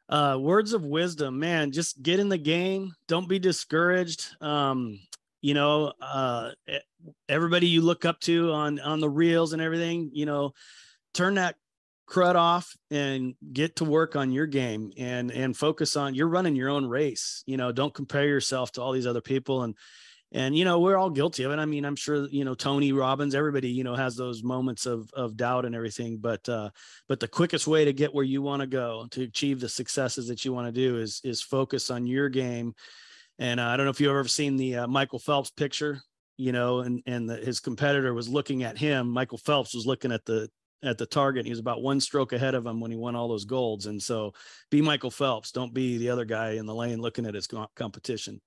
uh, 0.09 0.38
words 0.39 0.74
of 0.74 0.84
wisdom, 0.84 1.39
man, 1.39 1.72
just 1.72 2.01
get 2.01 2.20
in 2.20 2.30
the 2.30 2.38
game. 2.38 2.93
Don't 3.07 3.30
be 3.30 3.39
discouraged. 3.39 4.41
Um, 4.41 4.99
you 5.41 5.53
know, 5.53 5.93
uh, 6.01 6.51
everybody 7.30 7.68
you 7.68 7.82
look 7.82 8.05
up 8.05 8.20
to 8.22 8.51
on 8.51 8.80
on 8.80 8.99
the 8.99 9.09
reels 9.09 9.53
and 9.53 9.61
everything, 9.61 10.09
you 10.13 10.26
know, 10.26 10.53
turn 11.13 11.36
that 11.36 11.55
crud 12.08 12.36
off 12.36 12.76
and 12.89 13.36
get 13.51 13.76
to 13.78 13.86
work 13.86 14.16
on 14.16 14.32
your 14.32 14.47
game 14.47 14.91
and 14.97 15.30
and 15.32 15.55
focus 15.55 15.95
on 15.95 16.16
you're 16.16 16.28
running 16.28 16.55
your 16.55 16.70
own 16.70 16.86
race 16.86 17.43
you 17.45 17.58
know 17.58 17.72
don't 17.72 17.93
compare 17.93 18.26
yourself 18.26 18.72
to 18.72 18.82
all 18.82 18.91
these 18.93 19.08
other 19.08 19.22
people. 19.22 19.64
And 19.64 19.76
and 20.32 20.58
you 20.58 20.66
know 20.66 20.80
we're 20.80 20.97
all 20.97 21.10
guilty 21.10 21.43
of 21.43 21.51
it. 21.51 21.60
I 21.60 21.66
mean 21.66 21.86
i'm 21.86 21.95
sure 21.95 22.28
you 22.28 22.43
know 22.43 22.53
tony 22.53 22.91
robbins 22.91 23.34
everybody 23.34 23.70
you 23.70 23.84
know 23.84 23.95
has 23.95 24.16
those 24.16 24.43
moments 24.43 24.86
of 24.86 25.10
of 25.14 25.38
doubt 25.38 25.66
and 25.66 25.74
everything 25.74 26.18
but 26.18 26.47
uh 26.49 26.70
but 27.08 27.22
the 27.22 27.30
quickest 27.30 27.66
way 27.66 27.86
to 27.86 27.93
get 27.93 28.14
where 28.14 28.26
you 28.26 28.41
want 28.41 28.62
to 28.62 28.68
go 28.68 29.08
to 29.12 29.24
achieve 29.24 29.60
the 29.60 29.70
successes 29.70 30.28
that 30.28 30.43
you 30.43 30.51
want 30.51 30.68
to 30.68 30.72
do 30.74 30.97
is 30.97 31.22
is 31.24 31.41
focus 31.41 31.89
on 31.89 32.05
your 32.05 32.30
game. 32.30 32.74
And 33.39 33.60
uh, 33.60 33.68
i 33.68 33.78
don't 33.78 33.86
know 33.86 33.91
if 33.91 34.01
you've 34.01 34.10
ever 34.10 34.28
seen 34.28 34.58
the 34.58 34.78
uh, 34.78 34.88
michael 34.88 35.20
phelps 35.20 35.51
picture 35.51 36.01
you 36.38 36.51
know 36.51 36.80
and 36.80 37.01
and 37.05 37.30
the, 37.30 37.38
his 37.38 37.60
competitor 37.60 38.14
was 38.14 38.30
looking 38.30 38.64
at 38.64 38.78
him. 38.78 39.10
Michael 39.10 39.39
phelps 39.39 39.74
was 39.74 39.86
looking 39.86 40.12
at 40.12 40.24
the 40.26 40.49
at 40.84 40.97
the 40.97 41.05
target. 41.05 41.45
He 41.45 41.51
was 41.51 41.59
about 41.59 41.82
one 41.82 41.99
stroke 41.99 42.34
ahead 42.34 42.55
of 42.55 42.65
him 42.65 42.80
when 42.80 42.91
he 42.91 42.97
won 42.97 43.15
all 43.15 43.28
those 43.28 43.45
golds. 43.45 43.88
And 43.88 44.01
so 44.01 44.34
be 44.69 44.82
Michael 44.82 45.11
Phelps. 45.11 45.51
Don't 45.51 45.73
be 45.73 45.97
the 45.97 46.09
other 46.09 46.25
guy 46.25 46.51
in 46.51 46.65
the 46.65 46.75
lane 46.75 47.01
looking 47.01 47.25
at 47.25 47.34
his 47.34 47.47
competition. 47.75 48.41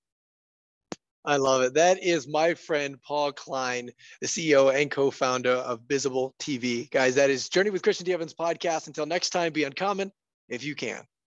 I 1.25 1.37
love 1.37 1.63
it. 1.63 1.75
That 1.75 2.03
is 2.03 2.27
my 2.27 2.55
friend 2.55 2.97
Paul 3.03 3.33
Klein, 3.33 3.91
the 4.23 4.27
CEO 4.27 4.75
and 4.75 4.91
co-founder 4.91 5.51
of 5.51 5.83
Bizable 5.83 6.33
TV. 6.41 6.91
Guys, 6.91 7.15
that 7.17 7.29
is 7.29 7.49
Journey 7.51 7.71
with 7.71 7.83
Christian 7.83 8.07
D. 8.07 8.15
Evans 8.15 8.33
podcast. 8.33 8.87
Until 8.87 9.05
next 9.05 9.31
time, 9.31 9.53
be 9.53 9.65
uncommon 9.65 10.13
if 10.49 10.65
you 10.65 10.75
can. 10.75 11.03